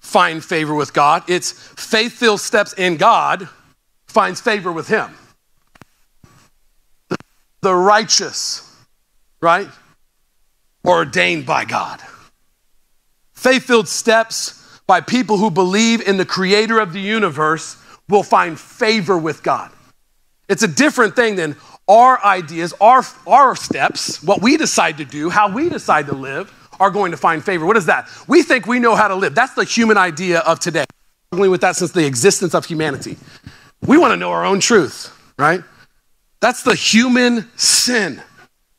find 0.01 0.45
favor 0.45 0.75
with 0.75 0.93
God. 0.93 1.23
It's 1.29 1.53
faith 1.53 2.13
filled 2.13 2.41
steps 2.41 2.73
in 2.75 2.97
God 2.97 3.49
finds 4.07 4.41
favor 4.41 4.73
with 4.73 4.89
Him. 4.89 5.15
The 7.61 7.75
righteous, 7.75 8.65
right? 9.41 9.69
Ordained 10.87 11.47
by 11.47 11.65
God. 11.65 12.01
Faith 13.33 13.65
filled 13.65 13.89
steps 13.89 14.81
by 14.87 15.01
people 15.01 15.37
who 15.37 15.51
believe 15.51 16.01
in 16.01 16.17
the 16.17 16.25
creator 16.25 16.79
of 16.79 16.93
the 16.93 17.01
universe 17.01 17.77
will 18.09 18.23
find 18.23 18.59
favor 18.59 19.19
with 19.19 19.43
God. 19.43 19.71
It's 20.49 20.63
a 20.63 20.69
different 20.69 21.15
thing 21.15 21.37
than 21.37 21.57
our 21.87 22.23
ideas, 22.25 22.73
our, 22.81 23.03
our 23.27 23.55
steps, 23.55 24.23
what 24.23 24.41
we 24.41 24.57
decide 24.57 24.99
to 24.99 25.05
do, 25.05 25.31
how 25.31 25.53
we 25.53 25.69
decide 25.69 26.07
to 26.07 26.15
live, 26.15 26.53
are 26.81 26.91
going 26.91 27.11
to 27.11 27.17
find 27.17 27.45
favor. 27.45 27.67
What 27.67 27.77
is 27.77 27.87
that? 27.87 28.09
We 28.27 28.43
think 28.43 28.67
we 28.67 28.79
know 28.79 28.95
how 28.95 29.09
to 29.09 29.15
live. 29.15 29.35
That's 29.35 29.55
the 29.55 29.65
human 29.65 29.97
idea 29.97 30.41
of 30.41 30.61
today. 30.61 30.85
Struggling 31.29 31.51
with 31.51 31.61
that 31.61 31.77
since 31.77 31.93
the 31.93 32.07
existence 32.07 32.55
of 32.55 32.65
humanity. 32.65 33.17
We 33.87 33.99
want 33.99 34.13
to 34.13 34.17
know 34.17 34.31
our 34.31 34.45
own 34.45 34.61
truth, 34.61 35.15
right? 35.39 35.63
That's 36.41 36.63
the 36.63 36.75
human 36.75 37.49
sin. 37.57 38.23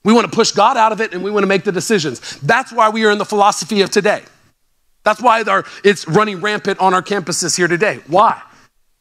We 0.03 0.13
want 0.13 0.29
to 0.29 0.35
push 0.35 0.51
God 0.51 0.77
out 0.77 0.91
of 0.91 1.01
it 1.01 1.13
and 1.13 1.23
we 1.23 1.29
want 1.29 1.43
to 1.43 1.47
make 1.47 1.63
the 1.63 1.71
decisions. 1.71 2.39
That's 2.39 2.71
why 2.71 2.89
we 2.89 3.05
are 3.05 3.11
in 3.11 3.17
the 3.17 3.25
philosophy 3.25 3.81
of 3.81 3.89
today. 3.89 4.23
That's 5.03 5.21
why 5.21 5.43
it's 5.83 6.07
running 6.07 6.41
rampant 6.41 6.79
on 6.79 6.93
our 6.93 7.01
campuses 7.01 7.55
here 7.55 7.67
today. 7.67 7.99
Why? 8.07 8.41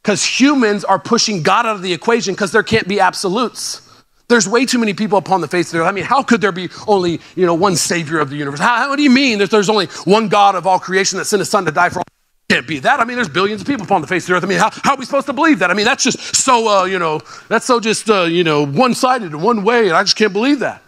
Because 0.01 0.23
humans 0.23 0.83
are 0.83 0.99
pushing 0.99 1.43
God 1.43 1.65
out 1.65 1.75
of 1.75 1.81
the 1.81 1.93
equation 1.93 2.33
because 2.33 2.51
there 2.51 2.63
can't 2.63 2.87
be 2.87 2.99
absolutes. 2.99 3.88
There's 4.29 4.47
way 4.47 4.65
too 4.65 4.77
many 4.77 4.93
people 4.93 5.17
upon 5.17 5.41
the 5.41 5.47
face 5.47 5.67
of 5.67 5.71
the 5.73 5.79
earth. 5.79 5.87
I 5.87 5.91
mean, 5.91 6.05
how 6.05 6.21
could 6.21 6.39
there 6.39 6.51
be 6.51 6.69
only, 6.87 7.19
you 7.35 7.45
know, 7.47 7.55
one 7.55 7.75
savior 7.75 8.19
of 8.19 8.29
the 8.29 8.35
universe? 8.37 8.59
How, 8.59 8.87
what 8.89 8.95
do 8.95 9.03
you 9.03 9.09
mean 9.09 9.39
that 9.39 9.49
there's 9.49 9.69
only 9.69 9.87
one 10.05 10.29
God 10.29 10.53
of 10.55 10.67
all 10.67 10.79
creation 10.79 11.17
that 11.17 11.25
sent 11.25 11.39
his 11.39 11.49
son 11.49 11.65
to 11.65 11.71
die 11.71 11.89
for 11.89 11.99
all? 11.99 12.05
Can't 12.47 12.67
be 12.67 12.79
that. 12.79 12.99
I 12.99 13.05
mean, 13.05 13.15
there's 13.15 13.29
billions 13.29 13.61
of 13.61 13.67
people 13.67 13.85
upon 13.85 14.01
the 14.01 14.07
face 14.07 14.23
of 14.23 14.27
the 14.29 14.33
earth. 14.35 14.43
I 14.43 14.47
mean, 14.47 14.59
how, 14.59 14.69
how 14.83 14.93
are 14.93 14.97
we 14.97 15.05
supposed 15.05 15.25
to 15.27 15.33
believe 15.33 15.59
that? 15.59 15.71
I 15.71 15.73
mean, 15.73 15.85
that's 15.85 16.03
just 16.03 16.35
so, 16.35 16.67
uh, 16.67 16.85
you 16.85 16.99
know, 16.99 17.21
that's 17.47 17.65
so 17.65 17.79
just, 17.79 18.09
uh, 18.09 18.23
you 18.23 18.43
know, 18.43 18.65
one-sided 18.65 19.31
and 19.31 19.43
one 19.43 19.63
way, 19.63 19.87
and 19.87 19.95
I 19.95 20.03
just 20.03 20.15
can't 20.15 20.33
believe 20.33 20.59
that. 20.59 20.81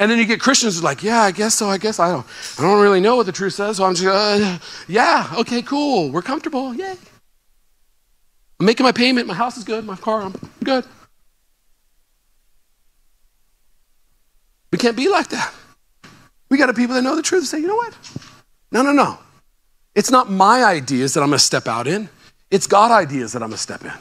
And 0.00 0.10
then 0.10 0.18
you 0.18 0.24
get 0.24 0.40
Christians 0.40 0.82
like, 0.82 1.02
yeah, 1.02 1.22
I 1.22 1.32
guess 1.32 1.54
so. 1.54 1.68
I 1.68 1.78
guess 1.78 1.98
I 1.98 2.10
don't, 2.12 2.26
I 2.58 2.62
don't 2.62 2.80
really 2.80 3.00
know 3.00 3.16
what 3.16 3.26
the 3.26 3.32
truth 3.32 3.54
says. 3.54 3.78
So 3.78 3.84
I'm 3.84 3.94
just, 3.94 4.06
uh, 4.06 4.58
yeah, 4.86 5.32
okay, 5.38 5.62
cool. 5.62 6.10
We're 6.10 6.22
comfortable. 6.22 6.74
Yay. 6.74 6.96
I'm 8.60 8.66
making 8.66 8.84
my 8.84 8.92
payment. 8.92 9.26
My 9.26 9.34
house 9.34 9.56
is 9.56 9.64
good. 9.64 9.84
My 9.84 9.96
car, 9.96 10.22
I'm 10.22 10.34
good. 10.62 10.84
We 14.70 14.78
can't 14.78 14.96
be 14.96 15.08
like 15.08 15.28
that. 15.28 15.52
We 16.50 16.58
got 16.58 16.66
to 16.66 16.74
people 16.74 16.94
that 16.94 17.02
know 17.02 17.16
the 17.16 17.22
truth 17.22 17.42
and 17.42 17.48
say, 17.48 17.60
you 17.60 17.66
know 17.66 17.76
what? 17.76 17.96
No, 18.72 18.82
no, 18.82 18.92
no. 18.92 19.18
It's 19.94 20.10
not 20.10 20.30
my 20.30 20.64
ideas 20.64 21.14
that 21.14 21.22
I'm 21.22 21.28
going 21.28 21.38
to 21.38 21.44
step 21.44 21.66
out 21.66 21.86
in. 21.86 22.08
It's 22.50 22.66
God 22.66 22.90
ideas 22.90 23.32
that 23.32 23.42
I'm 23.42 23.48
going 23.48 23.56
to 23.56 23.62
step 23.62 23.84
in. 23.84 23.92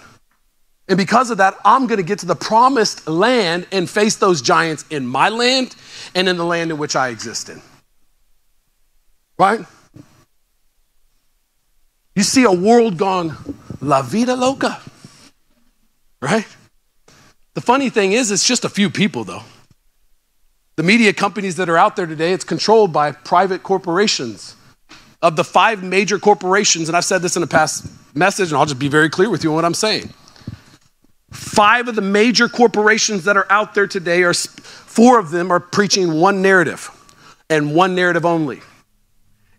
And 0.89 0.97
because 0.97 1.31
of 1.31 1.37
that, 1.39 1.55
I'm 1.65 1.87
going 1.87 1.97
to 1.97 2.03
get 2.03 2.19
to 2.19 2.25
the 2.25 2.35
promised 2.35 3.07
land 3.07 3.67
and 3.71 3.89
face 3.89 4.15
those 4.15 4.41
giants 4.41 4.85
in 4.89 5.05
my 5.05 5.29
land 5.29 5.75
and 6.15 6.29
in 6.29 6.37
the 6.37 6.45
land 6.45 6.71
in 6.71 6.77
which 6.77 6.95
I 6.95 7.09
exist 7.09 7.49
in. 7.49 7.61
Right? 9.37 9.61
You 12.15 12.23
see 12.23 12.43
a 12.43 12.51
world 12.51 12.97
gone 12.97 13.35
la 13.81 14.01
vida 14.01 14.35
loca. 14.35 14.81
Right? 16.21 16.47
The 17.53 17.61
funny 17.61 17.89
thing 17.89 18.13
is, 18.13 18.31
it's 18.31 18.47
just 18.47 18.65
a 18.65 18.69
few 18.69 18.89
people, 18.89 19.23
though. 19.23 19.43
The 20.77 20.83
media 20.83 21.11
companies 21.11 21.55
that 21.55 21.69
are 21.69 21.77
out 21.77 21.95
there 21.95 22.05
today, 22.05 22.33
it's 22.33 22.43
controlled 22.43 22.93
by 22.93 23.11
private 23.11 23.63
corporations. 23.63 24.55
Of 25.23 25.35
the 25.35 25.43
five 25.43 25.81
major 25.81 26.19
corporations, 26.19 26.87
and 26.87 26.95
I've 26.95 27.03
said 27.03 27.23
this 27.23 27.35
in 27.35 27.41
a 27.41 27.47
past 27.47 27.87
message, 28.15 28.49
and 28.49 28.57
I'll 28.59 28.67
just 28.67 28.77
be 28.77 28.87
very 28.87 29.09
clear 29.09 29.31
with 29.31 29.43
you 29.43 29.49
on 29.49 29.55
what 29.55 29.65
I'm 29.65 29.73
saying. 29.73 30.13
Five 31.31 31.87
of 31.87 31.95
the 31.95 32.03
major 32.03 32.47
corporations 32.47 33.23
that 33.23 33.35
are 33.35 33.51
out 33.51 33.73
there 33.73 33.87
today 33.87 34.21
are 34.21 34.35
four 34.35 35.17
of 35.17 35.31
them 35.31 35.49
are 35.49 35.59
preaching 35.59 36.13
one 36.13 36.43
narrative 36.43 36.91
and 37.49 37.73
one 37.73 37.95
narrative 37.95 38.23
only. 38.23 38.61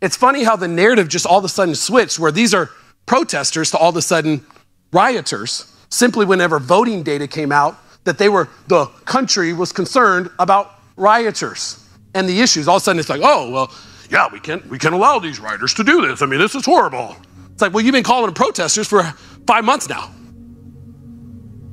It's 0.01 0.17
funny 0.17 0.45
how 0.45 0.55
the 0.55 0.69
narrative 0.69 1.09
just 1.09 1.27
all 1.27 1.39
of 1.39 1.45
a 1.45 1.49
sudden 1.49 1.75
switched, 1.75 2.21
where 2.21 2.31
these 2.31 2.55
are 2.55 2.71
protesters 3.07 3.73
to 3.73 3.79
all 3.79 3.89
of 3.89 3.97
a 3.97 4.03
sudden 4.03 4.47
rioters, 4.93 5.75
simply 5.91 6.25
whenever 6.25 6.61
voting 6.61 7.03
data 7.03 7.27
came 7.27 7.51
out 7.51 7.77
that 8.05 8.19
they 8.19 8.29
were 8.29 8.49
the 8.69 8.87
country 9.05 9.53
was 9.53 9.73
concerned 9.73 10.31
about 10.39 10.78
rioters 10.99 11.85
and 12.15 12.29
the 12.29 12.41
issues. 12.41 12.69
All 12.69 12.77
of 12.77 12.83
a 12.83 12.85
sudden, 12.85 13.01
it's 13.01 13.09
like, 13.09 13.21
oh, 13.23 13.51
well, 13.51 13.73
yeah, 14.11 14.29
we 14.33 14.41
can 14.41 14.67
we 14.69 14.79
can 14.79 14.93
allow 14.93 15.19
these 15.19 15.39
rioters 15.39 15.75
to 15.75 15.85
do 15.85 16.07
this. 16.07 16.23
I 16.23 16.27
mean, 16.27 16.41
this 16.41 16.55
is 16.55 16.65
horrible. 16.65 17.17
It's 17.53 17.63
like, 17.63 17.73
well, 17.73 17.85
you've 17.85 17.93
been 17.93 18.05
calling 18.05 18.27
them 18.27 18.35
protesters 18.35 18.87
for 18.87 19.03
five 19.47 19.65
months 19.65 19.89
now, 19.89 20.11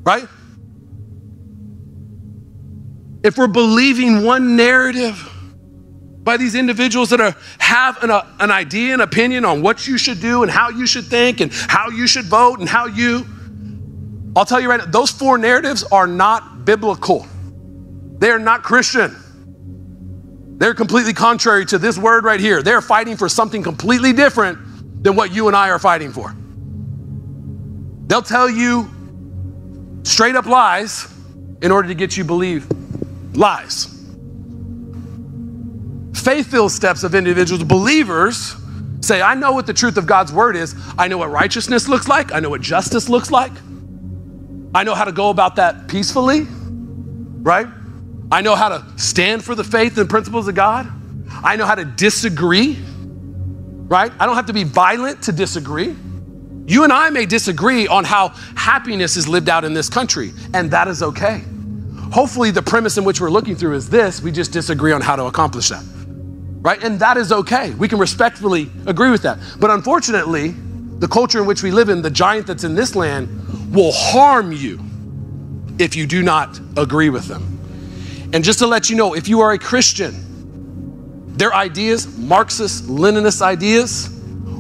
right? 0.04 0.28
If 3.24 3.38
we're 3.38 3.48
believing 3.48 4.24
one 4.24 4.56
narrative 4.56 5.32
by 6.26 6.38
these 6.38 6.56
individuals 6.56 7.12
that 7.12 7.22
are, 7.22 7.36
have 7.60 8.04
an, 8.04 8.10
uh, 8.10 8.26
an 8.40 8.50
idea, 8.50 8.96
an 8.96 9.02
opinion 9.02 9.46
on 9.46 9.62
what 9.62 9.88
you 9.88 9.98
should 9.98 10.20
do 10.20 10.42
and 10.42 10.52
how 10.52 10.70
you 10.70 10.88
should 10.88 11.06
think 11.06 11.40
and 11.40 11.54
how 11.54 11.90
you 11.90 12.08
should 12.08 12.26
vote 12.26 12.60
and 12.60 12.68
how 12.68 12.88
you, 12.88 13.26
I'll 14.36 14.46
tell 14.46 14.60
you 14.60 14.70
right 14.70 14.80
now, 14.80 14.88
those 14.88 15.12
four 15.12 15.38
narratives 15.38 15.84
are 15.84 16.08
not 16.08 16.66
biblical. 16.66 17.28
They 18.20 18.30
are 18.30 18.40
not 18.40 18.64
Christian. 18.64 19.16
They're 20.58 20.74
completely 20.74 21.14
contrary 21.14 21.66
to 21.68 21.78
this 21.78 21.98
word 21.98 22.24
right 22.24 22.40
here. 22.40 22.64
They're 22.64 22.82
fighting 22.82 23.18
for 23.18 23.28
something 23.28 23.62
completely 23.62 24.14
different 24.14 25.04
than 25.04 25.16
what 25.16 25.34
you 25.34 25.48
and 25.48 25.56
I 25.56 25.70
are 25.70 25.80
fighting 25.80 26.12
for. 26.12 26.34
They'll 28.08 28.22
tell 28.22 28.50
you 28.50 28.90
straight 30.04 30.36
up 30.36 30.46
lies 30.46 31.12
in 31.62 31.72
order 31.72 31.88
to 31.90 31.96
get 31.96 32.16
you 32.16 32.24
believe 32.24 32.68
lies. 33.36 33.92
Faith 36.14 36.48
filled 36.48 36.72
steps 36.72 37.04
of 37.04 37.14
individuals, 37.14 37.64
believers, 37.64 38.56
say, 39.02 39.22
I 39.22 39.36
know 39.36 39.52
what 39.52 39.68
the 39.68 39.74
truth 39.74 39.98
of 39.98 40.08
God's 40.08 40.32
word 40.32 40.56
is. 40.56 40.76
I 40.98 41.08
know 41.08 41.18
what 41.18 41.30
righteousness 41.30 41.88
looks 41.88 42.08
like. 42.08 42.32
I 42.32 42.40
know 42.40 42.50
what 42.50 42.62
justice 42.62 43.10
looks 43.10 43.30
like. 43.30 43.52
I 44.74 44.84
know 44.84 44.96
how 44.96 45.06
to 45.06 45.12
go 45.12 45.30
about 45.30 45.58
that 45.58 45.88
peacefully, 45.88 46.48
right? 46.50 47.68
I 48.32 48.42
know 48.42 48.56
how 48.56 48.70
to 48.70 48.86
stand 48.98 49.44
for 49.44 49.56
the 49.56 49.64
faith 49.64 49.98
and 49.98 50.10
principles 50.10 50.48
of 50.48 50.56
God. 50.56 50.92
I 51.44 51.56
know 51.56 51.66
how 51.66 51.76
to 51.76 51.86
disagree, 51.86 52.78
right? 53.88 54.12
I 54.20 54.26
don't 54.26 54.36
have 54.36 54.48
to 54.48 54.54
be 54.54 54.64
violent 54.64 55.24
to 55.24 55.32
disagree. 55.32 55.96
You 56.68 56.84
and 56.84 56.92
I 56.92 57.12
may 57.12 57.28
disagree 57.28 57.88
on 57.88 58.04
how 58.04 58.30
happiness 58.56 59.18
is 59.18 59.28
lived 59.28 59.50
out 59.50 59.64
in 59.64 59.74
this 59.74 59.90
country, 59.90 60.32
and 60.54 60.72
that 60.72 60.88
is 60.88 61.04
okay. 61.04 61.44
Hopefully, 62.12 62.50
the 62.50 62.62
premise 62.62 62.98
in 62.98 63.04
which 63.04 63.22
we're 63.22 63.30
looking 63.30 63.56
through 63.56 63.76
is 63.76 63.90
this 63.90 64.22
we 64.22 64.32
just 64.32 64.52
disagree 64.52 64.92
on 64.92 65.02
how 65.02 65.16
to 65.16 65.26
accomplish 65.26 65.70
that, 65.70 65.84
right? 66.62 66.84
And 66.84 67.00
that 67.00 67.18
is 67.18 67.32
okay. 67.32 67.72
We 67.72 67.88
can 67.88 68.00
respectfully 68.00 68.72
agree 68.88 69.12
with 69.12 69.22
that. 69.24 69.38
But 69.60 69.70
unfortunately, 69.70 70.56
the 71.00 71.08
culture 71.08 71.40
in 71.40 71.46
which 71.46 71.62
we 71.62 71.70
live 71.72 71.90
in, 71.90 72.02
the 72.02 72.10
giant 72.10 72.48
that's 72.48 72.64
in 72.64 72.74
this 72.74 72.96
land, 72.96 73.28
will 73.72 73.92
harm 73.92 74.52
you 74.52 74.80
if 75.78 75.96
you 75.96 76.08
do 76.08 76.24
not 76.24 76.60
agree 76.78 77.10
with 77.10 77.26
them. 77.26 77.55
And 78.36 78.44
just 78.44 78.60
to 78.60 78.68
let 78.68 78.90
you 78.90 78.98
know, 78.98 79.14
if 79.14 79.30
you 79.30 79.40
are 79.40 79.54
a 79.54 79.58
Christian, 79.58 80.14
their 81.38 81.54
ideas, 81.54 82.18
Marxist, 82.18 82.84
Leninist 82.84 83.42
ideas, 83.42 84.10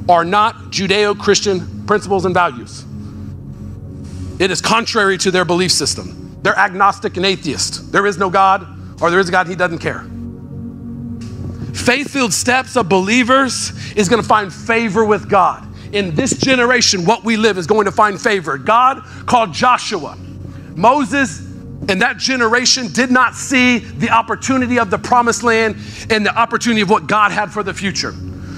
are 0.07 0.23
not 0.23 0.55
Judeo 0.71 1.19
Christian 1.19 1.85
principles 1.85 2.23
and 2.23 2.33
values. 2.33 2.85
It 4.39 4.49
is 4.49 4.61
contrary 4.61 5.17
to 5.17 5.29
their 5.29 5.43
belief 5.43 5.73
system. 5.73 6.39
They're 6.41 6.57
agnostic 6.57 7.17
and 7.17 7.25
atheist. 7.25 7.91
There 7.91 8.05
is 8.05 8.17
no 8.17 8.29
God, 8.29 8.65
or 9.01 9.09
there 9.09 9.19
is 9.19 9.27
a 9.27 9.31
God, 9.33 9.45
He 9.45 9.55
doesn't 9.55 9.79
care. 9.79 10.05
Faith 11.75 12.11
filled 12.11 12.33
steps 12.33 12.77
of 12.77 12.87
believers 12.87 13.73
is 13.97 14.07
going 14.07 14.21
to 14.21 14.27
find 14.27 14.53
favor 14.53 15.03
with 15.03 15.29
God. 15.29 15.67
In 15.93 16.15
this 16.15 16.37
generation, 16.37 17.03
what 17.03 17.25
we 17.25 17.35
live 17.35 17.57
is 17.57 17.67
going 17.67 17.83
to 17.83 17.91
find 17.91 18.21
favor. 18.21 18.57
God 18.57 19.03
called 19.25 19.51
Joshua. 19.51 20.17
Moses 20.75 21.44
and 21.87 22.01
that 22.01 22.17
generation 22.17 22.87
did 22.91 23.11
not 23.11 23.35
see 23.35 23.79
the 23.79 24.09
opportunity 24.09 24.79
of 24.79 24.89
the 24.89 24.97
promised 24.97 25.43
land 25.43 25.75
and 26.09 26.25
the 26.25 26.35
opportunity 26.35 26.81
of 26.81 26.89
what 26.89 27.07
God 27.07 27.31
had 27.31 27.51
for 27.51 27.63
the 27.63 27.73
future. 27.73 28.13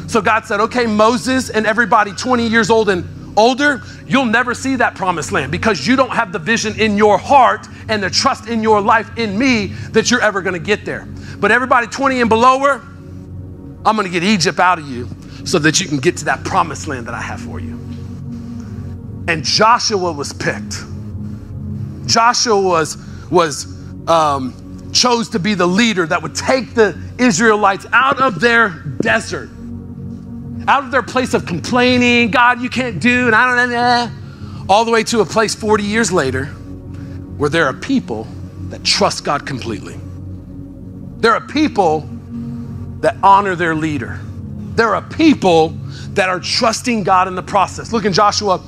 So 0.07 0.21
God 0.21 0.45
said, 0.45 0.61
okay, 0.61 0.85
Moses 0.85 1.49
and 1.49 1.67
everybody 1.67 2.13
20 2.13 2.47
years 2.47 2.69
old 2.69 2.87
and 2.87 3.05
older, 3.37 3.81
you'll 4.07 4.25
never 4.25 4.53
see 4.53 4.77
that 4.77 4.95
promised 4.95 5.33
land 5.33 5.51
because 5.51 5.85
you 5.85 5.97
don't 5.97 6.11
have 6.11 6.31
the 6.31 6.39
vision 6.39 6.79
in 6.79 6.97
your 6.97 7.17
heart 7.17 7.67
and 7.89 8.01
the 8.01 8.09
trust 8.09 8.47
in 8.47 8.63
your 8.63 8.79
life 8.79 9.17
in 9.17 9.37
me 9.37 9.67
that 9.91 10.09
you're 10.09 10.21
ever 10.21 10.41
going 10.41 10.53
to 10.53 10.59
get 10.59 10.85
there. 10.85 11.05
But 11.39 11.51
everybody 11.51 11.87
20 11.87 12.21
and 12.21 12.29
below, 12.29 12.81
I'm 13.85 13.95
going 13.95 14.05
to 14.05 14.09
get 14.09 14.23
Egypt 14.23 14.59
out 14.59 14.79
of 14.79 14.87
you 14.87 15.09
so 15.45 15.59
that 15.59 15.81
you 15.81 15.87
can 15.87 15.97
get 15.97 16.17
to 16.17 16.25
that 16.25 16.43
promised 16.45 16.87
land 16.87 17.07
that 17.07 17.13
I 17.13 17.21
have 17.21 17.41
for 17.41 17.59
you. 17.59 17.73
And 19.27 19.43
Joshua 19.43 20.11
was 20.11 20.31
picked. 20.31 20.83
Joshua 22.05 22.59
was 22.59 22.97
was 23.29 23.65
um, 24.07 24.91
chose 24.93 25.29
to 25.29 25.39
be 25.39 25.53
the 25.53 25.67
leader 25.67 26.05
that 26.05 26.21
would 26.21 26.35
take 26.35 26.73
the 26.73 26.97
Israelites 27.17 27.85
out 27.91 28.19
of 28.21 28.39
their 28.39 28.69
desert, 29.01 29.49
out 30.67 30.83
of 30.83 30.91
their 30.91 31.03
place 31.03 31.33
of 31.33 31.45
complaining, 31.45 32.31
God, 32.31 32.61
you 32.61 32.69
can't 32.69 32.99
do, 32.99 33.27
and 33.27 33.35
I 33.35 33.55
don't 33.55 33.69
know, 33.69 34.11
all 34.69 34.85
the 34.85 34.91
way 34.91 35.03
to 35.05 35.21
a 35.21 35.25
place 35.25 35.55
40 35.55 35.83
years 35.83 36.11
later 36.11 36.45
where 37.37 37.49
there 37.49 37.65
are 37.65 37.73
people 37.73 38.27
that 38.69 38.83
trust 38.83 39.23
God 39.23 39.45
completely. 39.45 39.99
There 41.19 41.33
are 41.33 41.41
people 41.41 42.01
that 42.99 43.15
honor 43.23 43.55
their 43.55 43.75
leader. 43.75 44.19
There 44.75 44.93
are 44.93 45.01
people 45.01 45.69
that 46.13 46.29
are 46.29 46.39
trusting 46.39 47.03
God 47.03 47.27
in 47.27 47.35
the 47.35 47.43
process. 47.43 47.93
Look 47.93 48.05
in 48.05 48.13
Joshua 48.13 48.61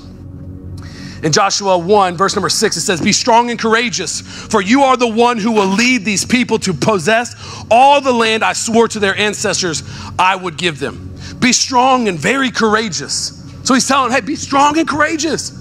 In 1.23 1.31
Joshua 1.31 1.77
1, 1.77 2.15
verse 2.15 2.35
number 2.35 2.49
6, 2.49 2.77
it 2.77 2.81
says, 2.81 3.01
Be 3.01 3.11
strong 3.11 3.49
and 3.49 3.59
courageous, 3.59 4.21
for 4.21 4.61
you 4.61 4.83
are 4.83 4.95
the 4.95 5.07
one 5.07 5.37
who 5.37 5.51
will 5.51 5.67
lead 5.67 6.05
these 6.05 6.25
people 6.25 6.59
to 6.59 6.73
possess 6.73 7.35
all 7.69 7.99
the 7.99 8.13
land 8.13 8.43
I 8.43 8.53
swore 8.53 8.87
to 8.87 8.99
their 8.99 9.15
ancestors 9.17 9.83
I 10.17 10.35
would 10.35 10.57
give 10.57 10.79
them. 10.79 11.13
Be 11.39 11.51
strong 11.51 12.07
and 12.07 12.17
very 12.17 12.51
courageous. 12.51 13.35
So 13.63 13.73
he's 13.73 13.87
telling, 13.87 14.11
Hey, 14.11 14.21
be 14.21 14.35
strong 14.35 14.77
and 14.77 14.87
courageous. 14.87 15.51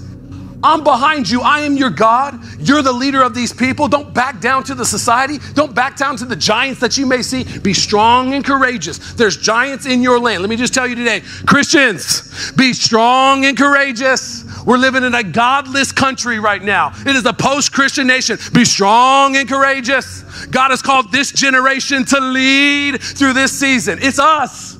I'm 0.61 0.83
behind 0.83 1.29
you. 1.29 1.41
I 1.41 1.61
am 1.61 1.77
your 1.77 1.89
God. 1.89 2.39
You're 2.59 2.81
the 2.81 2.91
leader 2.91 3.21
of 3.21 3.33
these 3.33 3.53
people. 3.53 3.87
Don't 3.87 4.13
back 4.13 4.41
down 4.41 4.63
to 4.65 4.75
the 4.75 4.85
society. 4.85 5.37
Don't 5.53 5.73
back 5.73 5.95
down 5.95 6.17
to 6.17 6.25
the 6.25 6.35
giants 6.35 6.81
that 6.81 6.97
you 6.97 7.05
may 7.05 7.21
see. 7.21 7.45
Be 7.59 7.73
strong 7.73 8.33
and 8.33 8.43
courageous. 8.43 9.13
There's 9.13 9.37
giants 9.37 9.85
in 9.85 10.01
your 10.01 10.19
land. 10.19 10.41
Let 10.41 10.49
me 10.49 10.57
just 10.57 10.73
tell 10.73 10.87
you 10.87 10.95
today 10.95 11.21
Christians, 11.45 12.51
be 12.53 12.73
strong 12.73 13.45
and 13.45 13.57
courageous. 13.57 14.43
We're 14.65 14.77
living 14.77 15.03
in 15.03 15.15
a 15.15 15.23
godless 15.23 15.91
country 15.91 16.39
right 16.39 16.61
now. 16.61 16.91
It 17.05 17.15
is 17.15 17.25
a 17.25 17.33
post 17.33 17.71
Christian 17.71 18.07
nation. 18.07 18.37
Be 18.53 18.65
strong 18.65 19.37
and 19.37 19.47
courageous. 19.47 20.23
God 20.47 20.71
has 20.71 20.81
called 20.81 21.11
this 21.11 21.31
generation 21.31 22.03
to 22.05 22.19
lead 22.19 23.01
through 23.01 23.33
this 23.33 23.57
season. 23.57 23.99
It's 24.01 24.19
us. 24.19 24.77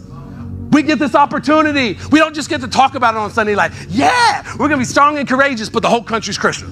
We 0.80 0.84
get 0.84 0.97
this 0.97 1.13
opportunity. 1.13 1.97
We 2.09 2.19
don't 2.19 2.34
just 2.34 2.49
get 2.49 2.61
to 2.61 2.67
talk 2.69 2.95
about 2.95 3.13
it 3.13 3.17
on 3.17 3.30
Sunday, 3.32 3.53
like, 3.53 3.73
yeah, 3.89 4.43
we're 4.53 4.69
going 4.69 4.71
to 4.71 4.77
be 4.77 4.86
strong 4.86 5.17
and 5.17 5.27
courageous, 5.27 5.67
but 5.67 5.82
the 5.82 5.89
whole 5.89 6.01
country's 6.01 6.38
Christian. 6.38 6.71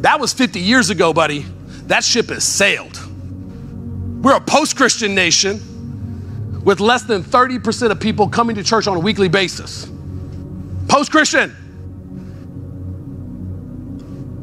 That 0.00 0.18
was 0.18 0.32
50 0.32 0.58
years 0.58 0.88
ago, 0.88 1.12
buddy. 1.12 1.44
That 1.88 2.02
ship 2.02 2.30
has 2.30 2.42
sailed. 2.42 2.98
We're 4.24 4.36
a 4.36 4.40
post 4.40 4.74
Christian 4.74 5.14
nation 5.14 6.62
with 6.64 6.80
less 6.80 7.02
than 7.02 7.22
30% 7.22 7.90
of 7.90 8.00
people 8.00 8.30
coming 8.30 8.56
to 8.56 8.64
church 8.64 8.86
on 8.86 8.96
a 8.96 9.00
weekly 9.00 9.28
basis. 9.28 9.86
Post 10.88 11.10
Christian. 11.10 11.54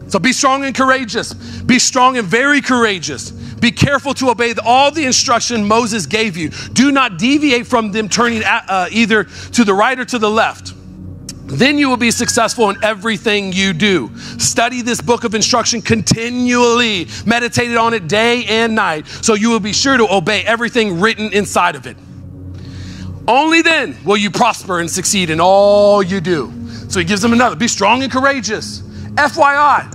So 0.08 0.20
be 0.20 0.34
strong 0.34 0.66
and 0.66 0.76
courageous. 0.76 1.34
Be 1.34 1.80
strong 1.80 2.18
and 2.18 2.28
very 2.28 2.62
courageous. 2.62 3.32
Be 3.62 3.72
careful 3.72 4.14
to 4.16 4.32
obey 4.32 4.56
all 4.66 4.92
the 4.92 5.06
instruction 5.06 5.66
Moses 5.66 6.08
gave 6.08 6.36
you. 6.36 6.50
Do 6.74 6.92
not 6.92 7.20
deviate 7.20 7.68
from 7.68 7.92
them, 7.92 8.10
turning 8.10 8.44
uh, 8.44 8.90
either 8.92 9.26
to 9.26 9.64
the 9.64 9.74
right 9.74 9.98
or 9.98 10.04
to 10.06 10.18
the 10.20 10.30
left. 10.30 10.74
Then 11.46 11.78
you 11.78 11.88
will 11.88 11.98
be 11.98 12.12
successful 12.12 12.70
in 12.72 12.84
everything 12.84 13.54
you 13.54 13.74
do. 13.74 14.10
Study 14.18 14.82
this 14.82 15.00
book 15.00 15.26
of 15.26 15.36
instruction 15.36 15.82
continually, 15.82 17.08
meditate 17.26 17.76
on 17.78 17.94
it 17.94 18.08
day 18.08 18.46
and 18.46 18.74
night, 18.74 19.06
so 19.08 19.36
you 19.36 19.50
will 19.50 19.60
be 19.60 19.74
sure 19.74 19.96
to 19.96 20.12
obey 20.12 20.44
everything 20.44 21.00
written 21.00 21.32
inside 21.32 21.76
of 21.76 21.86
it. 21.86 21.98
Only 23.28 23.62
then 23.62 23.98
will 24.04 24.18
you 24.18 24.32
prosper 24.32 24.80
and 24.80 24.90
succeed 24.90 25.30
in 25.30 25.40
all 25.40 26.02
you 26.02 26.20
do. 26.20 26.52
So 26.90 27.00
he 27.00 27.06
gives 27.06 27.22
them 27.22 27.34
another 27.34 27.56
be 27.56 27.68
strong 27.68 28.02
and 28.02 28.12
courageous. 28.12 28.82
FYI, 29.16 29.94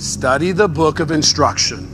study 0.00 0.52
the 0.52 0.68
book 0.68 1.00
of 1.00 1.10
instruction. 1.10 1.93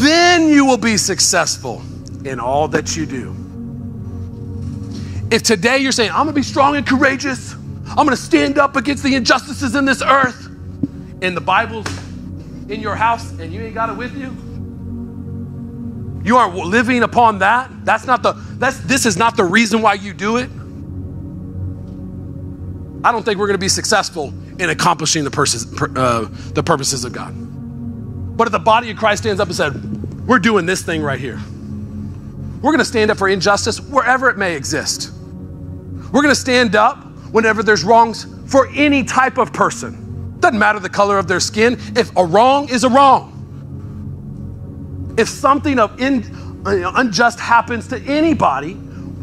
Then 0.00 0.48
you 0.48 0.64
will 0.64 0.78
be 0.78 0.96
successful 0.96 1.82
in 2.24 2.40
all 2.40 2.68
that 2.68 2.96
you 2.96 3.06
do. 3.06 3.36
If 5.30 5.42
today 5.42 5.78
you're 5.78 5.92
saying, 5.92 6.10
I'm 6.10 6.26
gonna 6.26 6.32
be 6.32 6.42
strong 6.42 6.76
and 6.76 6.86
courageous, 6.86 7.54
I'm 7.86 8.04
gonna 8.04 8.16
stand 8.16 8.58
up 8.58 8.76
against 8.76 9.02
the 9.02 9.14
injustices 9.14 9.74
in 9.74 9.84
this 9.84 10.02
earth, 10.02 10.46
and 11.22 11.36
the 11.36 11.40
Bible's 11.40 11.86
in 12.68 12.80
your 12.80 12.96
house 12.96 13.32
and 13.38 13.52
you 13.52 13.60
ain't 13.62 13.74
got 13.74 13.90
it 13.90 13.96
with 13.96 14.16
you, 14.16 14.34
you 16.24 16.36
aren't 16.36 16.54
living 16.54 17.02
upon 17.02 17.38
that. 17.40 17.70
That's 17.84 18.06
not 18.06 18.22
the, 18.22 18.32
that's, 18.58 18.78
this 18.80 19.06
is 19.06 19.16
not 19.16 19.36
the 19.36 19.44
reason 19.44 19.82
why 19.82 19.94
you 19.94 20.12
do 20.12 20.36
it. 20.36 20.48
I 23.04 23.10
don't 23.10 23.24
think 23.24 23.38
we're 23.38 23.48
gonna 23.48 23.58
be 23.58 23.68
successful 23.68 24.32
in 24.58 24.70
accomplishing 24.70 25.24
the, 25.24 25.30
purposes, 25.30 25.66
uh, 25.96 26.28
the 26.54 26.62
purposes 26.62 27.04
of 27.04 27.12
God. 27.12 27.34
But 28.36 28.48
if 28.48 28.52
the 28.52 28.58
body 28.58 28.90
of 28.90 28.96
Christ 28.96 29.22
stands 29.22 29.40
up 29.40 29.48
and 29.48 29.56
said, 29.56 30.26
We're 30.26 30.38
doing 30.38 30.66
this 30.66 30.82
thing 30.82 31.02
right 31.02 31.20
here, 31.20 31.40
we're 32.62 32.70
going 32.70 32.78
to 32.78 32.84
stand 32.84 33.10
up 33.10 33.18
for 33.18 33.28
injustice 33.28 33.80
wherever 33.80 34.30
it 34.30 34.38
may 34.38 34.54
exist. 34.54 35.12
We're 35.14 36.22
going 36.22 36.34
to 36.34 36.40
stand 36.40 36.76
up 36.76 37.04
whenever 37.32 37.62
there's 37.62 37.84
wrongs 37.84 38.26
for 38.50 38.68
any 38.74 39.02
type 39.02 39.38
of 39.38 39.52
person. 39.52 40.36
Doesn't 40.40 40.58
matter 40.58 40.78
the 40.78 40.88
color 40.88 41.18
of 41.18 41.26
their 41.26 41.40
skin. 41.40 41.78
If 41.96 42.14
a 42.16 42.24
wrong 42.24 42.68
is 42.68 42.84
a 42.84 42.88
wrong, 42.88 43.30
if 45.18 45.28
something 45.28 45.78
of 45.78 46.00
in, 46.00 46.24
unjust 46.64 47.40
happens 47.40 47.88
to 47.88 47.98
anybody, 48.00 48.74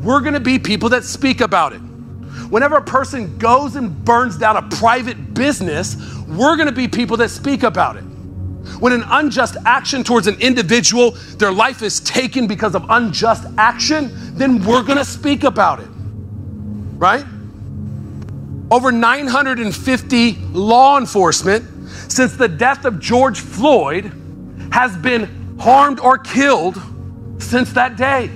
we're 0.01 0.21
going 0.21 0.33
to 0.33 0.39
be 0.39 0.59
people 0.59 0.89
that 0.89 1.03
speak 1.03 1.41
about 1.41 1.73
it. 1.73 1.79
Whenever 2.49 2.77
a 2.77 2.83
person 2.83 3.37
goes 3.37 3.75
and 3.75 4.03
burns 4.03 4.37
down 4.37 4.57
a 4.57 4.61
private 4.63 5.33
business, 5.33 5.95
we're 6.27 6.55
going 6.55 6.67
to 6.67 6.73
be 6.73 6.87
people 6.87 7.17
that 7.17 7.29
speak 7.29 7.63
about 7.63 7.95
it. 7.95 8.03
When 8.79 8.93
an 8.93 9.03
unjust 9.07 9.57
action 9.65 10.03
towards 10.03 10.27
an 10.27 10.39
individual, 10.39 11.11
their 11.37 11.51
life 11.51 11.81
is 11.81 11.99
taken 11.99 12.47
because 12.47 12.75
of 12.75 12.85
unjust 12.89 13.45
action, 13.57 14.11
then 14.37 14.63
we're 14.63 14.83
going 14.83 14.97
to 14.97 15.05
speak 15.05 15.43
about 15.43 15.79
it. 15.79 15.87
Right? 16.97 17.25
Over 18.71 18.91
950 18.91 20.35
law 20.51 20.97
enforcement 20.97 21.65
since 22.11 22.35
the 22.35 22.47
death 22.47 22.85
of 22.85 22.99
George 22.99 23.39
Floyd 23.39 24.11
has 24.71 24.95
been 24.97 25.57
harmed 25.59 25.99
or 25.99 26.17
killed 26.17 26.81
since 27.39 27.73
that 27.73 27.97
day. 27.97 28.27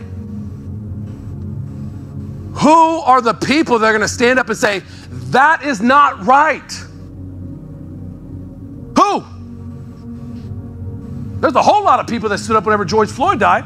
Who 2.56 3.00
are 3.00 3.22
the 3.22 3.34
people 3.34 3.80
that 3.80 3.88
are 3.88 3.92
going 3.92 4.02
to 4.02 4.08
stand 4.08 4.40
up 4.40 4.48
and 4.48 4.58
say, 4.58 4.82
that 5.10 5.64
is 5.64 5.82
not 5.82 6.26
right? 6.26 6.72
Who? 8.98 9.24
There's 11.44 11.56
a 11.56 11.62
whole 11.62 11.84
lot 11.84 12.00
of 12.00 12.08
people 12.08 12.30
that 12.30 12.38
stood 12.38 12.56
up 12.56 12.64
whenever 12.64 12.86
George 12.86 13.10
Floyd 13.10 13.38
died. 13.38 13.66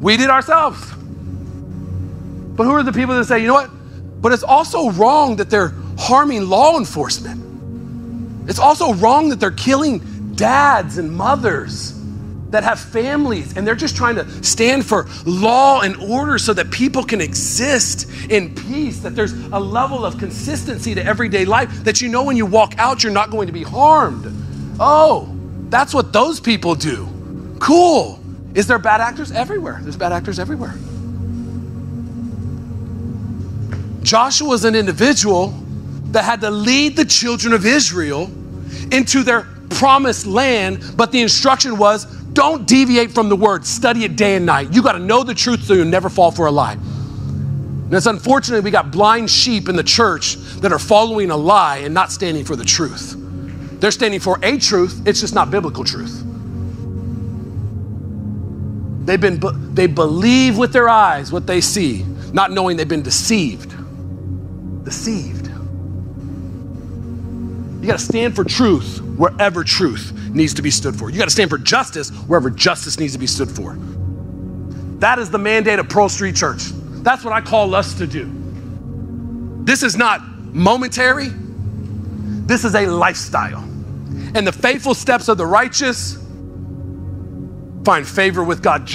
We 0.00 0.16
did 0.16 0.30
ourselves. 0.30 0.80
But 2.56 2.64
who 2.64 2.70
are 2.70 2.82
the 2.82 2.90
people 2.90 3.14
that 3.16 3.26
say, 3.26 3.40
you 3.40 3.48
know 3.48 3.52
what? 3.52 3.70
But 4.22 4.32
it's 4.32 4.42
also 4.42 4.90
wrong 4.92 5.36
that 5.36 5.50
they're 5.50 5.74
harming 5.98 6.48
law 6.48 6.78
enforcement. 6.78 8.48
It's 8.48 8.58
also 8.58 8.94
wrong 8.94 9.28
that 9.28 9.40
they're 9.40 9.50
killing 9.50 10.32
dads 10.36 10.96
and 10.96 11.14
mothers 11.14 12.02
that 12.48 12.64
have 12.64 12.80
families 12.80 13.58
and 13.58 13.66
they're 13.66 13.74
just 13.74 13.94
trying 13.94 14.14
to 14.14 14.42
stand 14.42 14.86
for 14.86 15.06
law 15.26 15.82
and 15.82 15.96
order 15.96 16.38
so 16.38 16.54
that 16.54 16.70
people 16.70 17.04
can 17.04 17.20
exist 17.20 18.08
in 18.30 18.54
peace, 18.54 19.00
that 19.00 19.14
there's 19.14 19.34
a 19.34 19.60
level 19.60 20.06
of 20.06 20.16
consistency 20.16 20.94
to 20.94 21.04
everyday 21.04 21.44
life, 21.44 21.84
that 21.84 22.00
you 22.00 22.08
know 22.08 22.24
when 22.24 22.38
you 22.38 22.46
walk 22.46 22.78
out, 22.78 23.02
you're 23.02 23.12
not 23.12 23.28
going 23.28 23.48
to 23.48 23.52
be 23.52 23.64
harmed. 23.64 24.34
Oh, 24.80 25.36
that's 25.68 25.92
what 25.92 26.14
those 26.14 26.40
people 26.40 26.74
do. 26.74 27.06
Cool. 27.58 28.20
Is 28.54 28.66
there 28.66 28.78
bad 28.78 29.00
actors? 29.00 29.30
Everywhere. 29.32 29.78
There's 29.82 29.96
bad 29.96 30.12
actors 30.12 30.38
everywhere. 30.38 30.74
Joshua 34.02 34.48
was 34.48 34.64
an 34.64 34.74
individual 34.74 35.48
that 36.12 36.24
had 36.24 36.40
to 36.40 36.50
lead 36.50 36.96
the 36.96 37.04
children 37.04 37.52
of 37.52 37.66
Israel 37.66 38.30
into 38.90 39.22
their 39.22 39.46
promised 39.70 40.26
land, 40.26 40.82
but 40.96 41.12
the 41.12 41.20
instruction 41.20 41.76
was 41.76 42.06
don't 42.32 42.66
deviate 42.66 43.10
from 43.10 43.28
the 43.28 43.36
word, 43.36 43.66
study 43.66 44.04
it 44.04 44.16
day 44.16 44.36
and 44.36 44.46
night. 44.46 44.72
You 44.72 44.82
got 44.82 44.92
to 44.92 44.98
know 44.98 45.24
the 45.24 45.34
truth 45.34 45.64
so 45.64 45.74
you'll 45.74 45.86
never 45.86 46.08
fall 46.08 46.30
for 46.30 46.46
a 46.46 46.50
lie. 46.50 46.74
And 46.74 47.94
it's 47.94 48.06
unfortunate 48.06 48.62
we 48.62 48.70
got 48.70 48.90
blind 48.90 49.30
sheep 49.30 49.68
in 49.68 49.76
the 49.76 49.82
church 49.82 50.36
that 50.60 50.72
are 50.72 50.78
following 50.78 51.30
a 51.30 51.36
lie 51.36 51.78
and 51.78 51.92
not 51.92 52.12
standing 52.12 52.44
for 52.44 52.54
the 52.54 52.64
truth. 52.64 53.16
They're 53.80 53.90
standing 53.90 54.20
for 54.20 54.38
a 54.42 54.58
truth, 54.58 55.02
it's 55.06 55.20
just 55.20 55.34
not 55.34 55.50
biblical 55.50 55.84
truth. 55.84 56.24
They've 59.08 59.18
been, 59.18 59.40
they 59.74 59.86
believe 59.86 60.58
with 60.58 60.70
their 60.70 60.86
eyes 60.86 61.32
what 61.32 61.46
they 61.46 61.62
see, 61.62 62.02
not 62.34 62.52
knowing 62.52 62.76
they've 62.76 62.86
been 62.86 63.00
deceived. 63.00 63.74
Deceived. 64.84 65.46
You 67.80 67.86
got 67.86 68.00
to 68.00 68.04
stand 68.04 68.36
for 68.36 68.44
truth 68.44 69.00
wherever 69.16 69.64
truth 69.64 70.12
needs 70.30 70.52
to 70.52 70.60
be 70.60 70.70
stood 70.70 70.94
for. 70.94 71.08
You 71.08 71.16
got 71.16 71.24
to 71.24 71.30
stand 71.30 71.48
for 71.48 71.56
justice 71.56 72.10
wherever 72.10 72.50
justice 72.50 73.00
needs 73.00 73.14
to 73.14 73.18
be 73.18 73.26
stood 73.26 73.50
for. 73.50 73.78
That 74.98 75.18
is 75.18 75.30
the 75.30 75.38
mandate 75.38 75.78
of 75.78 75.88
Pearl 75.88 76.10
Street 76.10 76.36
Church. 76.36 76.64
That's 77.02 77.24
what 77.24 77.32
I 77.32 77.40
call 77.40 77.74
us 77.74 77.94
to 77.94 78.06
do. 78.06 78.30
This 79.64 79.82
is 79.82 79.96
not 79.96 80.20
momentary, 80.52 81.30
this 81.30 82.62
is 82.62 82.74
a 82.74 82.84
lifestyle. 82.84 83.64
And 84.34 84.46
the 84.46 84.52
faithful 84.52 84.92
steps 84.92 85.28
of 85.28 85.38
the 85.38 85.46
righteous 85.46 86.18
find 87.88 88.06
favor 88.06 88.44
with 88.44 88.62
God. 88.62 88.86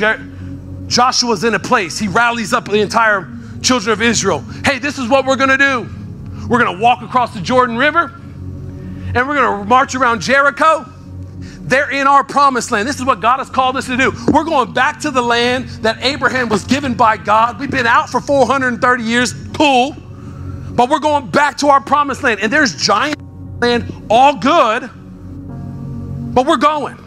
Joshua's 0.87 1.43
in 1.43 1.55
a 1.55 1.59
place, 1.59 1.97
he 1.97 2.07
rallies 2.07 2.53
up 2.53 2.65
the 2.65 2.79
entire 2.79 3.27
children 3.63 3.91
of 3.91 4.03
Israel. 4.03 4.41
Hey, 4.63 4.77
this 4.77 4.99
is 4.99 5.09
what 5.09 5.25
we're 5.25 5.35
gonna 5.35 5.57
do. 5.57 5.89
We're 6.47 6.63
gonna 6.63 6.79
walk 6.79 7.01
across 7.01 7.33
the 7.33 7.41
Jordan 7.41 7.75
River 7.75 8.13
and 9.15 9.27
we're 9.27 9.33
gonna 9.33 9.65
march 9.65 9.95
around 9.95 10.21
Jericho. 10.21 10.85
They're 11.39 11.89
in 11.89 12.05
our 12.05 12.23
promised 12.23 12.69
land. 12.69 12.87
This 12.87 12.97
is 12.97 13.03
what 13.03 13.19
God 13.19 13.39
has 13.39 13.49
called 13.49 13.77
us 13.77 13.87
to 13.87 13.97
do. 13.97 14.11
We're 14.31 14.43
going 14.43 14.73
back 14.73 14.99
to 14.99 15.09
the 15.09 15.23
land 15.23 15.69
that 15.81 15.97
Abraham 16.03 16.47
was 16.47 16.63
given 16.63 16.93
by 16.93 17.17
God. 17.17 17.59
We've 17.59 17.71
been 17.71 17.87
out 17.87 18.11
for 18.11 18.21
430 18.21 19.03
years. 19.03 19.33
Cool. 19.57 19.95
But 20.75 20.91
we're 20.91 20.99
going 20.99 21.31
back 21.31 21.57
to 21.59 21.69
our 21.69 21.81
promised 21.81 22.21
land. 22.21 22.41
And 22.41 22.53
there's 22.53 22.75
giant 22.75 23.17
land, 23.59 23.91
all 24.11 24.35
good, 24.35 24.87
but 26.35 26.45
we're 26.45 26.57
going. 26.57 27.02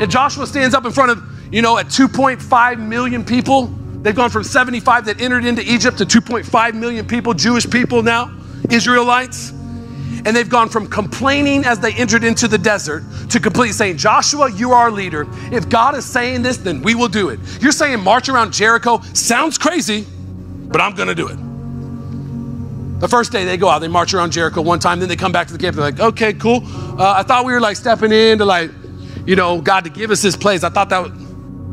And 0.00 0.10
Joshua 0.10 0.46
stands 0.46 0.74
up 0.74 0.84
in 0.84 0.92
front 0.92 1.12
of, 1.12 1.22
you 1.52 1.62
know, 1.62 1.78
at 1.78 1.86
2.5 1.86 2.80
million 2.80 3.24
people. 3.24 3.66
They've 4.02 4.14
gone 4.14 4.30
from 4.30 4.44
75 4.44 5.06
that 5.06 5.20
entered 5.20 5.44
into 5.44 5.62
Egypt 5.62 5.98
to 5.98 6.04
2.5 6.04 6.74
million 6.74 7.06
people, 7.06 7.32
Jewish 7.32 7.68
people 7.68 8.02
now, 8.02 8.36
Israelites. 8.70 9.50
And 9.50 10.34
they've 10.34 10.48
gone 10.48 10.68
from 10.68 10.86
complaining 10.88 11.64
as 11.64 11.78
they 11.80 11.92
entered 11.94 12.24
into 12.24 12.48
the 12.48 12.58
desert 12.58 13.04
to 13.30 13.40
completely 13.40 13.72
saying, 13.72 13.98
Joshua, 13.98 14.50
you 14.50 14.72
are 14.72 14.84
our 14.84 14.90
leader. 14.90 15.26
If 15.52 15.68
God 15.68 15.94
is 15.94 16.04
saying 16.04 16.42
this, 16.42 16.56
then 16.56 16.82
we 16.82 16.94
will 16.94 17.08
do 17.08 17.28
it. 17.28 17.38
You're 17.60 17.72
saying 17.72 18.00
march 18.00 18.28
around 18.28 18.52
Jericho. 18.52 19.00
Sounds 19.12 19.58
crazy, 19.58 20.06
but 20.68 20.80
I'm 20.80 20.94
going 20.94 21.08
to 21.08 21.14
do 21.14 21.28
it. 21.28 21.38
The 23.00 23.08
first 23.08 23.32
day 23.32 23.44
they 23.44 23.56
go 23.56 23.68
out, 23.68 23.80
they 23.80 23.88
march 23.88 24.14
around 24.14 24.32
Jericho 24.32 24.62
one 24.62 24.78
time, 24.78 24.98
then 24.98 25.08
they 25.08 25.16
come 25.16 25.32
back 25.32 25.46
to 25.48 25.52
the 25.52 25.58
camp. 25.58 25.76
They're 25.76 25.84
like, 25.84 26.00
okay, 26.00 26.32
cool. 26.32 26.62
Uh, 26.64 27.14
I 27.18 27.22
thought 27.22 27.44
we 27.44 27.52
were 27.52 27.60
like 27.60 27.76
stepping 27.76 28.12
in 28.12 28.38
to 28.38 28.44
like, 28.44 28.70
you 29.26 29.36
know, 29.36 29.60
God 29.60 29.84
to 29.84 29.90
give 29.90 30.10
us 30.10 30.22
this 30.22 30.36
place. 30.36 30.64
I 30.64 30.68
thought 30.68 30.88
that 30.90 31.06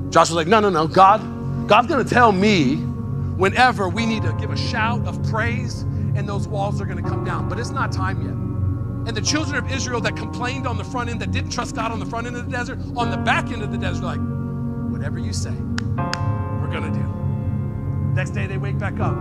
Josh 0.10 0.30
was 0.30 0.34
like, 0.34 0.48
no, 0.48 0.60
no, 0.60 0.70
no. 0.70 0.88
God, 0.88 1.22
God's 1.68 1.88
gonna 1.88 2.04
tell 2.04 2.32
me 2.32 2.76
whenever 2.76 3.90
we 3.90 4.06
need 4.06 4.24
to 4.24 4.34
give 4.40 4.52
a 4.52 4.58
shout 4.58 5.06
of 5.08 5.22
praise 5.30 5.82
and 6.16 6.28
those 6.28 6.48
walls 6.48 6.82
are 6.82 6.86
gonna 6.86 7.02
come 7.02 7.24
down. 7.24 7.50
But 7.50 7.60
it's 7.60 7.72
not 7.72 7.92
time 7.92 8.22
yet. 8.22 8.34
And 9.08 9.18
the 9.18 9.22
children 9.22 9.64
of 9.64 9.72
Israel 9.72 10.02
that 10.02 10.16
complained 10.16 10.68
on 10.68 10.78
the 10.78 10.84
front 10.84 11.10
end, 11.10 11.22
that 11.22 11.32
didn't 11.32 11.52
trust 11.52 11.76
God 11.76 11.92
on 11.92 12.00
the 12.00 12.06
front 12.06 12.28
end 12.28 12.36
of 12.36 12.46
the 12.46 12.52
desert, 12.52 12.80
on 12.96 13.10
the 13.10 13.18
back 13.18 13.52
end 13.52 13.64
of 13.64 13.72
the 13.72 13.78
desert, 13.78 14.04
like, 14.04 14.20
whatever 14.92 15.18
you 15.18 15.34
say, 15.34 15.52
we're 15.52 16.70
gonna 16.72 16.92
do. 16.94 17.12
Next 18.14 18.32
day 18.32 18.46
they 18.46 18.58
wake 18.58 18.78
back 18.78 19.00
up. 19.00 19.16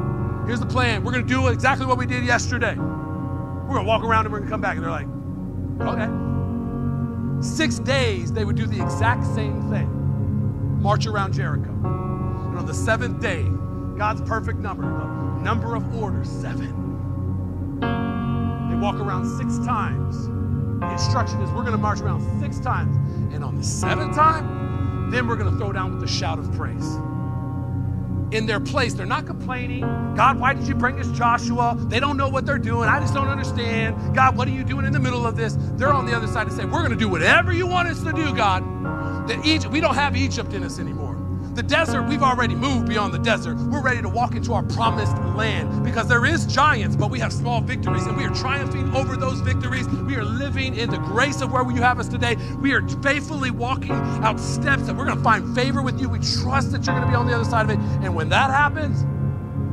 Here's 0.47 0.61
the 0.61 0.67
plan. 0.67 1.05
We're 1.05 1.13
going 1.13 1.27
to 1.27 1.33
do 1.33 1.49
exactly 1.49 1.87
what 1.87 1.99
we 1.99 2.07
did 2.07 2.25
yesterday. 2.25 2.75
We're 2.75 3.75
going 3.75 3.85
to 3.85 3.89
walk 3.89 4.03
around 4.03 4.27
and 4.27 4.33
we're 4.33 4.41
going 4.41 4.49
to 4.49 4.53
come 4.53 4.61
back. 4.61 4.77
And 4.77 4.85
they're 4.85 4.91
like, 4.91 5.07
okay. 5.81 6.30
Six 7.41 7.79
days, 7.79 8.33
they 8.33 8.45
would 8.45 8.57
do 8.57 8.67
the 8.67 8.83
exact 8.83 9.25
same 9.25 9.63
thing 9.71 9.97
march 10.81 11.07
around 11.07 11.35
Jericho. 11.35 11.71
And 11.71 12.59
on 12.59 12.65
the 12.67 12.73
seventh 12.73 13.21
day, 13.21 13.45
God's 13.99 14.23
perfect 14.23 14.59
number, 14.59 14.83
the 14.83 15.43
number 15.43 15.75
of 15.75 15.95
orders, 15.95 16.29
seven. 16.29 16.73
They 17.81 18.77
walk 18.77 18.97
around 18.97 19.27
six 19.39 19.59
times. 19.67 20.29
The 20.81 20.91
instruction 20.91 21.43
is 21.43 21.51
we're 21.51 21.63
going 21.63 21.73
to 21.73 21.79
march 21.79 22.01
around 22.01 22.23
six 22.41 22.59
times. 22.59 22.97
And 23.35 23.45
on 23.45 23.57
the 23.57 23.65
seventh 23.65 24.15
time, 24.15 25.11
then 25.11 25.27
we're 25.27 25.37
going 25.37 25.53
to 25.53 25.59
throw 25.59 25.73
down 25.73 25.93
with 25.93 26.01
the 26.01 26.09
shout 26.09 26.39
of 26.39 26.51
praise 26.53 26.99
in 28.33 28.47
their 28.47 28.61
place. 28.61 28.95
They're 28.95 29.07
not 29.07 29.27
complaining. 29.27 29.81
God, 30.17 30.39
why 30.39 30.55
did 30.55 30.67
you 30.67 30.75
bring 30.75 30.99
us 31.01 31.09
Joshua? 31.17 31.77
They 31.79 32.01
don't 32.01 32.17
know 32.17 32.29
what 32.29 32.47
they're 32.47 32.59
doing. 32.59 32.89
I 32.89 33.01
just 33.01 33.15
don't 33.15 33.29
understand. 33.29 34.15
God, 34.15 34.37
what 34.37 34.49
are 34.49 34.53
you 34.53 34.65
doing 34.65 34.85
in 34.85 34.93
the 34.93 35.01
middle 35.01 35.27
of 35.27 35.37
this? 35.37 35.57
They're 35.59 35.93
on 35.93 36.07
the 36.07 36.17
other 36.17 36.27
side 36.27 36.47
to 36.49 36.53
say, 36.53 36.65
We're 36.65 36.81
going 36.81 36.91
to 36.91 36.97
do 36.97 37.09
whatever 37.09 37.53
you 37.53 37.67
want 37.67 37.89
us 37.89 38.03
to 38.03 38.13
do, 38.13 38.35
God. 38.35 38.63
That 39.29 39.45
Egypt, 39.45 39.73
we 39.73 39.81
don't 39.81 39.95
have 39.95 40.17
Egypt 40.17 40.53
in 40.53 40.65
us 40.65 40.79
anymore. 40.79 41.20
The 41.55 41.65
desert, 41.65 42.03
we've 42.03 42.23
already 42.23 42.55
moved 42.55 42.89
beyond 42.89 43.13
the 43.13 43.19
desert. 43.19 43.57
We're 43.57 43.83
ready 43.83 44.01
to 44.03 44.09
walk 44.09 44.37
into 44.37 44.53
our 44.53 44.63
promised 44.63 45.17
land 45.35 45.85
because 45.85 46.07
there 46.07 46.25
is 46.25 46.47
giants, 46.47 46.95
but 46.95 47.11
we 47.11 47.19
have 47.19 47.33
small 47.33 47.61
victories 47.61 48.07
and 48.07 48.17
we 48.17 48.25
are 48.25 48.35
triumphing 48.35 48.95
over 48.95 49.17
those 49.17 49.41
victories. 49.41 49.89
We 49.89 50.15
are 50.17 50.25
living 50.25 50.77
in 50.77 50.91
the 50.91 50.99
grace 50.99 51.41
of 51.41 51.51
where 51.51 51.69
you 51.69 51.83
have 51.83 51.99
us 51.99 52.07
today. 52.07 52.37
We 52.61 52.73
are 52.73 52.87
faithfully 53.03 53.51
walking 53.51 53.91
out 53.91 54.39
steps 54.39 54.85
that 54.85 54.95
we're 54.95 55.07
going 55.07 55.19
to 55.19 55.25
find 55.25 55.55
favor 55.55 55.83
with 55.83 56.01
you. 56.01 56.09
We 56.09 56.21
trust 56.21 56.71
that 56.71 56.87
you're 56.87 56.95
going 56.95 57.07
to 57.07 57.11
be 57.11 57.17
on 57.17 57.27
the 57.27 57.35
other 57.35 57.45
side 57.45 57.69
of 57.69 57.71
it. 57.71 57.79
And 58.05 58.15
when 58.15 58.29
that 58.29 58.51
happens, 58.51 59.05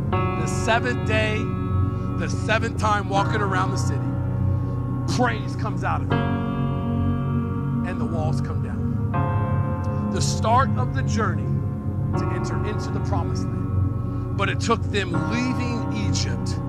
the 0.09 0.47
seventh 0.47 1.07
day, 1.07 1.37
the 1.37 2.27
seventh 2.27 2.79
time 2.79 3.07
walking 3.07 3.41
around 3.41 3.69
the 3.69 3.77
city, 3.77 5.15
praise 5.15 5.55
comes 5.55 5.83
out 5.83 6.01
of 6.01 6.11
it 6.11 6.17
and 7.87 8.01
the 8.01 8.05
walls 8.05 8.41
come 8.41 8.63
down. 8.63 10.11
The 10.11 10.21
start 10.21 10.69
of 10.77 10.95
the 10.95 11.03
journey 11.03 11.56
to 12.17 12.25
enter 12.33 12.63
into 12.65 12.89
the 12.91 12.99
promised 13.01 13.43
land. 13.43 14.37
But 14.37 14.49
it 14.49 14.59
took 14.59 14.81
them 14.83 15.11
leaving 15.31 16.07
Egypt, 16.09 16.59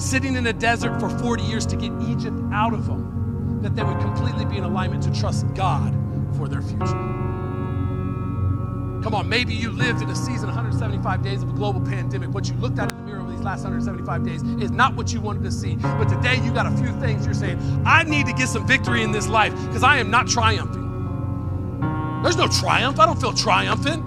sitting 0.00 0.36
in 0.36 0.46
a 0.46 0.52
desert 0.52 1.00
for 1.00 1.08
40 1.08 1.42
years 1.42 1.66
to 1.66 1.76
get 1.76 1.92
Egypt 2.02 2.38
out 2.52 2.72
of 2.72 2.86
them, 2.86 3.60
that 3.62 3.74
they 3.74 3.82
would 3.82 4.00
completely 4.00 4.44
be 4.44 4.58
in 4.58 4.64
alignment 4.64 5.02
to 5.04 5.12
trust 5.12 5.46
God 5.54 5.94
for 6.36 6.48
their 6.48 6.62
future. 6.62 7.12
Come 9.02 9.14
on, 9.16 9.28
maybe 9.28 9.52
you 9.52 9.72
lived 9.72 10.00
in 10.00 10.08
a 10.08 10.14
season, 10.14 10.46
175 10.46 11.22
days 11.22 11.42
of 11.42 11.48
a 11.48 11.52
global 11.52 11.80
pandemic. 11.80 12.30
What 12.30 12.48
you 12.48 12.54
looked 12.54 12.78
at 12.78 12.92
in 12.92 12.98
the 12.98 13.04
mirror 13.04 13.20
over 13.20 13.32
these 13.32 13.40
last 13.40 13.64
175 13.64 14.24
days 14.24 14.42
is 14.62 14.70
not 14.70 14.94
what 14.94 15.12
you 15.12 15.20
wanted 15.20 15.42
to 15.42 15.50
see. 15.50 15.74
But 15.74 16.08
today 16.08 16.36
you 16.36 16.52
got 16.52 16.66
a 16.66 16.76
few 16.76 16.92
things 17.00 17.24
you're 17.24 17.34
saying, 17.34 17.58
I 17.84 18.04
need 18.04 18.26
to 18.26 18.32
get 18.32 18.48
some 18.48 18.64
victory 18.64 19.02
in 19.02 19.10
this 19.10 19.26
life 19.26 19.52
because 19.66 19.82
I 19.82 19.98
am 19.98 20.08
not 20.08 20.28
triumphing. 20.28 20.82
There's 22.22 22.36
no 22.36 22.46
triumph. 22.46 23.00
I 23.00 23.06
don't 23.06 23.20
feel 23.20 23.32
triumphant. 23.32 24.04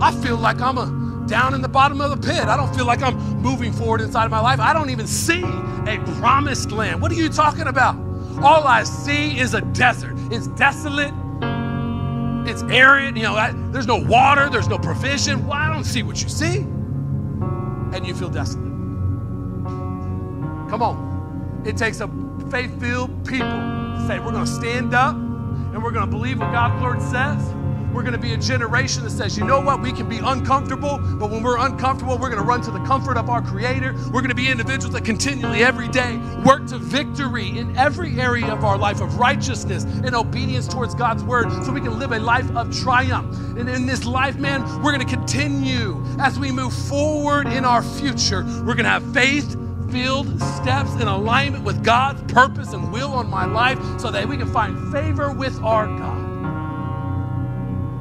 I 0.00 0.12
feel 0.22 0.36
like 0.36 0.60
I'm 0.60 0.78
a, 0.78 1.26
down 1.26 1.54
in 1.54 1.62
the 1.62 1.68
bottom 1.68 2.00
of 2.00 2.10
the 2.10 2.26
pit. 2.26 2.44
I 2.44 2.56
don't 2.56 2.74
feel 2.74 2.86
like 2.86 3.02
I'm 3.02 3.16
moving 3.42 3.72
forward 3.72 4.00
inside 4.00 4.24
of 4.24 4.30
my 4.30 4.40
life. 4.40 4.60
I 4.60 4.72
don't 4.72 4.90
even 4.90 5.06
see 5.06 5.42
a 5.42 5.98
promised 6.18 6.70
land. 6.70 7.02
What 7.02 7.10
are 7.10 7.16
you 7.16 7.28
talking 7.28 7.66
about? 7.66 7.96
All 8.42 8.66
I 8.66 8.84
see 8.84 9.38
is 9.38 9.54
a 9.54 9.60
desert. 9.60 10.14
It's 10.30 10.46
desolate. 10.48 11.12
It's 12.48 12.62
arid. 12.62 13.16
You 13.16 13.24
know, 13.24 13.34
I, 13.34 13.52
there's 13.72 13.86
no 13.86 13.96
water. 13.96 14.48
There's 14.48 14.68
no 14.68 14.78
provision. 14.78 15.46
Well, 15.46 15.58
I 15.58 15.72
don't 15.72 15.84
see 15.84 16.02
what 16.02 16.22
you 16.22 16.28
see. 16.28 16.58
And 16.58 18.06
you 18.06 18.14
feel 18.14 18.30
desolate. 18.30 18.64
Come 20.70 20.82
on. 20.82 21.62
It 21.66 21.76
takes 21.76 22.00
a 22.00 22.08
faith 22.50 22.78
filled 22.80 23.26
people 23.26 23.48
to 23.48 24.04
say, 24.06 24.20
we're 24.20 24.32
going 24.32 24.44
to 24.44 24.50
stand 24.50 24.94
up 24.94 25.16
and 25.16 25.82
we're 25.82 25.90
going 25.90 26.06
to 26.06 26.10
believe 26.10 26.38
what 26.38 26.52
God's 26.52 26.82
word 26.82 27.02
says 27.02 27.57
we're 27.98 28.04
going 28.04 28.12
to 28.12 28.18
be 28.20 28.32
a 28.32 28.36
generation 28.36 29.02
that 29.02 29.10
says, 29.10 29.36
you 29.36 29.44
know 29.44 29.60
what, 29.60 29.82
we 29.82 29.90
can 29.90 30.08
be 30.08 30.18
uncomfortable, 30.18 30.98
but 31.18 31.30
when 31.30 31.42
we're 31.42 31.58
uncomfortable, 31.58 32.16
we're 32.16 32.30
going 32.30 32.40
to 32.40 32.46
run 32.46 32.60
to 32.60 32.70
the 32.70 32.78
comfort 32.84 33.16
of 33.16 33.28
our 33.28 33.42
Creator. 33.42 33.92
We're 34.12 34.20
going 34.20 34.28
to 34.28 34.36
be 34.36 34.48
individuals 34.48 34.94
that 34.94 35.04
continually, 35.04 35.64
every 35.64 35.88
day, 35.88 36.16
work 36.46 36.64
to 36.68 36.78
victory 36.78 37.58
in 37.58 37.76
every 37.76 38.20
area 38.20 38.46
of 38.52 38.62
our 38.62 38.78
life 38.78 39.00
of 39.00 39.18
righteousness 39.18 39.82
and 39.82 40.14
obedience 40.14 40.68
towards 40.68 40.94
God's 40.94 41.24
Word 41.24 41.50
so 41.64 41.72
we 41.72 41.80
can 41.80 41.98
live 41.98 42.12
a 42.12 42.20
life 42.20 42.48
of 42.54 42.72
triumph. 42.72 43.36
And 43.58 43.68
in 43.68 43.84
this 43.84 44.04
life, 44.04 44.36
man, 44.36 44.62
we're 44.80 44.92
going 44.92 45.04
to 45.04 45.16
continue 45.16 46.00
as 46.20 46.38
we 46.38 46.52
move 46.52 46.72
forward 46.72 47.48
in 47.48 47.64
our 47.64 47.82
future. 47.82 48.44
We're 48.44 48.76
going 48.76 48.84
to 48.84 48.90
have 48.90 49.12
faith 49.12 49.56
filled 49.90 50.40
steps 50.40 50.94
in 51.00 51.08
alignment 51.08 51.64
with 51.64 51.82
God's 51.82 52.32
purpose 52.32 52.74
and 52.74 52.92
will 52.92 53.10
on 53.10 53.28
my 53.28 53.44
life 53.44 53.80
so 53.98 54.12
that 54.12 54.28
we 54.28 54.36
can 54.36 54.52
find 54.52 54.92
favor 54.92 55.32
with 55.32 55.60
our 55.64 55.88
God 55.88 56.27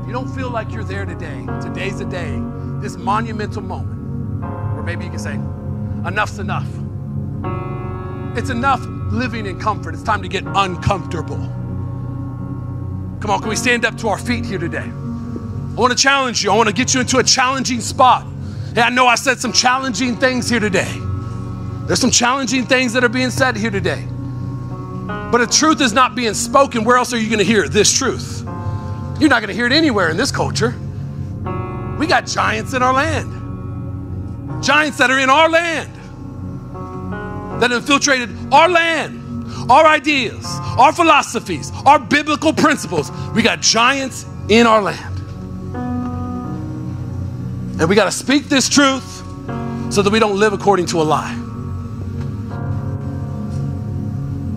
you 0.08 0.14
don't 0.14 0.34
feel 0.34 0.50
like 0.50 0.72
you're 0.72 0.86
there 0.86 1.06
today, 1.06 1.46
today's 1.62 2.00
the 2.00 2.06
day, 2.06 2.42
this 2.80 2.96
monumental 2.96 3.62
moment 3.62 4.42
where 4.74 4.84
maybe 4.84 5.04
you 5.04 5.10
can 5.10 5.20
say, 5.20 5.34
enough's 6.08 6.40
enough. 6.40 6.68
It's 8.38 8.50
enough 8.50 8.80
living 9.12 9.46
in 9.46 9.60
comfort. 9.60 9.94
It's 9.94 10.04
time 10.04 10.22
to 10.22 10.30
get 10.30 10.46
uncomfortable. 10.46 11.38
Come 13.20 13.32
on, 13.32 13.40
can 13.42 13.50
we 13.50 13.58
stand 13.58 13.84
up 13.84 13.98
to 13.98 14.08
our 14.08 14.18
feet 14.18 14.46
here 14.46 14.60
today? 14.60 14.86
I 14.88 15.74
want 15.76 15.92
to 15.92 16.02
challenge 16.02 16.42
you. 16.42 16.52
I 16.52 16.56
want 16.56 16.70
to 16.70 16.74
get 16.74 16.94
you 16.94 17.02
into 17.02 17.18
a 17.18 17.24
challenging 17.24 17.82
spot. 17.82 18.26
Hey, 18.74 18.82
I 18.82 18.90
know 18.90 19.08
I 19.08 19.16
said 19.16 19.40
some 19.40 19.52
challenging 19.52 20.16
things 20.16 20.48
here 20.48 20.62
today. 20.62 21.02
There's 21.86 22.00
some 22.00 22.12
challenging 22.12 22.66
things 22.66 22.94
that 22.94 23.04
are 23.04 23.10
being 23.10 23.30
said 23.30 23.58
here 23.58 23.72
today. 23.72 24.08
But 25.08 25.42
if 25.42 25.52
truth 25.52 25.82
is 25.82 25.92
not 25.92 26.16
being 26.16 26.34
spoken, 26.34 26.86
where 26.86 26.96
else 26.96 27.12
are 27.12 27.18
you 27.18 27.28
going 27.28 27.40
to 27.40 27.46
hear 27.46 27.68
this 27.68 27.92
truth? 27.92 28.37
You're 29.20 29.30
not 29.30 29.42
going 29.42 29.50
to 29.50 29.54
hear 29.54 29.66
it 29.66 29.74
anywhere 29.74 30.10
in 30.10 30.18
this 30.18 30.32
culture. 30.32 30.76
We 31.98 32.06
got 32.06 32.28
giants 32.28 32.74
in 32.74 32.84
our 32.84 32.94
land, 32.94 34.64
giants 34.64 35.00
that 35.00 35.10
are 35.10 35.20
in 35.20 35.30
our 35.30 35.50
land, 35.50 35.92
that 37.62 37.72
infiltrated 37.72 38.30
our 38.54 38.70
land, 38.70 39.72
our 39.72 39.86
ideas, 39.88 40.46
our 40.78 40.94
philosophies, 40.94 41.72
our 41.86 41.98
biblical 41.98 42.54
principles. 42.54 43.12
We 43.34 43.42
got 43.42 43.62
giants 43.62 44.26
in 44.50 44.68
our 44.68 44.82
land. 44.82 45.16
And 47.80 47.90
we 47.90 47.96
got 47.96 48.06
to 48.06 48.12
speak 48.12 48.46
this 48.46 48.70
truth 48.70 49.24
so 49.92 50.02
that 50.02 50.10
we 50.12 50.20
don't 50.20 50.40
live 50.40 50.54
according 50.54 50.86
to 50.88 51.02
a 51.02 51.04
lie. 51.04 51.34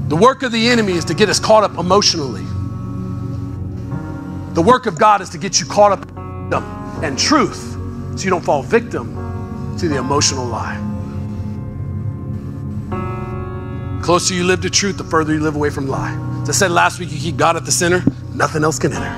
The 0.08 0.16
work 0.16 0.42
of 0.42 0.52
the 0.52 0.68
enemy 0.68 0.94
is 0.94 1.04
to 1.06 1.14
get 1.14 1.28
us 1.28 1.38
caught 1.38 1.62
up 1.62 1.78
emotionally. 1.78 2.44
The 4.60 4.66
work 4.66 4.84
of 4.84 4.98
God 4.98 5.22
is 5.22 5.30
to 5.30 5.38
get 5.38 5.58
you 5.58 5.64
caught 5.64 5.90
up 5.90 6.06
in 6.10 7.02
and 7.02 7.18
truth 7.18 7.78
so 8.14 8.24
you 8.24 8.28
don't 8.28 8.44
fall 8.44 8.62
victim 8.62 9.14
to 9.78 9.88
the 9.88 9.96
emotional 9.96 10.44
lie. 10.44 10.76
The 12.90 14.04
closer 14.04 14.34
you 14.34 14.44
live 14.44 14.60
to 14.60 14.68
truth, 14.68 14.98
the 14.98 15.04
further 15.04 15.32
you 15.32 15.40
live 15.40 15.56
away 15.56 15.70
from 15.70 15.88
lie. 15.88 16.12
As 16.42 16.50
I 16.50 16.52
said 16.52 16.72
last 16.72 17.00
week, 17.00 17.10
you 17.10 17.18
keep 17.18 17.38
God 17.38 17.56
at 17.56 17.64
the 17.64 17.72
center, 17.72 18.04
nothing 18.34 18.62
else 18.62 18.78
can 18.78 18.92
enter. 18.92 19.16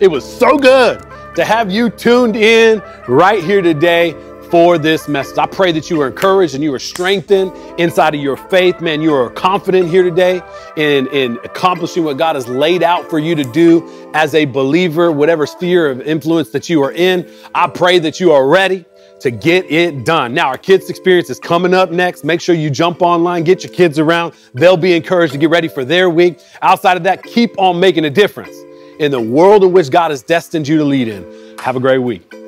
It 0.00 0.08
was 0.08 0.24
so 0.24 0.56
good 0.56 1.04
to 1.34 1.44
have 1.44 1.70
you 1.70 1.90
tuned 1.90 2.36
in 2.36 2.82
right 3.08 3.44
here 3.44 3.60
today. 3.60 4.14
For 4.50 4.78
this 4.78 5.08
message. 5.08 5.38
I 5.38 5.46
pray 5.46 5.72
that 5.72 5.90
you 5.90 6.00
are 6.00 6.08
encouraged 6.08 6.54
and 6.54 6.64
you 6.64 6.74
are 6.74 6.78
strengthened 6.78 7.52
inside 7.78 8.14
of 8.14 8.20
your 8.20 8.36
faith. 8.36 8.80
Man, 8.80 9.00
you 9.00 9.14
are 9.14 9.30
confident 9.30 9.88
here 9.88 10.02
today 10.02 10.42
in, 10.76 11.06
in 11.08 11.38
accomplishing 11.44 12.04
what 12.04 12.18
God 12.18 12.34
has 12.34 12.48
laid 12.48 12.82
out 12.82 13.08
for 13.08 13.18
you 13.18 13.34
to 13.36 13.44
do 13.44 14.10
as 14.12 14.34
a 14.34 14.44
believer, 14.46 15.12
whatever 15.12 15.46
sphere 15.46 15.88
of 15.88 16.00
influence 16.00 16.50
that 16.50 16.68
you 16.68 16.82
are 16.82 16.92
in. 16.92 17.30
I 17.54 17.68
pray 17.68 18.00
that 18.00 18.18
you 18.18 18.32
are 18.32 18.46
ready 18.48 18.84
to 19.20 19.30
get 19.30 19.70
it 19.70 20.04
done. 20.04 20.34
Now, 20.34 20.48
our 20.48 20.58
kids' 20.58 20.90
experience 20.90 21.30
is 21.30 21.38
coming 21.38 21.74
up 21.74 21.90
next. 21.90 22.24
Make 22.24 22.40
sure 22.40 22.54
you 22.54 22.70
jump 22.70 23.02
online, 23.02 23.44
get 23.44 23.62
your 23.62 23.72
kids 23.72 23.98
around. 23.98 24.34
They'll 24.54 24.76
be 24.76 24.94
encouraged 24.94 25.34
to 25.34 25.38
get 25.38 25.50
ready 25.50 25.68
for 25.68 25.84
their 25.84 26.10
week. 26.10 26.40
Outside 26.62 26.96
of 26.96 27.04
that, 27.04 27.22
keep 27.22 27.56
on 27.58 27.78
making 27.78 28.04
a 28.06 28.10
difference 28.10 28.56
in 28.98 29.10
the 29.10 29.20
world 29.20 29.62
in 29.62 29.72
which 29.72 29.90
God 29.90 30.10
has 30.10 30.22
destined 30.22 30.66
you 30.66 30.78
to 30.78 30.84
lead 30.84 31.08
in. 31.08 31.58
Have 31.58 31.76
a 31.76 31.80
great 31.80 31.98
week. 31.98 32.39